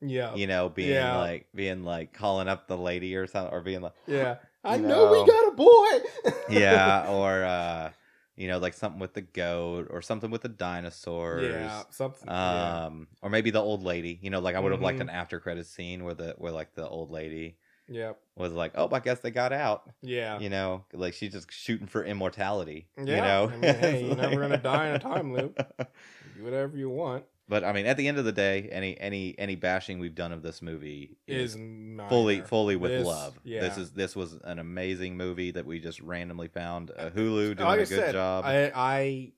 Yeah, 0.00 0.36
you 0.36 0.46
know, 0.46 0.68
being 0.68 1.10
Yeah. 1.10 1.12
like 1.12 1.48
being 1.54 1.84
like 1.84 2.12
calling 2.12 2.48
up 2.48 2.66
the 2.68 2.76
lady 2.76 3.14
or 3.16 3.26
something, 3.26 3.52
or 3.54 3.60
being 3.62 3.80
like 3.82 3.94
yeah. 4.06 4.36
I 4.64 4.76
You 4.76 4.80
know 4.80 5.06
we 5.06 5.24
got 5.24 5.48
a 5.48 5.56
boy. 5.56 6.00
yeah, 6.46 7.04
or 7.08 7.44
uh 7.44 7.92
you 8.36 8.48
know, 8.48 8.58
like 8.58 8.74
something 8.74 8.98
with 9.00 9.14
the 9.14 9.22
goat 9.22 9.86
or 9.90 10.02
something 10.02 10.30
with 10.30 10.42
the 10.42 10.48
dinosaurs. 10.48 11.84
yeah, 11.84 11.90
something. 11.90 12.34
yeah. 12.42 12.76
Um, 12.86 13.08
or 13.22 13.30
maybe 13.30 13.50
the 13.50 13.60
old 13.62 13.82
lady. 13.84 14.18
You 14.22 14.30
know, 14.30 14.40
like 14.40 14.56
I 14.56 14.60
would 14.60 14.72
have 14.72 14.80
liked 14.80 15.00
Mhm. 15.00 15.00
an 15.00 15.08
after 15.10 15.38
credit 15.40 15.66
scene 15.66 16.04
where 16.04 16.14
the 16.14 16.34
where 16.38 16.52
like 16.52 16.74
the 16.74 16.88
old 16.88 17.10
lady 17.10 17.58
Yep. 17.88 18.18
was 18.36 18.52
like, 18.52 18.72
"Oh, 18.74 18.88
I 18.92 19.00
guess 19.00 19.20
they 19.20 19.30
got 19.30 19.52
out." 19.52 19.90
Yeah. 20.02 20.38
You 20.38 20.48
know, 20.50 20.84
like 20.92 21.14
she's 21.14 21.32
just 21.32 21.52
shooting 21.52 21.86
for 21.86 22.04
immortality. 22.04 22.88
Yeah, 22.96 23.04
you 23.04 23.20
know 23.20 23.50
I 23.52 23.56
mean, 23.56 23.74
hey 23.74 24.04
you're 24.06 24.16
never 24.16 24.40
gonna 24.40 24.56
die 24.56 24.88
in 24.88 24.94
a 24.94 24.98
time 24.98 25.32
loop. 25.32 25.56
Do 26.36 26.44
whatever 26.44 26.76
you 26.76 26.88
want. 26.90 27.24
But 27.46 27.62
I 27.62 27.72
mean, 27.74 27.84
at 27.84 27.98
the 27.98 28.08
end 28.08 28.16
of 28.16 28.24
the 28.24 28.32
day, 28.32 28.70
any 28.72 28.98
any 28.98 29.34
any 29.38 29.54
bashing 29.54 29.98
we've 29.98 30.14
done 30.14 30.32
of 30.32 30.42
this 30.42 30.62
movie 30.62 31.18
Is 31.26 31.54
is 31.56 32.00
fully 32.08 32.40
fully 32.40 32.76
with 32.76 32.90
This- 32.90 33.06
love. 33.06 33.38
Yeah. 33.44 33.60
This 33.60 33.76
is 33.76 33.90
this 33.92 34.16
was 34.16 34.38
an 34.44 34.58
amazing 34.58 35.16
movie 35.18 35.50
that 35.50 35.66
we 35.66 35.78
just 35.78 36.00
randomly 36.00 36.48
found. 36.48 36.90
Uh, 36.90 37.10
Hulu 37.10 37.56
doing 37.56 37.58
like 37.58 37.80
a 37.80 37.82
I 37.82 37.84
good 37.84 37.88
said, 37.88 38.12
job. 38.12 38.44
I, 38.46 38.72
I 38.74 39.32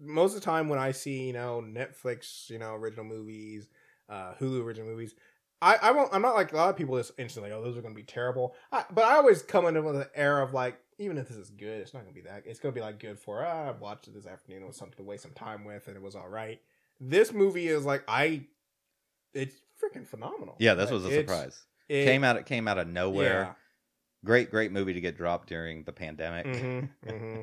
most 0.00 0.34
of 0.34 0.40
the 0.40 0.44
time 0.44 0.68
when 0.68 0.80
I 0.80 0.90
see 0.90 1.26
you 1.28 1.32
know 1.32 1.62
Netflix, 1.64 2.50
you 2.50 2.58
know 2.58 2.74
original 2.74 3.04
movies, 3.04 3.68
uh, 4.08 4.34
Hulu 4.40 4.64
original 4.64 4.88
movies, 4.88 5.14
I 5.64 5.88
I 5.88 5.90
won't. 5.92 6.12
I'm 6.12 6.20
not 6.22 6.34
like 6.34 6.52
a 6.52 6.56
lot 6.56 6.68
of 6.68 6.76
people 6.76 6.96
just 6.96 7.12
instantly. 7.18 7.50
Oh, 7.50 7.62
those 7.62 7.76
are 7.76 7.80
going 7.82 7.94
to 7.94 7.98
be 8.00 8.04
terrible. 8.04 8.54
I, 8.70 8.84
but 8.92 9.04
I 9.04 9.16
always 9.16 9.42
come 9.42 9.66
in 9.66 9.82
with 9.82 9.96
an 9.96 10.06
air 10.14 10.40
of 10.42 10.52
like, 10.52 10.78
even 10.98 11.16
if 11.16 11.28
this 11.28 11.38
is 11.38 11.48
good, 11.50 11.80
it's 11.80 11.94
not 11.94 12.02
going 12.02 12.14
to 12.14 12.20
be 12.22 12.28
that. 12.28 12.42
It's 12.44 12.60
going 12.60 12.74
to 12.74 12.78
be 12.78 12.84
like 12.84 12.98
good 13.00 13.18
for. 13.18 13.44
Ah, 13.44 13.68
I 13.68 13.70
watched 13.70 14.06
it 14.06 14.14
this 14.14 14.26
afternoon. 14.26 14.62
It 14.62 14.66
was 14.66 14.76
something 14.76 14.96
to 14.98 15.02
waste 15.02 15.22
some 15.22 15.32
time 15.32 15.64
with, 15.64 15.88
and 15.88 15.96
it 15.96 16.02
was 16.02 16.14
all 16.14 16.28
right. 16.28 16.60
This 17.00 17.32
movie 17.32 17.68
is 17.68 17.84
like 17.84 18.04
I. 18.06 18.42
It's 19.32 19.56
freaking 19.82 20.06
phenomenal. 20.06 20.56
yeah, 20.58 20.74
this 20.74 20.90
Like, 20.90 20.92
was 20.92 21.06
a 21.06 21.14
surprise. 21.14 21.62
It 21.88 22.04
came 22.04 22.24
out 22.24 22.36
it 22.36 22.46
came 22.46 22.68
out 22.68 22.78
of 22.78 22.86
nowhere. 22.86 23.56
Great 24.24 24.50
great 24.50 24.70
movie 24.70 24.92
to 24.92 25.00
get 25.00 25.16
dropped 25.16 25.48
during 25.48 25.84
the 25.84 25.92
pandemic. 25.92 26.46
hmm 26.46 26.80
hmm 27.08 27.40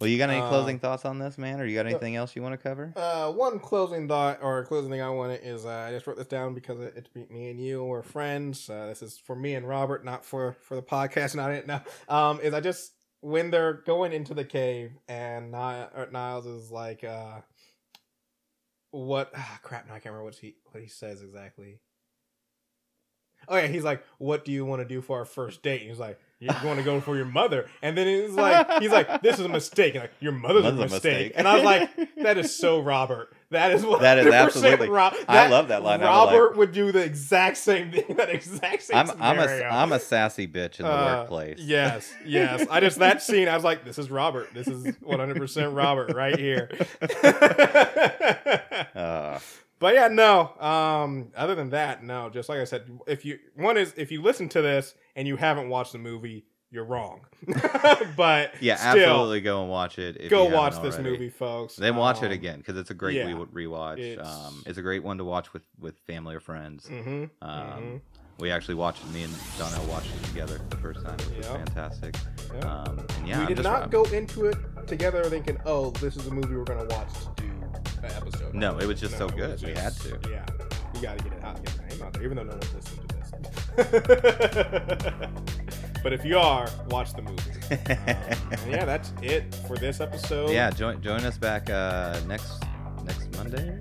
Well, 0.00 0.08
you 0.08 0.16
got 0.16 0.30
any 0.30 0.40
Uh, 0.40 0.48
closing 0.48 0.78
thoughts 0.78 1.04
on 1.04 1.18
this, 1.18 1.36
man, 1.36 1.60
or 1.60 1.66
you 1.66 1.74
got 1.74 1.84
anything 1.84 2.16
else 2.16 2.34
you 2.34 2.42
want 2.42 2.54
to 2.54 2.58
cover? 2.58 2.94
Uh, 2.96 3.30
one 3.32 3.58
closing 3.60 4.08
thought 4.08 4.38
or 4.42 4.64
closing 4.64 4.90
thing 4.90 5.02
I 5.02 5.10
wanted 5.10 5.42
is 5.44 5.66
uh, 5.66 5.68
I 5.88 5.90
just 5.90 6.06
wrote 6.06 6.16
this 6.16 6.26
down 6.26 6.54
because 6.54 6.80
it, 6.80 6.94
it's 6.96 7.14
me- 7.14 7.50
and 7.50 7.60
you 7.60 7.84
we're 7.84 8.02
friends. 8.02 8.70
Uh, 8.70 8.86
this 8.86 9.02
is 9.02 9.18
for 9.18 9.36
me 9.36 9.54
and 9.54 9.68
Robert, 9.68 10.02
not 10.02 10.24
for 10.24 10.52
for 10.62 10.74
the 10.74 10.82
podcast. 10.82 11.34
Not 11.40 11.50
it. 11.50 11.66
No. 11.66 11.80
Um, 12.08 12.40
is 12.40 12.54
I 12.54 12.60
just 12.60 12.92
when 13.20 13.50
they're 13.50 13.74
going 13.74 14.14
into 14.14 14.32
the 14.32 14.44
cave 14.44 14.92
and 15.06 15.50
Niles 15.52 16.46
is 16.46 16.70
like, 16.70 17.04
uh, 17.04 17.40
what? 18.92 19.30
Ah, 19.36 19.58
crap! 19.62 19.86
No, 19.86 19.92
I 19.92 19.96
can't 19.98 20.06
remember 20.14 20.24
what 20.24 20.34
he 20.36 20.56
what 20.70 20.82
he 20.82 20.88
says 20.88 21.20
exactly. 21.20 21.78
Oh 23.48 23.56
yeah, 23.56 23.66
he's 23.66 23.84
like, 23.84 24.02
"What 24.16 24.46
do 24.46 24.52
you 24.52 24.64
want 24.64 24.80
to 24.80 24.88
do 24.88 25.02
for 25.02 25.18
our 25.18 25.24
first 25.26 25.62
date?" 25.62 25.82
And 25.82 25.90
he's 25.90 25.98
like, 25.98 26.18
"You're 26.40 26.54
going 26.62 26.76
to 26.78 26.82
go 26.82 27.00
for 27.00 27.16
your 27.16 27.26
mother." 27.26 27.68
And 27.82 27.96
then 27.96 28.08
it's 28.08 28.34
like, 28.34 28.68
he's 28.82 28.90
like, 28.90 29.22
"This 29.22 29.38
is 29.38 29.44
a 29.44 29.48
mistake." 29.48 29.94
And 29.94 30.02
like, 30.04 30.12
your 30.20 30.32
mother's, 30.32 30.64
Mother's 30.64 30.78
a 30.80 30.82
a 30.82 30.86
mistake. 30.86 31.02
mistake. 31.02 31.32
And 31.36 31.46
I 31.46 31.54
was 31.54 31.62
like, 31.64 32.14
"That 32.22 32.38
is 32.38 32.56
so 32.56 32.80
Robert. 32.80 33.32
That 33.50 33.72
is 33.72 33.84
what 33.84 34.00
That 34.02 34.18
is 34.18 34.32
absolutely- 34.32 34.88
Rob- 34.88 35.12
I 35.26 35.48
love 35.48 35.68
that 35.68 35.82
line. 35.82 36.00
I'm 36.02 36.06
like- 36.06 36.30
Robert 36.32 36.56
would 36.56 36.70
do 36.72 36.92
the 36.92 37.02
exact 37.04 37.56
same 37.56 37.90
thing. 37.90 38.04
That 38.16 38.30
exact 38.30 38.82
same. 38.82 38.96
I'm 38.96 39.10
I'm 39.20 39.38
a 39.38 39.42
scenario. 39.42 39.68
I'm 39.70 39.92
a 39.92 39.98
sassy 39.98 40.46
bitch 40.46 40.78
in 40.78 40.86
the 40.86 40.92
Uh, 40.92 41.18
workplace. 41.20 41.58
Yes, 41.58 42.12
yes. 42.24 42.66
I 42.70 42.78
just 42.80 42.98
that 43.00 43.22
scene. 43.22 43.48
I 43.48 43.54
was 43.56 43.64
like, 43.64 43.84
"This 43.84 43.98
is 43.98 44.10
Robert. 44.10 44.48
This 44.54 44.68
is 44.68 44.94
100 45.00 45.36
percent 45.36 45.72
Robert 45.74 46.14
right 46.14 46.38
here." 46.38 46.70
Uh, 48.94 49.38
But 49.80 49.94
yeah, 49.94 50.06
no. 50.08 50.54
Um, 50.60 51.32
other 51.36 51.56
than 51.56 51.70
that, 51.70 52.04
no. 52.04 52.30
Just 52.30 52.48
like 52.48 52.60
I 52.60 52.64
said, 52.64 52.88
if 53.08 53.24
you 53.24 53.38
one 53.56 53.76
is 53.76 53.92
if 53.96 54.12
you 54.12 54.22
listen 54.22 54.48
to 54.50 54.62
this 54.62 54.94
and 55.16 55.26
you 55.26 55.36
haven't 55.36 55.68
watched 55.68 55.92
the 55.92 55.98
movie, 55.98 56.44
you're 56.70 56.84
wrong. 56.84 57.22
but 58.16 58.52
yeah, 58.60 58.76
still, 58.76 58.90
absolutely 59.02 59.40
go 59.40 59.62
and 59.62 59.70
watch 59.70 59.98
it. 59.98 60.16
if 60.20 60.30
go 60.30 60.44
watch 60.44 60.80
this 60.82 60.94
already. 60.94 61.10
movie, 61.10 61.30
folks. 61.30 61.76
Then 61.76 61.96
watch 61.96 62.22
it 62.22 62.26
Um, 62.26 62.32
again 62.32 62.58
because 62.58 62.76
it's 62.76 62.90
a 62.90 62.94
great 62.94 63.16
yeah, 63.16 63.24
rewatch. 63.32 63.98
it's- 63.98 64.26
um, 64.26 64.62
it's 64.66 64.78
a 64.78 64.82
great 64.82 65.02
one 65.02 65.18
to 65.18 65.24
watch 65.24 65.52
with 65.52 65.62
with 65.78 65.98
family 66.06 66.34
or 66.36 66.40
friends. 66.40 66.86
mhm, 66.88 67.30
Um, 67.42 67.50
mhm. 67.50 68.00
We 68.38 68.50
actually 68.50 68.76
watched. 68.76 69.04
Me 69.12 69.22
and 69.24 69.34
Donnell 69.58 69.84
watched 69.86 70.08
it 70.14 70.24
together 70.24 70.58
the 70.70 70.76
first 70.78 71.02
time. 71.04 71.18
It 71.20 71.36
was 71.38 71.46
Yep. 71.46 71.56
fantastic. 71.56 72.14
Yeah. 72.54 72.60
Um, 72.60 72.98
and 73.18 73.28
yeah, 73.28 73.38
we 73.40 73.46
I'm 73.48 73.54
did 73.54 73.62
not 73.64 73.90
go 73.90 74.04
into 74.04 74.46
it 74.46 74.56
together 74.86 75.22
thinking, 75.24 75.58
"Oh, 75.66 75.90
this 75.90 76.16
is 76.16 76.26
a 76.26 76.30
movie 76.30 76.54
we're 76.54 76.64
gonna 76.64 76.86
watch 76.86 77.12
to 77.12 77.42
do 77.42 77.49
an 78.10 78.16
episode." 78.16 78.54
No, 78.54 78.78
it 78.78 78.86
was 78.86 79.00
just 79.00 79.16
so 79.16 79.28
good. 79.28 79.52
was 79.52 79.62
We 79.62 79.72
had 79.72 79.94
to. 79.98 80.18
Yeah, 80.28 80.46
we 80.94 81.00
got 81.00 81.18
to 81.18 81.24
get 81.24 81.32
it 81.32 81.44
out, 81.44 81.64
get 81.64 81.74
the 81.76 81.94
name 81.94 82.02
out 82.02 82.12
there, 82.12 82.22
even 82.22 82.36
though 82.36 82.44
no 82.44 82.52
one's 82.52 82.74
listening 82.74 83.06
to 83.08 83.14
this. 83.16 83.30
but 86.02 86.12
if 86.12 86.24
you 86.24 86.38
are, 86.38 86.68
watch 86.88 87.14
the 87.14 87.22
movie. 87.22 87.42
Um, 87.70 88.68
yeah, 88.68 88.84
that's 88.84 89.12
it 89.22 89.54
for 89.68 89.76
this 89.76 90.00
episode. 90.00 90.50
yeah, 90.50 90.70
join 90.70 91.00
join 91.02 91.24
us 91.24 91.38
back 91.38 91.70
uh, 91.70 92.18
next 92.26 92.64
next 93.04 93.32
Monday. 93.36 93.78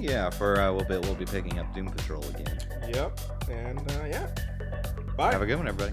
Yeah, 0.00 0.30
for 0.30 0.60
uh, 0.60 0.72
we'll 0.72 0.84
be 0.84 0.98
we'll 0.98 1.16
be 1.16 1.24
picking 1.24 1.58
up 1.58 1.74
Doom 1.74 1.88
Patrol 1.88 2.24
again. 2.28 2.58
Yep. 2.94 3.20
And 3.50 3.80
uh, 3.80 4.04
yeah. 4.06 4.28
Bye. 5.16 5.32
Have 5.32 5.42
a 5.42 5.46
good 5.46 5.56
one, 5.56 5.66
everybody. 5.66 5.92